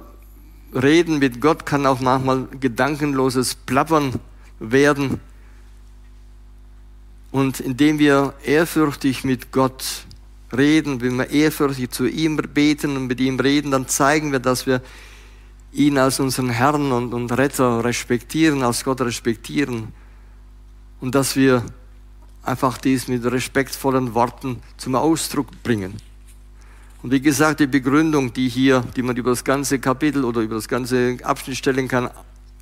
Reden 0.75 1.19
mit 1.19 1.41
Gott 1.41 1.67
kann 1.67 1.87
auch 1.87 2.01
manchmal 2.01 2.47
gedankenloses 2.59 3.55
Plappern 3.55 4.15
werden. 4.59 5.21
Und 7.31 7.61
indem 7.61 7.99
wir 7.99 8.35
ehrfürchtig 8.45 9.25
mit 9.25 9.53
Gott 9.53 10.07
reden, 10.57 11.01
wenn 11.01 11.17
wir 11.17 11.31
ehrfürchtig 11.31 11.91
zu 11.91 12.07
ihm 12.07 12.37
beten 12.37 12.97
und 12.97 13.07
mit 13.07 13.21
ihm 13.21 13.39
reden, 13.41 13.71
dann 13.71 13.89
zeigen 13.89 14.33
wir, 14.33 14.39
dass 14.39 14.67
wir 14.67 14.83
ihn 15.73 15.97
als 15.99 16.21
unseren 16.21 16.51
Herrn 16.51 16.93
und, 16.93 17.15
und 17.15 17.33
Retter 17.33 17.85
respektieren, 17.85 18.63
als 18.63 18.85
Gott 18.85 19.01
respektieren. 19.01 19.89
Und 21.01 21.15
dass 21.15 21.37
wir 21.37 21.65
einfach 22.43 22.79
dies 22.79 23.09
mit 23.09 23.25
respektvollen 23.25 24.15
Worten 24.15 24.63
zum 24.77 24.95
Ausdruck 24.95 25.49
bringen. 25.63 25.95
Und 27.03 27.11
wie 27.11 27.21
gesagt, 27.21 27.61
die 27.61 27.67
Begründung, 27.67 28.33
die 28.33 28.49
hier, 28.49 28.85
die 28.95 29.03
man 29.03 29.17
über 29.17 29.31
das 29.31 29.43
ganze 29.43 29.79
Kapitel 29.81 30.25
oder 30.25 30.41
über 30.41 30.55
das 30.55 30.69
ganze 30.69 31.17
Abschnitt 31.23 31.57
stellen 31.57 31.89
kann, 31.89 32.11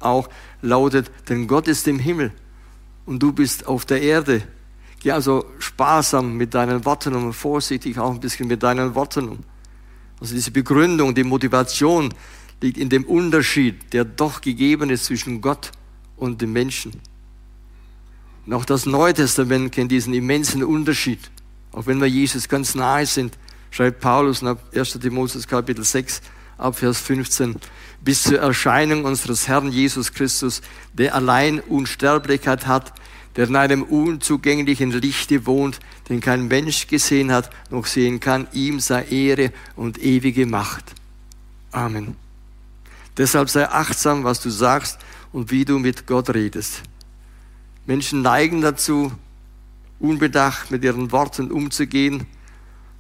auch 0.00 0.31
lautet, 0.62 1.11
denn 1.29 1.46
Gott 1.46 1.68
ist 1.68 1.87
im 1.87 1.98
Himmel 1.98 2.33
und 3.05 3.22
du 3.22 3.33
bist 3.33 3.66
auf 3.66 3.85
der 3.85 4.00
Erde. 4.00 4.42
Geh 5.00 5.12
also 5.12 5.44
sparsam 5.59 6.37
mit 6.37 6.55
deinen 6.55 6.85
Worten 6.85 7.14
um, 7.14 7.33
vorsichtig 7.33 7.98
auch 7.98 8.12
ein 8.12 8.20
bisschen 8.20 8.48
mit 8.48 8.62
deinen 8.62 8.94
Worten 8.94 9.29
um. 9.29 9.38
Also 10.20 10.35
diese 10.35 10.50
Begründung, 10.50 11.14
die 11.14 11.24
Motivation 11.24 12.12
liegt 12.62 12.79
in 12.79 12.88
dem 12.88 13.05
Unterschied, 13.05 13.92
der 13.92 14.05
doch 14.05 14.40
gegeben 14.40 14.90
ist 14.90 15.07
zwischen 15.07 15.40
Gott 15.40 15.72
und 16.16 16.40
dem 16.40 16.53
Menschen. 16.53 16.92
Und 18.46 18.55
auch 18.55 18.64
das 18.64 18.87
Neue 18.87 19.14
Testament 19.14 19.72
kennt 19.72 19.90
diesen 19.90 20.12
immensen 20.12 20.62
Unterschied. 20.62 21.31
Auch 21.72 21.87
wenn 21.87 22.00
wir 22.00 22.09
Jesus 22.09 22.48
ganz 22.48 22.74
nahe 22.74 23.07
sind, 23.07 23.38
schreibt 23.71 24.01
Paulus 24.01 24.43
nach 24.43 24.57
1. 24.75 24.99
Timotheus 25.01 25.47
Kapitel 25.47 25.85
6 25.85 26.21
ab 26.59 26.79
Vers 26.79 27.01
15, 27.01 27.57
bis 28.03 28.23
zur 28.25 28.39
Erscheinung 28.39 29.05
unseres 29.05 29.49
Herrn 29.49 29.73
Jesus 29.73 30.13
Christus, 30.13 30.63
der 30.93 31.15
allein 31.15 31.61
Unsterblichkeit 31.61 32.67
hat, 32.67 32.93
der 33.37 33.49
in 33.49 33.57
einem 33.57 33.83
unzugänglichen 33.83 34.91
Lichte 34.91 35.47
wohnt, 35.47 35.81
den 36.09 36.21
kein 36.21 36.49
Mensch 36.49 36.89
gesehen 36.89 37.33
hat, 37.33 37.51
noch 37.71 37.87
sehen 37.87 38.21
kann, 38.21 38.49
ihm 38.53 38.81
sei 38.81 39.05
Ehre 39.05 39.53
und 39.77 40.03
ewige 40.03 40.47
Macht. 40.47 40.85
Amen. 41.71 42.17
Deshalb 43.17 43.49
sei 43.51 43.69
achtsam, 43.69 44.25
was 44.25 44.41
du 44.41 44.51
sagst 44.51 44.99
und 45.33 45.51
wie 45.51 45.65
du 45.65 45.79
mit 45.79 46.07
Gott 46.07 46.31
redest. 46.31 46.83
Menschen 47.87 48.23
neigen 48.23 48.61
dazu, 48.61 49.13
unbedacht 49.99 50.71
mit 50.71 50.83
ihren 50.85 51.13
Worten 51.13 51.51
umzugehen. 51.51 52.27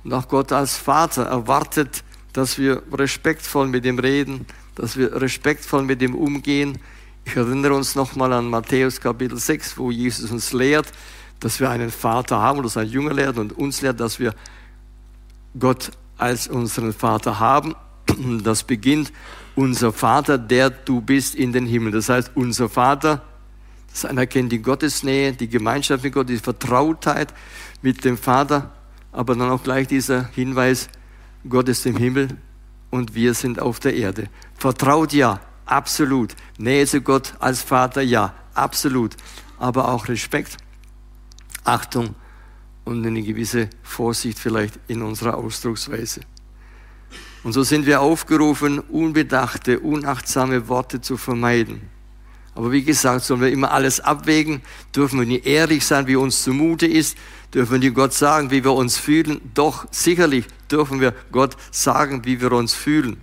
Und 0.04 0.12
auch 0.12 0.28
Gott 0.28 0.52
als 0.52 0.76
Vater 0.76 1.24
erwartet, 1.24 2.04
dass 2.32 2.58
wir 2.58 2.82
respektvoll 2.92 3.66
mit 3.68 3.84
ihm 3.84 3.98
reden, 3.98 4.46
dass 4.74 4.96
wir 4.96 5.20
respektvoll 5.20 5.82
mit 5.82 6.00
ihm 6.00 6.14
umgehen. 6.14 6.78
Ich 7.24 7.36
erinnere 7.36 7.74
uns 7.74 7.94
nochmal 7.94 8.32
an 8.32 8.48
Matthäus 8.48 9.00
Kapitel 9.00 9.38
6, 9.38 9.76
wo 9.76 9.90
Jesus 9.90 10.30
uns 10.30 10.52
lehrt, 10.52 10.90
dass 11.38 11.60
wir 11.60 11.70
einen 11.70 11.90
Vater 11.90 12.40
haben, 12.40 12.58
oder 12.60 12.68
sein 12.68 12.88
Jünger 12.88 13.12
lehrt 13.12 13.38
und 13.38 13.52
uns 13.52 13.82
lehrt, 13.82 14.00
dass 14.00 14.18
wir 14.18 14.34
Gott 15.58 15.90
als 16.16 16.48
unseren 16.48 16.92
Vater 16.92 17.38
haben. 17.38 17.74
Das 18.42 18.64
beginnt, 18.64 19.12
unser 19.54 19.92
Vater, 19.92 20.38
der 20.38 20.70
du 20.70 21.00
bist 21.00 21.34
in 21.34 21.52
den 21.52 21.66
Himmel. 21.66 21.92
Das 21.92 22.08
heißt, 22.08 22.32
unser 22.34 22.68
Vater, 22.68 23.22
das 23.92 24.04
anerkennt 24.04 24.52
die 24.52 24.62
Gottesnähe, 24.62 25.32
die 25.32 25.48
Gemeinschaft 25.48 26.04
mit 26.04 26.12
Gott, 26.12 26.28
die 26.28 26.38
Vertrautheit 26.38 27.34
mit 27.82 28.04
dem 28.04 28.16
Vater, 28.16 28.70
aber 29.12 29.34
dann 29.34 29.50
auch 29.50 29.62
gleich 29.62 29.86
dieser 29.86 30.28
Hinweis, 30.28 30.88
Gott 31.48 31.68
ist 31.68 31.86
im 31.86 31.96
Himmel 31.96 32.28
und 32.90 33.14
wir 33.14 33.34
sind 33.34 33.60
auf 33.60 33.80
der 33.80 33.94
Erde. 33.94 34.28
Vertraut 34.54 35.12
ja, 35.12 35.40
absolut. 35.66 36.34
Nähe 36.58 36.86
zu 36.86 37.00
Gott 37.00 37.34
als 37.40 37.62
Vater, 37.62 38.02
ja, 38.02 38.34
absolut. 38.54 39.16
Aber 39.58 39.88
auch 39.88 40.08
Respekt, 40.08 40.56
Achtung 41.64 42.14
und 42.84 43.06
eine 43.06 43.22
gewisse 43.22 43.70
Vorsicht 43.82 44.38
vielleicht 44.38 44.78
in 44.88 45.02
unserer 45.02 45.36
Ausdrucksweise. 45.36 46.20
Und 47.42 47.52
so 47.52 47.62
sind 47.62 47.86
wir 47.86 48.00
aufgerufen, 48.00 48.80
unbedachte, 48.80 49.80
unachtsame 49.80 50.68
Worte 50.68 51.00
zu 51.00 51.16
vermeiden. 51.16 51.88
Aber 52.60 52.72
wie 52.72 52.82
gesagt, 52.82 53.24
sollen 53.24 53.40
wir 53.40 53.50
immer 53.50 53.70
alles 53.70 54.00
abwägen, 54.00 54.60
dürfen 54.94 55.18
wir 55.18 55.26
nicht 55.26 55.46
ehrlich 55.46 55.82
sein, 55.82 56.06
wie 56.06 56.16
uns 56.16 56.42
zumute 56.42 56.86
ist, 56.86 57.16
dürfen 57.54 57.72
wir 57.72 57.78
nicht 57.78 57.94
Gott 57.94 58.12
sagen, 58.12 58.50
wie 58.50 58.62
wir 58.62 58.74
uns 58.74 58.98
fühlen. 58.98 59.40
Doch 59.54 59.86
sicherlich 59.90 60.44
dürfen 60.70 61.00
wir 61.00 61.14
Gott 61.32 61.56
sagen, 61.70 62.26
wie 62.26 62.38
wir 62.38 62.52
uns 62.52 62.74
fühlen. 62.74 63.18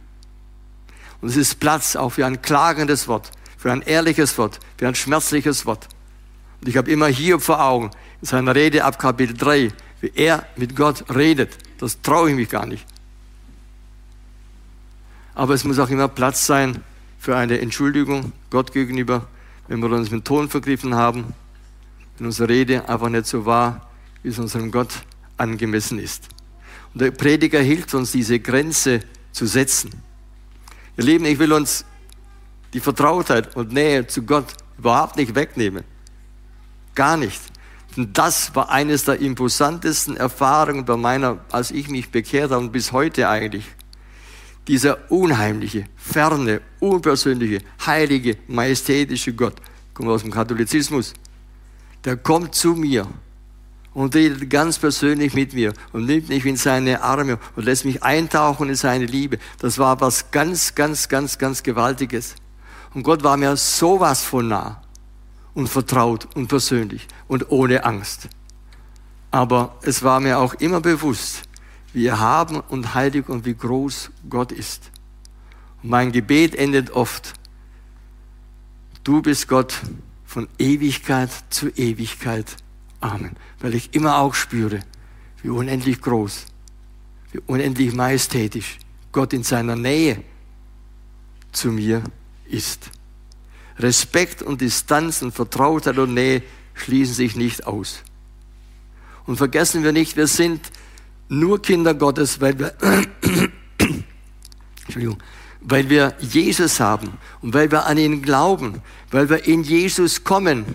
Und 1.21 1.29
es 1.29 1.37
ist 1.37 1.59
Platz 1.59 1.95
auch 1.95 2.09
für 2.09 2.25
ein 2.25 2.41
klagendes 2.41 3.07
Wort, 3.07 3.29
für 3.59 3.71
ein 3.71 3.83
ehrliches 3.83 4.35
Wort, 4.39 4.59
für 4.75 4.87
ein 4.87 4.95
schmerzliches 4.95 5.67
Wort. 5.67 5.87
Und 6.59 6.69
ich 6.69 6.75
habe 6.75 6.89
immer 6.89 7.05
hier 7.05 7.39
vor 7.39 7.63
Augen, 7.63 7.91
in 8.21 8.27
seiner 8.27 8.55
Rede 8.55 8.85
ab 8.85 8.97
Kapitel 8.97 9.37
3, 9.37 9.71
wie 10.01 10.11
er 10.15 10.47
mit 10.55 10.75
Gott 10.75 11.13
redet. 11.13 11.59
Das 11.77 12.01
traue 12.01 12.31
ich 12.31 12.35
mich 12.35 12.49
gar 12.49 12.65
nicht. 12.65 12.87
Aber 15.35 15.53
es 15.53 15.63
muss 15.63 15.77
auch 15.77 15.91
immer 15.91 16.07
Platz 16.07 16.47
sein 16.47 16.83
für 17.27 17.35
eine 17.35 17.59
Entschuldigung 17.59 18.31
Gott 18.49 18.71
gegenüber, 18.71 19.27
wenn 19.67 19.81
wir 19.81 19.89
uns 19.89 20.11
mit 20.11 20.23
Ton 20.23 20.47
vergriffen 20.47 20.95
haben, 20.95 21.33
wenn 22.17 22.27
unsere 22.27 22.47
Rede 22.47 22.87
einfach 22.87 23.09
nicht 23.09 23.25
so 23.25 23.45
war, 23.45 23.89
wie 24.23 24.29
es 24.29 24.39
unserem 24.39 24.71
Gott 24.71 25.03
angemessen 25.35 25.99
ist. 25.99 26.29
Und 26.93 27.01
der 27.01 27.11
Prediger 27.11 27.59
hilft 27.59 27.93
uns, 27.95 28.13
diese 28.13 28.39
Grenze 28.39 29.01
zu 29.33 29.45
setzen. 29.45 29.91
Ihr 30.95 31.03
Lieben, 31.03 31.25
ich 31.25 31.37
will 31.37 31.51
uns 31.51 31.83
die 32.71 32.79
Vertrautheit 32.79 33.57
und 33.57 33.73
Nähe 33.73 34.07
zu 34.07 34.21
Gott 34.21 34.47
überhaupt 34.77 35.17
nicht 35.17 35.35
wegnehmen. 35.35 35.83
Gar 36.95 37.17
nicht. 37.17 37.41
Und 37.97 38.17
das 38.17 38.55
war 38.55 38.69
eines 38.69 39.03
der 39.03 39.19
imposantesten 39.19 40.15
Erfahrungen 40.15 40.85
bei 40.85 40.95
meiner, 40.95 41.39
als 41.51 41.71
ich 41.71 41.89
mich 41.89 42.09
bekehrt 42.09 42.51
habe 42.51 42.63
und 42.63 42.71
bis 42.71 42.93
heute 42.93 43.27
eigentlich 43.27 43.65
dieser 44.67 45.11
unheimliche, 45.11 45.85
ferne, 45.95 46.61
unpersönliche, 46.79 47.59
heilige, 47.85 48.37
majestätische 48.47 49.33
Gott, 49.33 49.55
kommt 49.93 50.09
aus 50.09 50.21
dem 50.21 50.31
Katholizismus, 50.31 51.13
der 52.03 52.17
kommt 52.17 52.53
zu 52.53 52.75
mir 52.75 53.07
und 53.93 54.13
redet 54.13 54.49
ganz 54.49 54.77
persönlich 54.77 55.33
mit 55.33 55.53
mir 55.53 55.73
und 55.91 56.05
nimmt 56.05 56.29
mich 56.29 56.45
in 56.45 56.55
seine 56.55 57.01
Arme 57.01 57.39
und 57.55 57.65
lässt 57.65 57.83
mich 57.83 58.03
eintauchen 58.03 58.69
in 58.69 58.75
seine 58.75 59.05
Liebe. 59.05 59.39
Das 59.59 59.79
war 59.79 59.99
was 60.01 60.29
ganz, 60.29 60.75
ganz, 60.75 61.09
ganz, 61.09 61.37
ganz 61.37 61.63
Gewaltiges. 61.63 62.35
Und 62.93 63.03
Gott 63.03 63.23
war 63.23 63.37
mir 63.37 63.55
sowas 63.57 64.23
von 64.23 64.49
nah 64.49 64.81
und 65.55 65.67
vertraut 65.67 66.27
und 66.35 66.47
persönlich 66.47 67.07
und 67.27 67.49
ohne 67.49 67.83
Angst. 67.85 68.29
Aber 69.31 69.77
es 69.81 70.03
war 70.03 70.19
mir 70.19 70.37
auch 70.37 70.53
immer 70.55 70.79
bewusst, 70.79 71.46
wie 71.93 72.05
erhaben 72.05 72.59
und 72.59 72.93
heilig 72.93 73.29
und 73.29 73.45
wie 73.45 73.55
groß 73.55 74.11
Gott 74.29 74.51
ist. 74.51 74.91
Und 75.81 75.89
mein 75.89 76.11
Gebet 76.11 76.55
endet 76.55 76.91
oft, 76.91 77.33
du 79.03 79.21
bist 79.21 79.47
Gott 79.47 79.81
von 80.25 80.47
Ewigkeit 80.59 81.29
zu 81.49 81.69
Ewigkeit. 81.69 82.57
Amen. 82.99 83.35
Weil 83.59 83.75
ich 83.75 83.93
immer 83.93 84.17
auch 84.19 84.33
spüre, 84.33 84.81
wie 85.41 85.49
unendlich 85.49 86.01
groß, 86.01 86.45
wie 87.31 87.39
unendlich 87.47 87.93
majestätisch 87.93 88.79
Gott 89.11 89.33
in 89.33 89.43
seiner 89.43 89.75
Nähe 89.75 90.23
zu 91.51 91.71
mir 91.71 92.03
ist. 92.45 92.91
Respekt 93.79 94.41
und 94.41 94.61
Distanz 94.61 95.21
und 95.21 95.33
Vertrautheit 95.33 95.97
und 95.97 96.13
Nähe 96.13 96.43
schließen 96.73 97.13
sich 97.13 97.35
nicht 97.35 97.65
aus. 97.67 98.03
Und 99.25 99.37
vergessen 99.37 99.83
wir 99.83 99.91
nicht, 99.91 100.15
wir 100.15 100.27
sind 100.27 100.61
nur 101.29 101.61
Kinder 101.61 101.93
Gottes, 101.93 102.39
weil 102.39 102.57
wir, 102.57 102.73
Entschuldigung, 104.85 105.17
weil 105.61 105.89
wir 105.89 106.13
Jesus 106.19 106.79
haben 106.79 107.17
und 107.41 107.53
weil 107.53 107.69
wir 107.71 107.85
an 107.85 107.97
ihn 107.97 108.21
glauben, 108.21 108.81
weil 109.11 109.29
wir 109.29 109.45
in 109.45 109.63
Jesus 109.63 110.23
kommen, 110.23 110.65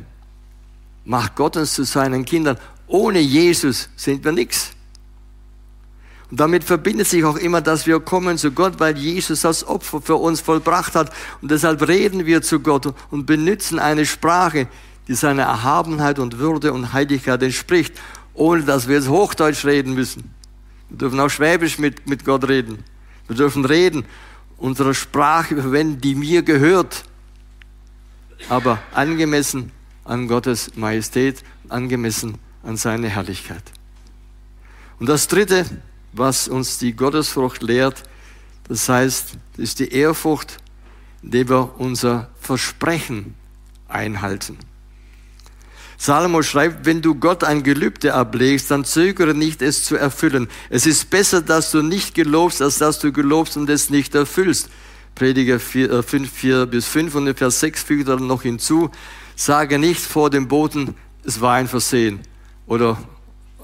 macht 1.04 1.36
Gott 1.36 1.56
uns 1.56 1.74
zu 1.74 1.84
seinen 1.84 2.24
Kindern. 2.24 2.58
Ohne 2.86 3.20
Jesus 3.20 3.88
sind 3.96 4.24
wir 4.24 4.32
nichts. 4.32 4.72
Und 6.30 6.40
damit 6.40 6.64
verbindet 6.64 7.08
sich 7.08 7.24
auch 7.24 7.36
immer, 7.36 7.60
dass 7.60 7.86
wir 7.86 8.00
kommen 8.00 8.38
zu 8.38 8.52
Gott, 8.52 8.80
weil 8.80 8.96
Jesus 8.96 9.42
das 9.42 9.66
Opfer 9.66 10.00
für 10.00 10.16
uns 10.16 10.40
vollbracht 10.40 10.94
hat. 10.94 11.12
Und 11.40 11.50
deshalb 11.50 11.86
reden 11.86 12.24
wir 12.26 12.42
zu 12.42 12.60
Gott 12.60 12.94
und 13.10 13.26
benutzen 13.26 13.78
eine 13.78 14.06
Sprache, 14.06 14.66
die 15.08 15.14
seiner 15.14 15.42
Erhabenheit 15.42 16.18
und 16.18 16.38
Würde 16.38 16.72
und 16.72 16.92
Heiligkeit 16.92 17.42
entspricht, 17.42 17.94
ohne 18.34 18.62
dass 18.62 18.88
wir 18.88 18.96
jetzt 18.96 19.08
Hochdeutsch 19.08 19.64
reden 19.64 19.94
müssen. 19.94 20.34
Wir 20.92 20.98
dürfen 20.98 21.18
auch 21.18 21.30
Schwäbisch 21.30 21.78
mit, 21.78 22.06
mit 22.06 22.24
Gott 22.24 22.46
reden. 22.46 22.84
Wir 23.26 23.34
dürfen 23.34 23.64
reden, 23.64 24.04
unsere 24.58 24.94
Sprache 24.94 25.56
verwenden, 25.56 26.00
die 26.00 26.14
mir 26.14 26.42
gehört, 26.42 27.04
aber 28.48 28.78
angemessen 28.92 29.72
an 30.04 30.28
Gottes 30.28 30.76
Majestät, 30.76 31.42
angemessen 31.68 32.36
an 32.62 32.76
seine 32.76 33.08
Herrlichkeit. 33.08 33.62
Und 34.98 35.08
das 35.08 35.28
Dritte, 35.28 35.64
was 36.12 36.46
uns 36.46 36.78
die 36.78 36.94
Gottesfurcht 36.94 37.62
lehrt, 37.62 38.02
das 38.68 38.88
heißt, 38.88 39.38
ist 39.56 39.78
die 39.80 39.92
Ehrfurcht 39.92 40.58
indem 41.22 41.48
wir 41.48 41.78
unser 41.78 42.30
Versprechen 42.40 43.34
einhalten. 43.88 44.58
Salomo 46.02 46.42
schreibt, 46.42 46.84
wenn 46.84 47.00
du 47.00 47.14
Gott 47.14 47.44
ein 47.44 47.62
Gelübde 47.62 48.14
ablegst, 48.14 48.72
dann 48.72 48.84
zögere 48.84 49.34
nicht, 49.34 49.62
es 49.62 49.84
zu 49.84 49.94
erfüllen. 49.94 50.48
Es 50.68 50.84
ist 50.84 51.10
besser, 51.10 51.42
dass 51.42 51.70
du 51.70 51.80
nicht 51.80 52.16
gelobst, 52.16 52.60
als 52.60 52.78
dass 52.78 52.98
du 52.98 53.12
gelobst 53.12 53.56
und 53.56 53.70
es 53.70 53.88
nicht 53.88 54.12
erfüllst. 54.16 54.68
Prediger 55.14 55.60
4, 55.60 56.02
5, 56.02 56.28
4 56.28 56.66
bis 56.66 56.86
5 56.88 57.14
und 57.14 57.28
in 57.28 57.36
Vers 57.36 57.60
6 57.60 57.84
fügt 57.84 58.08
er 58.08 58.16
noch 58.16 58.42
hinzu, 58.42 58.90
sage 59.36 59.78
nicht 59.78 60.00
vor 60.00 60.28
dem 60.28 60.48
Boten, 60.48 60.96
es 61.24 61.40
war 61.40 61.54
ein 61.54 61.68
Versehen. 61.68 62.18
Oder 62.66 62.98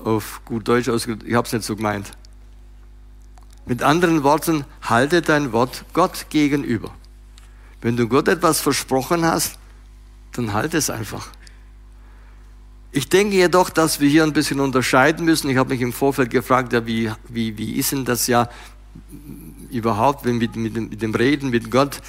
auf 0.05 0.41
gut 0.45 0.69
Deutsch 0.69 0.89
ausgedrückt, 0.89 1.29
ich 1.29 1.35
habe 1.35 1.45
es 1.45 1.53
nicht 1.53 1.65
so 1.65 1.75
gemeint. 1.75 2.13
Mit 3.67 3.83
anderen 3.83 4.23
Worten, 4.23 4.65
halte 4.83 5.23
dein 5.23 5.51
Wort 5.51 5.85
Gott 5.93 6.27
gegenüber. 6.31 6.95
Wenn 7.81 7.97
du 7.97 8.07
Gott 8.07 8.29
etwas 8.29 8.61
versprochen 8.61 9.25
hast, 9.25 9.59
dann 10.35 10.53
halte 10.53 10.77
es 10.77 10.89
einfach. 10.89 11.31
Ich 12.91 13.09
denke 13.09 13.37
jedoch, 13.37 13.69
dass 13.71 14.01
wir 14.01 14.09
hier 14.09 14.23
ein 14.23 14.33
bisschen 14.33 14.61
unterscheiden 14.61 15.25
müssen. 15.25 15.51
Ich 15.51 15.57
habe 15.57 15.71
mich 15.71 15.83
im 15.83 15.93
Vorfeld 15.93 16.31
gefragt, 16.31 16.73
ja, 16.73 16.87
wie, 16.87 17.11
wie, 17.29 17.57
wie 17.59 17.73
ist 17.73 17.93
denn 17.93 18.05
das 18.05 18.27
ja 18.27 18.49
überhaupt 19.71 20.25
mit, 20.25 20.57
mit, 20.57 20.75
mit 20.75 21.03
dem 21.03 21.15
Reden 21.15 21.51
mit 21.51 21.71
Gott? 21.71 22.01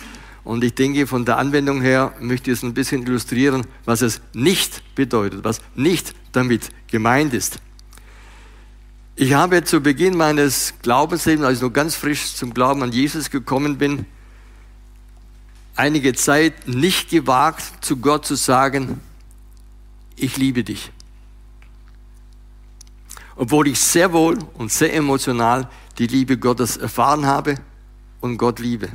Und 0.46 0.64
ich 0.64 0.74
denke, 0.74 1.06
von 1.06 1.26
der 1.26 1.38
Anwendung 1.38 1.82
her 1.82 2.14
möchte 2.20 2.50
ich 2.50 2.58
es 2.58 2.64
ein 2.64 2.74
bisschen 2.74 3.04
illustrieren, 3.04 3.66
was 3.86 4.02
es 4.02 4.22
nicht 4.34 4.96
bedeutet, 4.96 5.44
was 5.44 5.62
nicht 5.76 6.16
damit 6.32 6.70
gemeint 6.88 7.34
ist. 7.34 7.60
Ich 9.16 9.34
habe 9.34 9.66
zu 9.66 9.82
Beginn 9.82 10.16
meines 10.16 10.76
Glaubenslebens, 10.82 11.46
als 11.46 11.58
ich 11.58 11.62
noch 11.62 11.74
ganz 11.74 11.94
frisch 11.96 12.36
zum 12.36 12.54
Glauben 12.54 12.82
an 12.84 12.94
Jesus 12.94 13.30
gekommen 13.30 13.78
bin, 13.78 14.06
einige 15.76 16.14
Zeit 16.14 16.70
nicht 16.70 17.10
gewagt, 17.10 17.64
zu 17.82 17.98
Gott 17.98 18.26
zu 18.26 18.36
sagen, 18.36 19.02
ich 20.22 20.38
liebe 20.38 20.64
dich. 20.64 20.92
Obwohl 23.36 23.68
ich 23.68 23.80
sehr 23.80 24.12
wohl 24.12 24.38
und 24.56 24.72
sehr 24.72 24.94
emotional 24.94 25.70
die 25.98 26.08
Liebe 26.08 26.38
Gottes 26.38 26.78
erfahren 26.78 27.26
habe 27.26 27.56
und 28.22 28.38
Gott 28.38 28.60
liebe. 28.60 28.90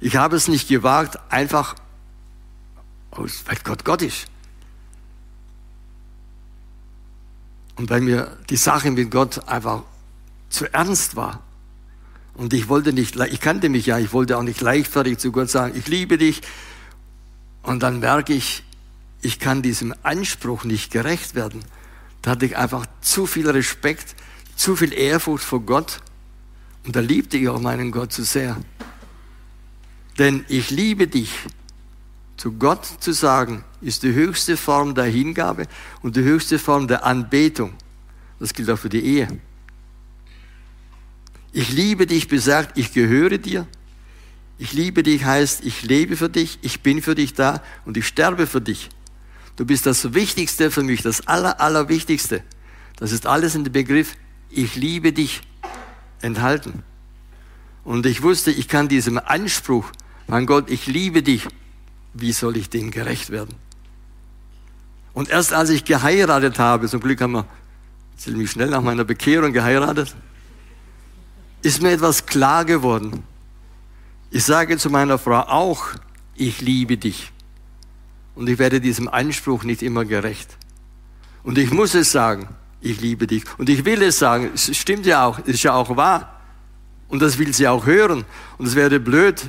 Ich 0.00 0.16
habe 0.16 0.36
es 0.36 0.48
nicht 0.48 0.68
gewagt, 0.68 1.18
einfach 1.30 1.74
aus, 3.10 3.44
weil 3.46 3.58
Gott 3.62 3.84
Gott 3.84 4.02
ist. 4.02 4.26
Und 7.76 7.90
weil 7.90 8.00
mir 8.00 8.36
die 8.50 8.56
Sache 8.56 8.90
mit 8.90 9.10
Gott 9.10 9.46
einfach 9.48 9.82
zu 10.48 10.72
ernst 10.72 11.16
war. 11.16 11.42
Und 12.34 12.52
ich 12.52 12.68
wollte 12.68 12.92
nicht, 12.92 13.16
ich 13.16 13.40
kannte 13.40 13.68
mich 13.68 13.86
ja, 13.86 13.98
ich 13.98 14.12
wollte 14.12 14.38
auch 14.38 14.42
nicht 14.42 14.60
leichtfertig 14.60 15.18
zu 15.18 15.32
Gott 15.32 15.50
sagen, 15.50 15.74
ich 15.76 15.86
liebe 15.86 16.18
dich. 16.18 16.42
Und 17.62 17.82
dann 17.82 18.00
merke 18.00 18.32
ich, 18.32 18.64
ich 19.22 19.38
kann 19.38 19.62
diesem 19.62 19.94
Anspruch 20.02 20.64
nicht 20.64 20.90
gerecht 20.90 21.34
werden. 21.34 21.64
Da 22.20 22.32
hatte 22.32 22.44
ich 22.44 22.56
einfach 22.56 22.86
zu 23.00 23.26
viel 23.26 23.48
Respekt, 23.48 24.16
zu 24.56 24.76
viel 24.76 24.92
Ehrfurcht 24.92 25.44
vor 25.44 25.60
Gott. 25.60 26.00
Und 26.84 26.96
da 26.96 27.00
liebte 27.00 27.38
ich 27.38 27.48
auch 27.48 27.60
meinen 27.60 27.92
Gott 27.92 28.12
zu 28.12 28.24
sehr. 28.24 28.56
Denn 30.18 30.44
ich 30.48 30.70
liebe 30.70 31.06
dich. 31.06 31.32
Zu 32.36 32.52
Gott 32.52 32.84
zu 32.84 33.12
sagen, 33.12 33.64
ist 33.80 34.02
die 34.02 34.12
höchste 34.12 34.56
Form 34.56 34.96
der 34.96 35.04
Hingabe 35.04 35.68
und 36.02 36.16
die 36.16 36.22
höchste 36.22 36.58
Form 36.58 36.88
der 36.88 37.04
Anbetung. 37.04 37.72
Das 38.40 38.52
gilt 38.52 38.68
auch 38.70 38.78
für 38.78 38.88
die 38.88 39.04
Ehe. 39.04 39.28
Ich 41.52 41.70
liebe 41.70 42.06
dich 42.06 42.26
besagt, 42.26 42.76
ich 42.76 42.92
gehöre 42.92 43.38
dir. 43.38 43.68
Ich 44.58 44.72
liebe 44.72 45.04
dich 45.04 45.24
heißt, 45.24 45.64
ich 45.64 45.82
lebe 45.82 46.16
für 46.16 46.28
dich, 46.28 46.58
ich 46.62 46.80
bin 46.80 47.02
für 47.02 47.14
dich 47.14 47.34
da 47.34 47.62
und 47.84 47.96
ich 47.96 48.06
sterbe 48.06 48.46
für 48.48 48.60
dich. 48.60 48.90
Du 49.56 49.66
bist 49.66 49.86
das 49.86 50.14
Wichtigste 50.14 50.70
für 50.70 50.82
mich, 50.82 51.02
das 51.02 51.26
Aller, 51.26 51.60
Allerwichtigste. 51.60 52.42
Das 52.96 53.12
ist 53.12 53.26
alles 53.26 53.54
in 53.54 53.64
dem 53.64 53.72
Begriff, 53.72 54.14
ich 54.50 54.76
liebe 54.76 55.12
dich 55.12 55.42
enthalten. 56.20 56.82
Und 57.84 58.06
ich 58.06 58.22
wusste, 58.22 58.50
ich 58.50 58.68
kann 58.68 58.88
diesem 58.88 59.18
Anspruch, 59.18 59.90
mein 60.26 60.46
Gott, 60.46 60.70
ich 60.70 60.86
liebe 60.86 61.22
dich, 61.22 61.48
wie 62.14 62.32
soll 62.32 62.56
ich 62.56 62.70
dem 62.70 62.90
gerecht 62.90 63.30
werden? 63.30 63.54
Und 65.14 65.28
erst 65.28 65.52
als 65.52 65.70
ich 65.70 65.84
geheiratet 65.84 66.58
habe, 66.58 66.88
zum 66.88 67.00
Glück 67.00 67.20
haben 67.20 67.32
wir 67.32 67.46
ziemlich 68.16 68.50
schnell 68.50 68.70
nach 68.70 68.82
meiner 68.82 69.04
Bekehrung 69.04 69.52
geheiratet, 69.52 70.14
ist 71.62 71.82
mir 71.82 71.92
etwas 71.92 72.26
klar 72.26 72.64
geworden. 72.64 73.22
Ich 74.30 74.44
sage 74.44 74.78
zu 74.78 74.88
meiner 74.90 75.18
Frau 75.18 75.40
auch, 75.40 75.88
ich 76.34 76.60
liebe 76.60 76.96
dich. 76.96 77.32
Und 78.34 78.48
ich 78.48 78.58
werde 78.58 78.80
diesem 78.80 79.08
Anspruch 79.08 79.64
nicht 79.64 79.82
immer 79.82 80.04
gerecht. 80.04 80.56
Und 81.42 81.58
ich 81.58 81.70
muss 81.70 81.94
es 81.94 82.12
sagen, 82.12 82.48
ich 82.80 83.00
liebe 83.00 83.26
dich. 83.26 83.44
Und 83.58 83.68
ich 83.68 83.84
will 83.84 84.02
es 84.02 84.18
sagen, 84.18 84.50
es 84.54 84.76
stimmt 84.76 85.06
ja 85.06 85.26
auch, 85.26 85.38
es 85.40 85.54
ist 85.54 85.62
ja 85.62 85.74
auch 85.74 85.96
wahr. 85.96 86.40
Und 87.08 87.20
das 87.20 87.38
will 87.38 87.52
sie 87.52 87.68
auch 87.68 87.86
hören. 87.86 88.24
Und 88.58 88.66
es 88.66 88.74
wäre 88.74 88.98
blöd, 88.98 89.42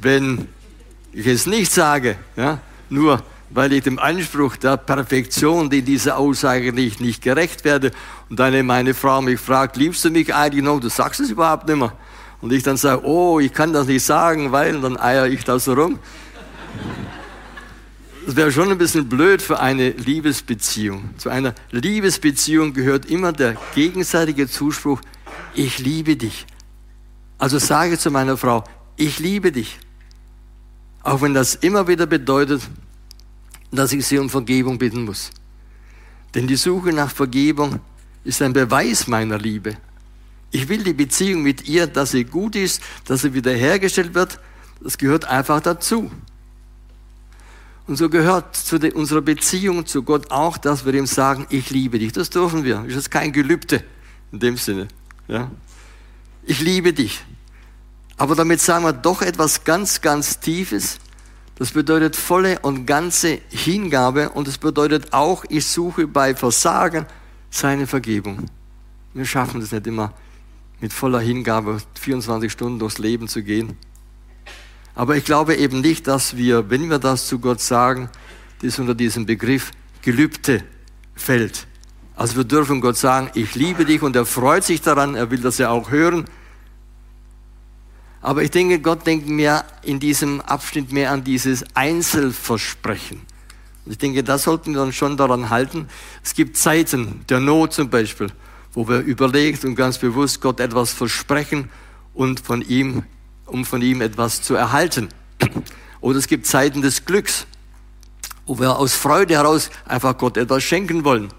wenn 0.00 0.46
ich 1.12 1.26
es 1.26 1.46
nicht 1.46 1.72
sage, 1.72 2.16
ja? 2.36 2.60
nur 2.88 3.22
weil 3.50 3.72
ich 3.72 3.82
dem 3.82 3.98
Anspruch 3.98 4.56
der 4.56 4.76
Perfektion, 4.76 5.70
die 5.70 5.82
dieser 5.82 6.18
Aussage 6.18 6.72
nicht, 6.72 7.00
nicht 7.00 7.22
gerecht 7.22 7.64
werde. 7.64 7.90
Und 8.28 8.38
dann 8.38 8.64
meine 8.64 8.94
Frau 8.94 9.20
mich 9.20 9.40
fragt, 9.40 9.76
liebst 9.76 10.04
du 10.04 10.10
mich 10.10 10.32
eigentlich 10.34 10.62
noch? 10.62 10.80
Du 10.80 10.88
sagst 10.88 11.20
es 11.20 11.30
überhaupt 11.30 11.66
nicht 11.66 11.76
mehr. 11.76 11.92
Und 12.40 12.52
ich 12.52 12.62
dann 12.62 12.76
sage, 12.76 13.04
oh, 13.04 13.40
ich 13.40 13.52
kann 13.52 13.72
das 13.72 13.86
nicht 13.86 14.04
sagen, 14.04 14.52
weil, 14.52 14.76
und 14.76 14.82
dann 14.82 14.96
eier 14.96 15.26
ich 15.26 15.44
da 15.44 15.58
so 15.58 15.74
rum. 15.74 15.98
Das 18.30 18.36
wäre 18.36 18.52
schon 18.52 18.70
ein 18.70 18.78
bisschen 18.78 19.08
blöd 19.08 19.42
für 19.42 19.58
eine 19.58 19.90
Liebesbeziehung. 19.90 21.10
Zu 21.18 21.30
einer 21.30 21.52
Liebesbeziehung 21.72 22.72
gehört 22.72 23.06
immer 23.06 23.32
der 23.32 23.56
gegenseitige 23.74 24.46
Zuspruch, 24.46 25.00
ich 25.56 25.80
liebe 25.80 26.14
dich. 26.14 26.46
Also 27.38 27.58
sage 27.58 27.98
zu 27.98 28.08
meiner 28.12 28.36
Frau, 28.36 28.62
ich 28.94 29.18
liebe 29.18 29.50
dich. 29.50 29.80
Auch 31.02 31.22
wenn 31.22 31.34
das 31.34 31.56
immer 31.56 31.88
wieder 31.88 32.06
bedeutet, 32.06 32.62
dass 33.72 33.92
ich 33.92 34.06
sie 34.06 34.18
um 34.18 34.30
Vergebung 34.30 34.78
bitten 34.78 35.06
muss. 35.06 35.30
Denn 36.32 36.46
die 36.46 36.54
Suche 36.54 36.92
nach 36.92 37.10
Vergebung 37.10 37.80
ist 38.22 38.40
ein 38.42 38.52
Beweis 38.52 39.08
meiner 39.08 39.38
Liebe. 39.38 39.76
Ich 40.52 40.68
will 40.68 40.84
die 40.84 40.94
Beziehung 40.94 41.42
mit 41.42 41.66
ihr, 41.66 41.88
dass 41.88 42.12
sie 42.12 42.22
gut 42.22 42.54
ist, 42.54 42.80
dass 43.06 43.22
sie 43.22 43.34
wiederhergestellt 43.34 44.14
wird. 44.14 44.38
Das 44.80 44.98
gehört 44.98 45.24
einfach 45.24 45.60
dazu. 45.60 46.12
Und 47.90 47.96
so 47.96 48.08
gehört 48.08 48.54
zu 48.54 48.76
unserer 48.94 49.20
Beziehung 49.20 49.84
zu 49.84 50.04
Gott 50.04 50.30
auch, 50.30 50.58
dass 50.58 50.86
wir 50.86 50.94
ihm 50.94 51.06
sagen, 51.06 51.48
ich 51.50 51.70
liebe 51.70 51.98
dich. 51.98 52.12
Das 52.12 52.30
dürfen 52.30 52.62
wir. 52.62 52.84
Das 52.86 52.94
ist 52.94 53.10
kein 53.10 53.32
Gelübde 53.32 53.82
in 54.30 54.38
dem 54.38 54.56
Sinne. 54.56 54.86
Ja? 55.26 55.50
Ich 56.44 56.60
liebe 56.60 56.92
dich. 56.92 57.24
Aber 58.16 58.36
damit 58.36 58.60
sagen 58.60 58.84
wir 58.84 58.92
doch 58.92 59.22
etwas 59.22 59.64
ganz, 59.64 60.00
ganz 60.02 60.38
Tiefes. 60.38 61.00
Das 61.56 61.72
bedeutet 61.72 62.14
volle 62.14 62.60
und 62.60 62.86
ganze 62.86 63.40
Hingabe 63.48 64.30
und 64.30 64.46
es 64.46 64.58
bedeutet 64.58 65.12
auch, 65.12 65.44
ich 65.48 65.66
suche 65.66 66.06
bei 66.06 66.36
Versagen 66.36 67.06
seine 67.50 67.88
Vergebung. 67.88 68.46
Wir 69.14 69.24
schaffen 69.24 69.60
es 69.62 69.72
nicht 69.72 69.88
immer 69.88 70.12
mit 70.78 70.92
voller 70.92 71.18
Hingabe 71.18 71.78
24 71.98 72.52
Stunden 72.52 72.78
durchs 72.78 72.98
Leben 72.98 73.26
zu 73.26 73.42
gehen. 73.42 73.76
Aber 75.00 75.16
ich 75.16 75.24
glaube 75.24 75.56
eben 75.56 75.80
nicht, 75.80 76.06
dass 76.08 76.36
wir, 76.36 76.68
wenn 76.68 76.90
wir 76.90 76.98
das 76.98 77.26
zu 77.26 77.38
Gott 77.38 77.62
sagen, 77.62 78.10
das 78.60 78.78
unter 78.78 78.94
diesem 78.94 79.24
Begriff 79.24 79.70
Gelübde 80.02 80.62
fällt. 81.14 81.66
Also 82.16 82.36
wir 82.36 82.44
dürfen 82.44 82.82
Gott 82.82 82.98
sagen, 82.98 83.30
ich 83.32 83.54
liebe 83.54 83.86
dich 83.86 84.02
und 84.02 84.14
er 84.14 84.26
freut 84.26 84.62
sich 84.62 84.82
daran, 84.82 85.14
er 85.14 85.30
will 85.30 85.40
das 85.40 85.56
ja 85.56 85.70
auch 85.70 85.90
hören. 85.90 86.26
Aber 88.20 88.42
ich 88.42 88.50
denke, 88.50 88.78
Gott 88.78 89.06
denkt 89.06 89.26
mehr 89.26 89.64
in 89.80 90.00
diesem 90.00 90.42
Abschnitt 90.42 90.92
mehr 90.92 91.12
an 91.12 91.24
dieses 91.24 91.64
Einzelversprechen. 91.74 93.22
Und 93.86 93.92
ich 93.92 93.96
denke, 93.96 94.22
da 94.22 94.36
sollten 94.36 94.74
wir 94.74 94.80
dann 94.80 94.92
schon 94.92 95.16
daran 95.16 95.48
halten. 95.48 95.88
Es 96.22 96.34
gibt 96.34 96.58
Zeiten 96.58 97.24
der 97.30 97.40
Not 97.40 97.72
zum 97.72 97.88
Beispiel, 97.88 98.26
wo 98.74 98.86
wir 98.86 98.98
überlegt 98.98 99.64
und 99.64 99.76
ganz 99.76 99.96
bewusst 99.96 100.42
Gott 100.42 100.60
etwas 100.60 100.92
versprechen 100.92 101.70
und 102.12 102.40
von 102.40 102.60
ihm 102.60 103.04
um 103.50 103.64
von 103.64 103.82
ihm 103.82 104.00
etwas 104.00 104.42
zu 104.42 104.54
erhalten. 104.54 105.08
Oder 106.00 106.18
es 106.18 106.26
gibt 106.26 106.46
Zeiten 106.46 106.82
des 106.82 107.04
Glücks, 107.04 107.46
wo 108.46 108.58
wir 108.58 108.76
aus 108.76 108.94
Freude 108.94 109.34
heraus 109.34 109.70
einfach 109.86 110.16
Gott 110.16 110.36
etwas 110.36 110.62
schenken 110.62 111.04
wollen. 111.04 111.24
Und 111.24 111.32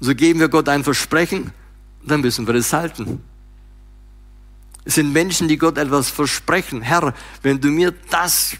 so 0.00 0.14
geben 0.14 0.40
wir 0.40 0.48
Gott 0.48 0.68
ein 0.68 0.84
Versprechen, 0.84 1.52
dann 2.04 2.20
müssen 2.20 2.46
wir 2.46 2.54
es 2.54 2.72
halten. 2.72 3.22
Es 4.84 4.94
sind 4.94 5.12
Menschen, 5.12 5.48
die 5.48 5.58
Gott 5.58 5.78
etwas 5.78 6.10
versprechen. 6.10 6.80
Herr, 6.82 7.12
wenn 7.42 7.60
du 7.60 7.68
mir 7.68 7.92
das 8.10 8.56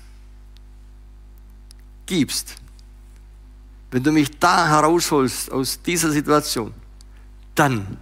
gibst, 2.07 2.57
wenn 3.91 4.03
du 4.03 4.11
mich 4.11 4.39
da 4.39 4.69
herausholst 4.69 5.53
aus 5.53 5.81
dieser 5.83 6.11
Situation, 6.11 6.75
dann. 7.55 7.99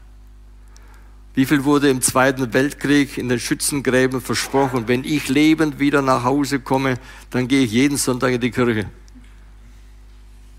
Wie 1.34 1.46
viel 1.46 1.64
wurde 1.64 1.90
im 1.90 2.00
Zweiten 2.00 2.52
Weltkrieg 2.54 3.18
in 3.18 3.28
den 3.28 3.40
Schützengräben 3.40 4.20
versprochen? 4.20 4.86
Wenn 4.86 5.02
ich 5.02 5.28
lebend 5.28 5.80
wieder 5.80 6.00
nach 6.00 6.22
Hause 6.22 6.60
komme, 6.60 6.94
dann 7.30 7.48
gehe 7.48 7.64
ich 7.64 7.72
jeden 7.72 7.96
Sonntag 7.96 8.32
in 8.32 8.40
die 8.40 8.52
Kirche. 8.52 8.88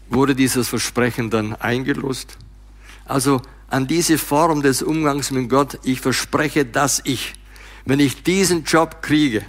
Wurde 0.10 0.36
dieses 0.36 0.68
Versprechen 0.68 1.30
dann 1.30 1.56
eingelöst? 1.56 2.38
Also 3.06 3.42
an 3.70 3.88
diese 3.88 4.18
Form 4.18 4.62
des 4.62 4.84
Umgangs 4.84 5.32
mit 5.32 5.50
Gott, 5.50 5.80
ich 5.84 6.02
verspreche, 6.02 6.66
dass 6.66 7.02
ich, 7.06 7.36
wenn 7.86 8.02
ich 8.02 8.24
diesen 8.24 8.66
Job 8.66 9.02
kriege 9.02 9.44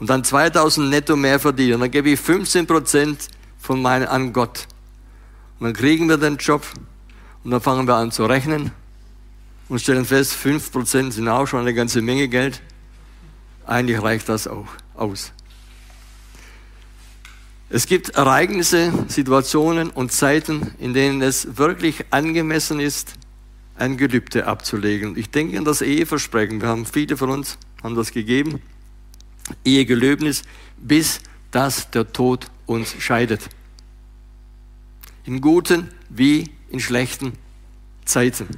und 0.00 0.10
dann 0.10 0.24
2000 0.24 0.90
netto 0.90 1.14
mehr 1.14 1.38
verdiene, 1.38 1.78
dann 1.78 1.90
gebe 1.92 2.10
ich 2.10 2.18
15 2.18 2.66
Prozent 2.66 3.28
von 3.58 3.80
meinen 3.80 4.08
an 4.08 4.32
Gott. 4.32 4.66
Und 5.60 5.66
dann 5.66 5.74
kriegen 5.74 6.08
wir 6.08 6.16
den 6.16 6.38
Job 6.38 6.66
und 7.44 7.52
dann 7.52 7.60
fangen 7.60 7.86
wir 7.86 7.94
an 7.94 8.10
zu 8.10 8.26
rechnen 8.26 8.72
und 9.70 9.80
stellen 9.80 10.04
fest, 10.04 10.34
5% 10.34 11.12
sind 11.12 11.28
auch 11.28 11.46
schon 11.46 11.60
eine 11.60 11.72
ganze 11.72 12.02
Menge 12.02 12.28
Geld. 12.28 12.60
Eigentlich 13.66 14.02
reicht 14.02 14.28
das 14.28 14.48
auch 14.48 14.66
aus. 14.94 15.32
Es 17.70 17.86
gibt 17.86 18.10
Ereignisse, 18.10 18.92
Situationen 19.06 19.90
und 19.90 20.10
Zeiten, 20.10 20.74
in 20.80 20.92
denen 20.92 21.22
es 21.22 21.56
wirklich 21.56 22.04
angemessen 22.10 22.80
ist, 22.80 23.14
ein 23.76 23.96
Gelübde 23.96 24.48
abzulegen. 24.48 25.16
Ich 25.16 25.30
denke 25.30 25.56
an 25.56 25.64
das 25.64 25.82
Eheversprechen. 25.82 26.60
Wir 26.60 26.68
haben 26.68 26.84
viele 26.84 27.16
von 27.16 27.30
uns 27.30 27.56
haben 27.82 27.94
das 27.94 28.10
gegeben. 28.10 28.60
Ehegelöbnis, 29.64 30.42
bis 30.78 31.20
dass 31.52 31.90
der 31.90 32.12
Tod 32.12 32.46
uns 32.66 32.94
scheidet. 32.98 33.48
In 35.24 35.40
guten 35.40 35.88
wie 36.08 36.50
in 36.70 36.80
schlechten 36.80 37.34
Zeiten. 38.04 38.48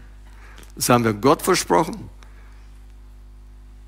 Das 0.74 0.88
haben 0.88 1.04
wir 1.04 1.12
Gott 1.12 1.42
versprochen, 1.42 2.08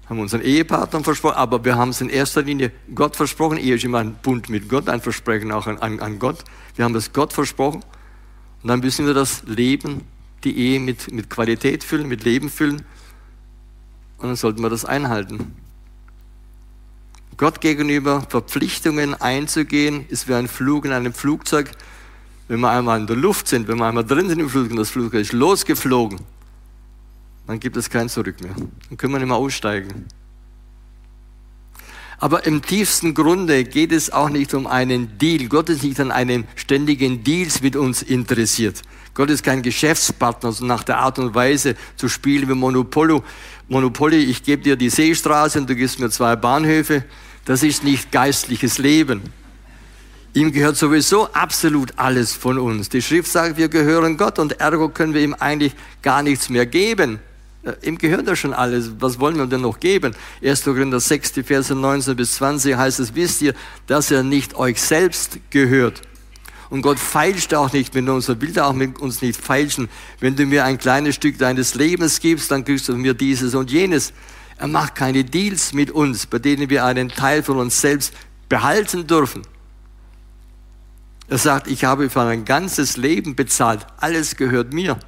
haben 0.08 0.20
unseren 0.20 0.42
Ehepartnern 0.42 1.02
versprochen, 1.02 1.36
aber 1.36 1.64
wir 1.64 1.76
haben 1.76 1.90
es 1.90 2.00
in 2.00 2.10
erster 2.10 2.42
Linie 2.42 2.72
Gott 2.94 3.16
versprochen. 3.16 3.56
Ehe 3.56 3.74
ist 3.74 3.84
immer 3.84 3.98
ein 3.98 4.14
Bund 4.14 4.48
mit 4.50 4.68
Gott, 4.68 4.88
ein 4.88 5.00
Versprechen 5.00 5.50
auch 5.50 5.66
an, 5.66 5.78
an 5.78 6.18
Gott. 6.18 6.44
Wir 6.76 6.84
haben 6.84 6.94
es 6.94 7.12
Gott 7.12 7.32
versprochen 7.32 7.82
und 8.62 8.68
dann 8.68 8.80
müssen 8.80 9.06
wir 9.06 9.14
das 9.14 9.44
Leben, 9.44 10.02
die 10.44 10.56
Ehe 10.58 10.80
mit, 10.80 11.10
mit 11.10 11.30
Qualität 11.30 11.84
füllen, 11.84 12.06
mit 12.06 12.24
Leben 12.24 12.50
füllen 12.50 12.84
und 14.18 14.28
dann 14.28 14.36
sollten 14.36 14.62
wir 14.62 14.70
das 14.70 14.84
einhalten. 14.84 15.54
Gott 17.36 17.60
gegenüber 17.60 18.22
Verpflichtungen 18.28 19.14
einzugehen, 19.14 20.06
ist 20.08 20.28
wie 20.28 20.34
ein 20.34 20.48
Flug 20.48 20.84
in 20.84 20.92
einem 20.92 21.12
Flugzeug. 21.12 21.70
Wenn 22.46 22.60
wir 22.60 22.70
einmal 22.70 23.00
in 23.00 23.06
der 23.06 23.16
Luft 23.16 23.48
sind, 23.48 23.66
wenn 23.68 23.78
wir 23.78 23.86
einmal 23.86 24.04
drin 24.04 24.28
sind 24.28 24.38
im 24.38 24.48
Flugzeug 24.48 24.72
und 24.72 24.76
das 24.76 24.90
Flugzeug 24.90 25.20
ist 25.20 25.32
losgeflogen, 25.32 26.20
dann 27.46 27.60
gibt 27.60 27.76
es 27.76 27.90
kein 27.90 28.08
Zurück 28.08 28.40
mehr. 28.40 28.54
Dann 28.88 28.96
können 28.96 29.12
wir 29.12 29.18
nicht 29.18 29.28
mehr 29.28 29.36
aussteigen. 29.36 30.06
Aber 32.18 32.46
im 32.46 32.62
tiefsten 32.62 33.12
Grunde 33.12 33.64
geht 33.64 33.92
es 33.92 34.10
auch 34.10 34.30
nicht 34.30 34.54
um 34.54 34.66
einen 34.66 35.18
Deal. 35.18 35.48
Gott 35.48 35.68
ist 35.68 35.82
nicht 35.82 36.00
an 36.00 36.10
einem 36.10 36.44
ständigen 36.54 37.22
Deals 37.22 37.60
mit 37.60 37.76
uns 37.76 38.02
interessiert. 38.02 38.82
Gott 39.14 39.30
ist 39.30 39.44
kein 39.44 39.62
Geschäftspartner, 39.62 40.52
so 40.52 40.64
nach 40.64 40.84
der 40.84 40.98
Art 40.98 41.18
und 41.18 41.34
Weise 41.34 41.76
zu 41.96 42.08
spielen 42.08 42.48
wie 42.48 42.54
Monopoly. 42.54 43.20
Monopoly, 43.68 44.16
ich 44.16 44.42
gebe 44.42 44.62
dir 44.62 44.76
die 44.76 44.90
Seestraße 44.90 45.60
und 45.60 45.68
du 45.68 45.76
gibst 45.76 46.00
mir 46.00 46.10
zwei 46.10 46.34
Bahnhöfe. 46.36 47.04
Das 47.44 47.62
ist 47.62 47.84
nicht 47.84 48.10
geistliches 48.10 48.78
Leben. 48.78 49.22
Ihm 50.32 50.50
gehört 50.50 50.76
sowieso 50.76 51.32
absolut 51.32 51.92
alles 51.96 52.32
von 52.32 52.58
uns. 52.58 52.88
Die 52.88 53.02
Schrift 53.02 53.30
sagt, 53.30 53.56
wir 53.56 53.68
gehören 53.68 54.16
Gott 54.16 54.38
und 54.40 54.60
ergo 54.60 54.88
können 54.88 55.14
wir 55.14 55.20
ihm 55.20 55.34
eigentlich 55.34 55.74
gar 56.02 56.22
nichts 56.22 56.48
mehr 56.48 56.66
geben. 56.66 57.20
Ihm 57.82 57.96
gehört 57.96 58.26
ja 58.26 58.36
schon 58.36 58.52
alles. 58.52 58.92
Was 59.00 59.18
wollen 59.18 59.36
wir 59.36 59.46
denn 59.46 59.62
noch 59.62 59.80
geben? 59.80 60.14
1. 60.42 60.64
Korinther 60.64 61.00
6, 61.00 61.32
die 61.32 61.42
Verse 61.42 61.74
19 61.74 62.14
bis 62.14 62.34
20 62.34 62.76
heißt 62.76 63.00
es, 63.00 63.14
wisst 63.14 63.40
ihr, 63.40 63.54
dass 63.86 64.10
er 64.10 64.22
nicht 64.22 64.54
euch 64.54 64.80
selbst 64.80 65.38
gehört. 65.50 66.02
Und 66.68 66.82
Gott 66.82 66.98
feilscht 66.98 67.54
auch 67.54 67.72
nicht 67.72 67.94
mit 67.94 68.08
uns, 68.08 68.28
er 68.28 68.40
will 68.40 68.58
auch 68.58 68.72
mit 68.72 68.98
uns 68.98 69.22
nicht 69.22 69.40
feilschen. 69.40 69.88
Wenn 70.20 70.36
du 70.36 70.44
mir 70.44 70.64
ein 70.64 70.78
kleines 70.78 71.14
Stück 71.14 71.38
deines 71.38 71.74
Lebens 71.74 72.20
gibst, 72.20 72.50
dann 72.50 72.64
kriegst 72.64 72.88
du 72.88 72.96
mir 72.96 73.14
dieses 73.14 73.54
und 73.54 73.70
jenes. 73.70 74.12
Er 74.58 74.68
macht 74.68 74.94
keine 74.94 75.24
Deals 75.24 75.72
mit 75.72 75.90
uns, 75.90 76.26
bei 76.26 76.38
denen 76.38 76.68
wir 76.68 76.84
einen 76.84 77.08
Teil 77.08 77.42
von 77.42 77.56
uns 77.58 77.80
selbst 77.80 78.12
behalten 78.48 79.06
dürfen. 79.06 79.42
Er 81.28 81.38
sagt, 81.38 81.68
ich 81.68 81.84
habe 81.84 82.10
für 82.10 82.20
ein 82.20 82.44
ganzes 82.44 82.98
Leben 82.98 83.34
bezahlt. 83.34 83.86
Alles 83.96 84.36
gehört 84.36 84.72
mir. 84.74 84.98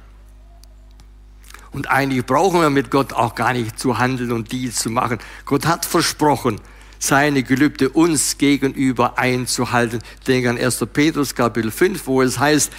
Und 1.77 1.91
eigentlich 1.91 2.25
brauchen 2.25 2.59
wir 2.59 2.71
mit 2.71 2.89
Gott 2.89 3.13
auch 3.13 3.35
gar 3.35 3.53
nicht 3.53 3.79
zu 3.79 3.99
handeln 3.99 4.31
und 4.31 4.51
Deals 4.51 4.77
zu 4.77 4.89
machen. 4.89 5.19
Gott 5.45 5.67
hat 5.67 5.85
versprochen, 5.85 6.59
seine 6.97 7.43
Gelübde 7.43 7.89
uns 7.89 8.39
gegenüber 8.39 9.19
einzuhalten. 9.19 9.99
Denke 10.25 10.49
an 10.49 10.57
1. 10.57 10.87
Petrus 10.91 11.35
Kapitel 11.35 11.69
5, 11.69 12.07
wo 12.07 12.23
es 12.23 12.39
heißt, 12.39 12.71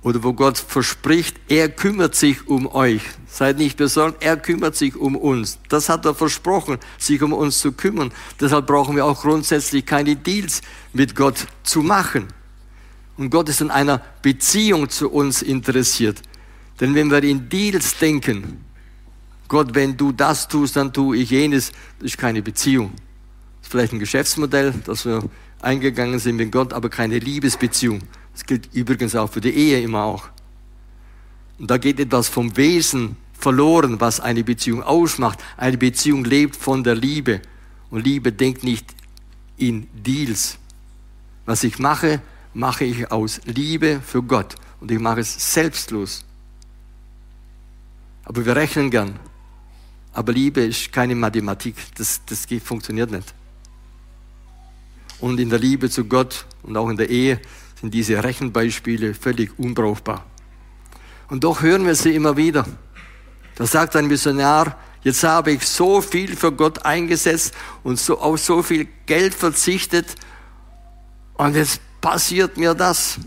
oder 0.00 0.24
wo 0.24 0.32
Gott 0.32 0.56
verspricht, 0.56 1.36
er 1.48 1.68
kümmert 1.68 2.14
sich 2.14 2.48
um 2.48 2.66
euch. 2.68 3.02
Seid 3.26 3.58
nicht 3.58 3.76
besorgt, 3.76 4.24
er 4.24 4.38
kümmert 4.38 4.76
sich 4.76 4.96
um 4.96 5.14
uns. 5.14 5.58
Das 5.68 5.90
hat 5.90 6.06
er 6.06 6.14
versprochen, 6.14 6.78
sich 6.96 7.20
um 7.20 7.34
uns 7.34 7.58
zu 7.58 7.72
kümmern. 7.72 8.12
Deshalb 8.40 8.66
brauchen 8.66 8.96
wir 8.96 9.04
auch 9.04 9.20
grundsätzlich 9.20 9.84
keine 9.84 10.16
Deals 10.16 10.62
mit 10.94 11.14
Gott 11.14 11.48
zu 11.64 11.82
machen. 11.82 12.28
Und 13.18 13.28
Gott 13.28 13.50
ist 13.50 13.60
in 13.60 13.70
einer 13.70 14.00
Beziehung 14.22 14.88
zu 14.88 15.10
uns 15.10 15.42
interessiert. 15.42 16.22
Denn 16.80 16.94
wenn 16.94 17.10
wir 17.10 17.22
in 17.22 17.48
Deals 17.48 17.96
denken, 17.98 18.64
Gott, 19.48 19.74
wenn 19.74 19.96
du 19.96 20.12
das 20.12 20.48
tust, 20.48 20.76
dann 20.76 20.92
tue 20.92 21.18
ich 21.18 21.30
jenes, 21.30 21.72
das 21.98 22.12
ist 22.12 22.18
keine 22.18 22.42
Beziehung. 22.42 22.92
Das 22.94 23.66
ist 23.66 23.70
vielleicht 23.70 23.92
ein 23.92 23.98
Geschäftsmodell, 23.98 24.72
das 24.86 25.04
wir 25.04 25.22
eingegangen 25.60 26.18
sind 26.18 26.36
mit 26.36 26.50
Gott, 26.50 26.72
aber 26.72 26.88
keine 26.88 27.18
Liebesbeziehung. 27.18 28.00
Das 28.32 28.46
gilt 28.46 28.72
übrigens 28.72 29.14
auch 29.14 29.30
für 29.30 29.40
die 29.40 29.50
Ehe 29.50 29.82
immer 29.82 30.04
auch. 30.04 30.28
Und 31.58 31.70
da 31.70 31.78
geht 31.78 32.00
etwas 32.00 32.28
vom 32.28 32.56
Wesen 32.56 33.16
verloren, 33.32 34.00
was 34.00 34.20
eine 34.20 34.42
Beziehung 34.42 34.82
ausmacht. 34.82 35.38
Eine 35.56 35.76
Beziehung 35.76 36.24
lebt 36.24 36.56
von 36.56 36.82
der 36.82 36.94
Liebe. 36.94 37.42
Und 37.90 38.04
Liebe 38.04 38.32
denkt 38.32 38.64
nicht 38.64 38.86
in 39.58 39.86
Deals. 39.92 40.58
Was 41.44 41.62
ich 41.62 41.78
mache, 41.78 42.22
mache 42.54 42.84
ich 42.84 43.10
aus 43.12 43.40
Liebe 43.44 44.00
für 44.04 44.22
Gott. 44.22 44.54
Und 44.80 44.90
ich 44.90 44.98
mache 44.98 45.20
es 45.20 45.52
selbstlos. 45.52 46.24
Aber 48.24 48.44
wir 48.44 48.54
rechnen 48.56 48.90
gern. 48.90 49.18
Aber 50.12 50.32
Liebe 50.32 50.60
ist 50.62 50.92
keine 50.92 51.14
Mathematik. 51.14 51.76
Das, 51.96 52.20
das 52.26 52.46
geht, 52.46 52.62
funktioniert 52.62 53.10
nicht. 53.10 53.34
Und 55.20 55.40
in 55.40 55.50
der 55.50 55.58
Liebe 55.58 55.88
zu 55.88 56.04
Gott 56.04 56.46
und 56.62 56.76
auch 56.76 56.88
in 56.88 56.96
der 56.96 57.08
Ehe 57.08 57.40
sind 57.80 57.94
diese 57.94 58.22
Rechenbeispiele 58.22 59.14
völlig 59.14 59.58
unbrauchbar. 59.58 60.24
Und 61.28 61.44
doch 61.44 61.62
hören 61.62 61.86
wir 61.86 61.94
sie 61.94 62.14
immer 62.14 62.36
wieder. 62.36 62.66
Da 63.54 63.66
sagt 63.66 63.96
ein 63.96 64.06
Missionar, 64.06 64.78
jetzt 65.02 65.22
habe 65.24 65.52
ich 65.52 65.66
so 65.66 66.00
viel 66.00 66.36
für 66.36 66.52
Gott 66.52 66.84
eingesetzt 66.84 67.54
und 67.82 67.98
so, 67.98 68.18
auf 68.18 68.40
so 68.40 68.62
viel 68.62 68.88
Geld 69.06 69.34
verzichtet 69.34 70.16
und 71.34 71.56
jetzt 71.56 71.80
passiert 72.00 72.56
mir 72.56 72.74
das 72.74 73.18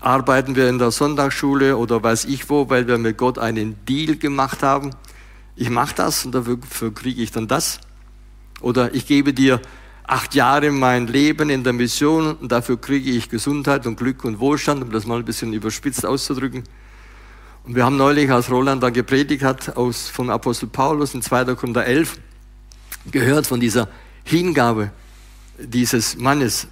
arbeiten 0.00 0.56
wir 0.56 0.68
in 0.68 0.78
der 0.78 0.90
Sonntagsschule 0.90 1.76
oder 1.76 2.02
weiß 2.02 2.24
ich 2.24 2.48
wo, 2.48 2.68
weil 2.70 2.88
wir 2.88 2.98
mit 2.98 3.18
Gott 3.18 3.38
einen 3.38 3.76
Deal 3.84 4.16
gemacht 4.16 4.62
haben. 4.62 4.90
Ich 5.56 5.70
mache 5.70 5.94
das 5.94 6.24
und 6.24 6.32
dafür, 6.34 6.58
kriege 6.94 7.22
ich 7.22 7.30
dann 7.30 7.46
das. 7.46 7.80
Oder 8.60 8.94
ich 8.94 9.06
gebe 9.06 9.32
dir 9.34 9.60
acht 10.04 10.34
Jahre 10.34 10.70
mein 10.70 11.06
Leben 11.06 11.50
in 11.50 11.62
der 11.62 11.72
Mission 11.72 12.34
und 12.34 12.50
dafür 12.50 12.80
kriege 12.80 13.10
ich 13.10 13.28
Gesundheit 13.28 13.86
und 13.86 13.96
Glück 13.96 14.24
und 14.24 14.40
Wohlstand, 14.40 14.82
um 14.82 14.90
das 14.90 15.06
mal 15.06 15.18
ein 15.18 15.24
bisschen 15.24 15.52
überspitzt 15.52 16.04
auszudrücken. 16.04 16.64
Und 17.64 17.76
wir 17.76 17.84
haben 17.84 17.96
neulich, 17.96 18.30
als 18.30 18.50
Roland 18.50 18.82
da 18.82 18.90
gepredigt 18.90 19.44
hat, 19.44 19.76
aus, 19.76 20.08
vom 20.08 20.30
Apostel 20.30 20.68
Paulus 20.68 21.14
in 21.14 21.20
2. 21.20 21.54
Korinther 21.54 21.84
11, 21.84 22.18
gehört 23.10 23.46
von 23.46 23.60
dieser 23.60 23.88
Hingabe 24.24 24.90
dieses 25.58 26.16
Mannes, 26.16 26.66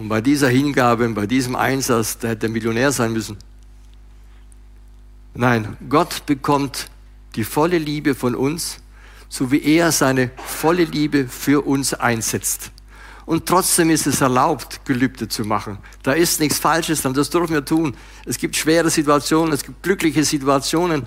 und 0.00 0.08
bei 0.08 0.22
dieser 0.22 0.48
Hingabe, 0.48 1.06
bei 1.10 1.26
diesem 1.26 1.54
Einsatz, 1.54 2.16
der 2.16 2.30
hätte 2.30 2.48
Millionär 2.48 2.90
sein 2.90 3.12
müssen. 3.12 3.36
Nein, 5.34 5.76
Gott 5.90 6.24
bekommt 6.24 6.86
die 7.34 7.44
volle 7.44 7.76
Liebe 7.76 8.14
von 8.14 8.34
uns, 8.34 8.78
so 9.28 9.52
wie 9.52 9.62
er 9.62 9.92
seine 9.92 10.30
volle 10.38 10.84
Liebe 10.84 11.28
für 11.28 11.66
uns 11.66 11.92
einsetzt. 11.92 12.70
Und 13.26 13.44
trotzdem 13.44 13.90
ist 13.90 14.06
es 14.06 14.22
erlaubt, 14.22 14.86
Gelübde 14.86 15.28
zu 15.28 15.44
machen. 15.44 15.76
Da 16.02 16.12
ist 16.12 16.40
nichts 16.40 16.58
Falsches 16.58 17.02
dran, 17.02 17.12
das 17.12 17.28
dürfen 17.28 17.52
wir 17.52 17.64
tun. 17.66 17.94
Es 18.24 18.38
gibt 18.38 18.56
schwere 18.56 18.88
Situationen, 18.88 19.52
es 19.52 19.62
gibt 19.62 19.82
glückliche 19.82 20.24
Situationen, 20.24 21.06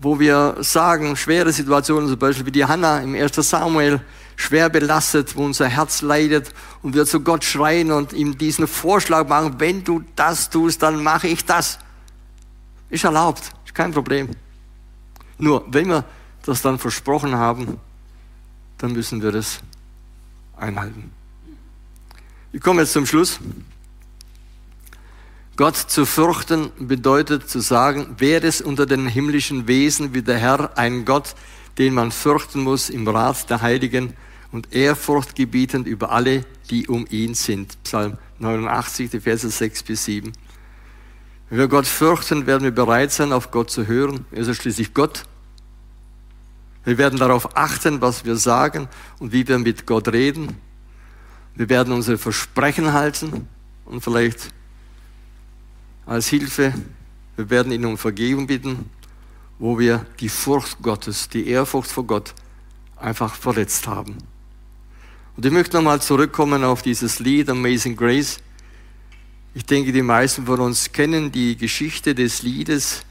wo 0.00 0.18
wir 0.18 0.56
sagen, 0.60 1.14
schwere 1.14 1.52
Situationen, 1.52 2.08
zum 2.08 2.18
Beispiel 2.18 2.46
wie 2.46 2.50
die 2.50 2.64
Hannah 2.64 3.00
im 3.00 3.14
1. 3.14 3.34
Samuel, 3.36 4.00
schwer 4.34 4.70
belastet, 4.70 5.36
wo 5.36 5.44
unser 5.44 5.68
Herz 5.68 6.00
leidet 6.00 6.54
und 6.82 6.94
wir 6.94 7.04
zu 7.04 7.20
Gott 7.20 7.44
schreien 7.44 7.92
und 7.92 8.14
ihm 8.14 8.38
diesen 8.38 8.66
Vorschlag 8.66 9.28
machen, 9.28 9.56
wenn 9.58 9.84
du 9.84 10.02
das 10.16 10.48
tust, 10.48 10.82
dann 10.82 11.02
mache 11.02 11.28
ich 11.28 11.44
das. 11.44 11.78
Ist 12.88 13.04
erlaubt, 13.04 13.52
ist 13.66 13.74
kein 13.74 13.92
Problem. 13.92 14.30
Nur, 15.36 15.64
wenn 15.68 15.88
wir 15.88 16.04
das 16.46 16.62
dann 16.62 16.78
versprochen 16.78 17.34
haben, 17.34 17.78
dann 18.78 18.92
müssen 18.92 19.22
wir 19.22 19.32
das 19.32 19.60
einhalten. 20.56 21.12
Ich 22.52 22.62
komme 22.62 22.80
jetzt 22.80 22.94
zum 22.94 23.04
Schluss. 23.04 23.38
Gott 25.60 25.76
zu 25.76 26.06
fürchten 26.06 26.70
bedeutet 26.78 27.50
zu 27.50 27.60
sagen, 27.60 28.14
wer 28.16 28.42
ist 28.42 28.62
unter 28.62 28.86
den 28.86 29.06
himmlischen 29.06 29.68
Wesen 29.68 30.14
wie 30.14 30.22
der 30.22 30.38
Herr 30.38 30.78
ein 30.78 31.04
Gott, 31.04 31.34
den 31.76 31.92
man 31.92 32.12
fürchten 32.12 32.62
muss 32.62 32.88
im 32.88 33.06
Rat 33.06 33.50
der 33.50 33.60
Heiligen 33.60 34.14
und 34.52 34.72
Ehrfurcht 34.72 35.34
gebietend 35.34 35.86
über 35.86 36.12
alle, 36.12 36.46
die 36.70 36.88
um 36.88 37.06
ihn 37.10 37.34
sind. 37.34 37.76
Psalm 37.82 38.16
89, 38.38 39.10
die 39.10 39.20
Verse 39.20 39.50
6 39.50 39.82
bis 39.82 40.06
7. 40.06 40.32
Wenn 41.50 41.58
wir 41.58 41.68
Gott 41.68 41.86
fürchten, 41.86 42.46
werden 42.46 42.64
wir 42.64 42.70
bereit 42.70 43.12
sein, 43.12 43.30
auf 43.30 43.50
Gott 43.50 43.70
zu 43.70 43.86
hören. 43.86 44.24
Er 44.30 44.48
ist 44.48 44.56
schließlich 44.56 44.94
Gott. 44.94 45.24
Wir 46.84 46.96
werden 46.96 47.18
darauf 47.18 47.54
achten, 47.54 48.00
was 48.00 48.24
wir 48.24 48.36
sagen 48.36 48.88
und 49.18 49.34
wie 49.34 49.46
wir 49.46 49.58
mit 49.58 49.84
Gott 49.84 50.08
reden. 50.08 50.56
Wir 51.54 51.68
werden 51.68 51.92
unsere 51.92 52.16
Versprechen 52.16 52.94
halten 52.94 53.46
und 53.84 54.02
vielleicht 54.02 54.54
als 56.10 56.26
Hilfe, 56.26 56.74
wir 57.36 57.50
werden 57.50 57.70
ihn 57.70 57.84
um 57.84 57.96
Vergebung 57.96 58.48
bitten, 58.48 58.90
wo 59.60 59.78
wir 59.78 60.04
die 60.18 60.28
Furcht 60.28 60.82
Gottes, 60.82 61.28
die 61.28 61.46
Ehrfurcht 61.46 61.88
vor 61.88 62.04
Gott 62.04 62.34
einfach 62.96 63.36
verletzt 63.36 63.86
haben. 63.86 64.18
Und 65.36 65.46
ich 65.46 65.52
möchte 65.52 65.76
nochmal 65.76 66.02
zurückkommen 66.02 66.64
auf 66.64 66.82
dieses 66.82 67.20
Lied 67.20 67.48
Amazing 67.48 67.94
Grace. 67.94 68.40
Ich 69.54 69.64
denke, 69.64 69.92
die 69.92 70.02
meisten 70.02 70.46
von 70.46 70.58
uns 70.58 70.90
kennen 70.90 71.30
die 71.30 71.56
Geschichte 71.56 72.12
des 72.12 72.42
Liedes. 72.42 73.02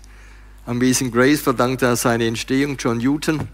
Amazing 0.65 1.09
Grace 1.09 1.39
verdankt 1.39 1.81
er 1.81 1.95
seine 1.95 2.27
Entstehung 2.27 2.75
John 2.77 2.97
Newton. 2.97 3.47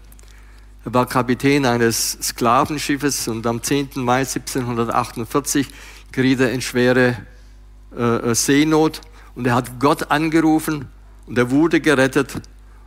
Er 0.84 0.92
war 0.92 1.06
Kapitän 1.06 1.66
eines 1.66 2.18
Sklavenschiffes 2.20 3.28
und 3.28 3.46
am 3.46 3.62
10. 3.62 3.90
Mai 3.94 4.22
1748 4.22 5.68
geriet 6.10 6.40
er 6.40 6.50
in 6.50 6.60
schwere 6.60 7.24
äh, 7.96 8.34
Seenot 8.34 9.02
und 9.36 9.46
er 9.46 9.54
hat 9.54 9.78
Gott 9.78 10.10
angerufen 10.10 10.88
und 11.26 11.38
er 11.38 11.50
wurde 11.50 11.80
gerettet. 11.80 12.40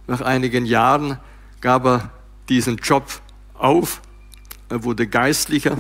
Nach 0.07 0.21
einigen 0.21 0.65
Jahren 0.65 1.17
gab 1.61 1.85
er 1.85 2.11
diesen 2.49 2.77
Job 2.77 3.21
auf. 3.53 4.01
Er 4.67 4.83
wurde 4.83 5.07
Geistlicher 5.07 5.77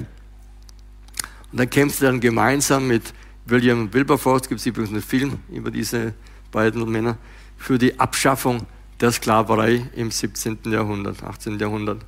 und 1.51 1.59
er 1.59 1.67
kämpfte 1.67 2.05
dann 2.05 2.19
gemeinsam 2.19 2.87
mit 2.87 3.13
William 3.45 3.91
Wilberforce, 3.91 4.47
gibt 4.47 4.61
es 4.61 4.65
übrigens 4.67 4.91
einen 4.91 5.01
Film 5.01 5.39
über 5.51 5.71
diese 5.71 6.13
beiden 6.51 6.89
Männer, 6.89 7.17
für 7.57 7.77
die 7.77 7.99
Abschaffung 7.99 8.65
der 9.01 9.11
Sklaverei 9.11 9.89
im 9.95 10.11
17. 10.11 10.59
Jahrhundert, 10.65 11.23
18. 11.23 11.57
Jahrhundert. 11.57 12.01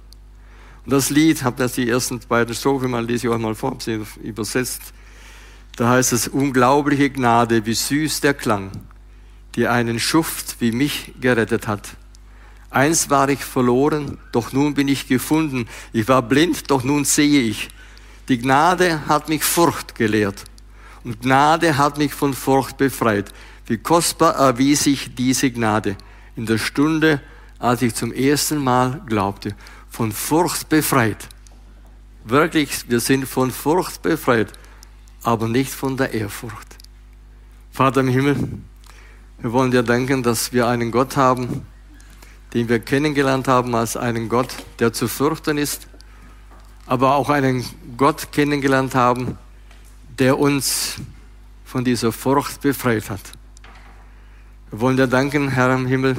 Und 0.85 0.93
das 0.93 1.09
Lied, 1.09 1.43
habe 1.43 1.57
das 1.57 1.73
die 1.73 1.89
ersten 1.89 2.19
beiden 2.27 2.53
Strophen 2.53 2.91
mal, 2.91 3.05
lese 3.05 3.27
ich 3.27 3.33
euch 3.33 3.39
mal 3.39 3.55
vor, 3.55 3.77
sie 3.79 4.01
übersetzt. 4.23 4.93
Da 5.81 5.89
heißt 5.89 6.13
es, 6.13 6.27
unglaubliche 6.27 7.09
Gnade, 7.09 7.65
wie 7.65 7.73
süß 7.73 8.21
der 8.21 8.35
Klang, 8.35 8.69
die 9.55 9.67
einen 9.67 9.99
Schuft 9.99 10.57
wie 10.59 10.71
mich 10.71 11.11
gerettet 11.19 11.67
hat. 11.67 11.97
Einst 12.69 13.09
war 13.09 13.29
ich 13.29 13.43
verloren, 13.43 14.19
doch 14.31 14.53
nun 14.53 14.75
bin 14.75 14.87
ich 14.87 15.07
gefunden. 15.07 15.67
Ich 15.91 16.07
war 16.07 16.21
blind, 16.21 16.69
doch 16.69 16.83
nun 16.83 17.03
sehe 17.03 17.41
ich. 17.41 17.69
Die 18.29 18.37
Gnade 18.37 19.07
hat 19.07 19.27
mich 19.27 19.43
Furcht 19.43 19.95
gelehrt 19.95 20.43
und 21.03 21.23
Gnade 21.23 21.79
hat 21.79 21.97
mich 21.97 22.13
von 22.13 22.35
Furcht 22.35 22.77
befreit. 22.77 23.33
Wie 23.65 23.79
kostbar 23.79 24.35
erwies 24.35 24.85
ich 24.85 25.15
diese 25.15 25.49
Gnade 25.49 25.95
in 26.35 26.45
der 26.45 26.59
Stunde, 26.59 27.23
als 27.57 27.81
ich 27.81 27.95
zum 27.95 28.13
ersten 28.13 28.63
Mal 28.63 29.01
glaubte. 29.07 29.55
Von 29.89 30.11
Furcht 30.11 30.69
befreit. 30.69 31.27
Wirklich, 32.23 32.87
wir 32.87 32.99
sind 32.99 33.27
von 33.27 33.49
Furcht 33.49 34.03
befreit, 34.03 34.53
aber 35.23 35.47
nicht 35.47 35.71
von 35.71 35.97
der 35.97 36.13
Ehrfurcht. 36.13 36.77
Vater 37.71 38.01
im 38.01 38.07
Himmel, 38.07 38.49
wir 39.39 39.51
wollen 39.53 39.71
dir 39.71 39.83
danken, 39.83 40.23
dass 40.23 40.53
wir 40.53 40.67
einen 40.67 40.91
Gott 40.91 41.17
haben, 41.17 41.65
den 42.53 42.69
wir 42.69 42.79
kennengelernt 42.79 43.47
haben 43.47 43.73
als 43.75 43.95
einen 43.97 44.29
Gott, 44.29 44.53
der 44.79 44.93
zu 44.93 45.07
fürchten 45.07 45.57
ist, 45.57 45.87
aber 46.85 47.15
auch 47.15 47.29
einen 47.29 47.65
Gott 47.97 48.31
kennengelernt 48.31 48.93
haben, 48.95 49.37
der 50.19 50.37
uns 50.37 50.95
von 51.63 51.83
dieser 51.83 52.11
Furcht 52.11 52.61
befreit 52.61 53.09
hat. 53.09 53.21
Wir 54.69 54.81
wollen 54.81 54.97
dir 54.97 55.07
danken, 55.07 55.49
Herr 55.49 55.73
im 55.73 55.85
Himmel, 55.85 56.15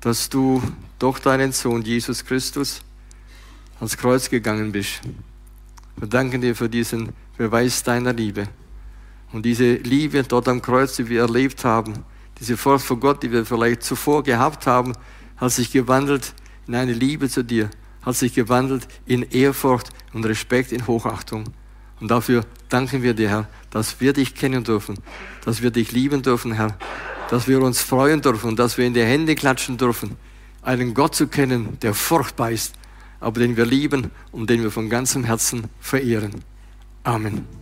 dass 0.00 0.28
du 0.28 0.62
durch 0.98 1.18
deinen 1.20 1.52
Sohn 1.52 1.82
Jesus 1.82 2.24
Christus 2.24 2.82
ans 3.76 3.96
Kreuz 3.96 4.30
gegangen 4.30 4.72
bist. 4.72 5.00
Wir 5.96 6.08
danken 6.08 6.40
dir 6.40 6.56
für 6.56 6.68
diesen 6.68 7.12
Beweis 7.36 7.82
deiner 7.82 8.12
Liebe. 8.12 8.48
Und 9.32 9.46
diese 9.46 9.74
Liebe 9.74 10.22
dort 10.22 10.48
am 10.48 10.60
Kreuz, 10.60 10.96
die 10.96 11.08
wir 11.08 11.22
erlebt 11.22 11.64
haben, 11.64 12.04
diese 12.38 12.56
Furcht 12.56 12.84
vor 12.84 12.98
Gott, 12.98 13.22
die 13.22 13.32
wir 13.32 13.46
vielleicht 13.46 13.82
zuvor 13.82 14.22
gehabt 14.22 14.66
haben, 14.66 14.92
hat 15.36 15.52
sich 15.52 15.72
gewandelt 15.72 16.34
in 16.66 16.74
eine 16.74 16.92
Liebe 16.92 17.28
zu 17.28 17.42
dir, 17.42 17.70
hat 18.02 18.16
sich 18.16 18.34
gewandelt 18.34 18.86
in 19.06 19.22
Ehrfurcht 19.22 19.90
und 20.12 20.24
Respekt, 20.26 20.72
in 20.72 20.86
Hochachtung. 20.86 21.44
Und 22.00 22.10
dafür 22.10 22.44
danken 22.68 23.02
wir 23.02 23.14
dir, 23.14 23.28
Herr, 23.28 23.48
dass 23.70 24.00
wir 24.00 24.12
dich 24.12 24.34
kennen 24.34 24.64
dürfen, 24.64 24.96
dass 25.44 25.62
wir 25.62 25.70
dich 25.70 25.92
lieben 25.92 26.22
dürfen, 26.22 26.52
Herr, 26.52 26.76
dass 27.30 27.48
wir 27.48 27.62
uns 27.62 27.80
freuen 27.80 28.20
dürfen, 28.20 28.56
dass 28.56 28.76
wir 28.76 28.86
in 28.86 28.94
die 28.94 29.04
Hände 29.04 29.34
klatschen 29.34 29.78
dürfen, 29.78 30.16
einen 30.62 30.94
Gott 30.94 31.14
zu 31.14 31.28
kennen, 31.28 31.78
der 31.80 31.94
furchtbar 31.94 32.50
ist, 32.50 32.74
aber 33.20 33.40
den 33.40 33.56
wir 33.56 33.66
lieben 33.66 34.10
und 34.32 34.50
den 34.50 34.62
wir 34.62 34.70
von 34.70 34.90
ganzem 34.90 35.24
Herzen 35.24 35.68
verehren. 35.80 36.42
Amen. 37.04 37.61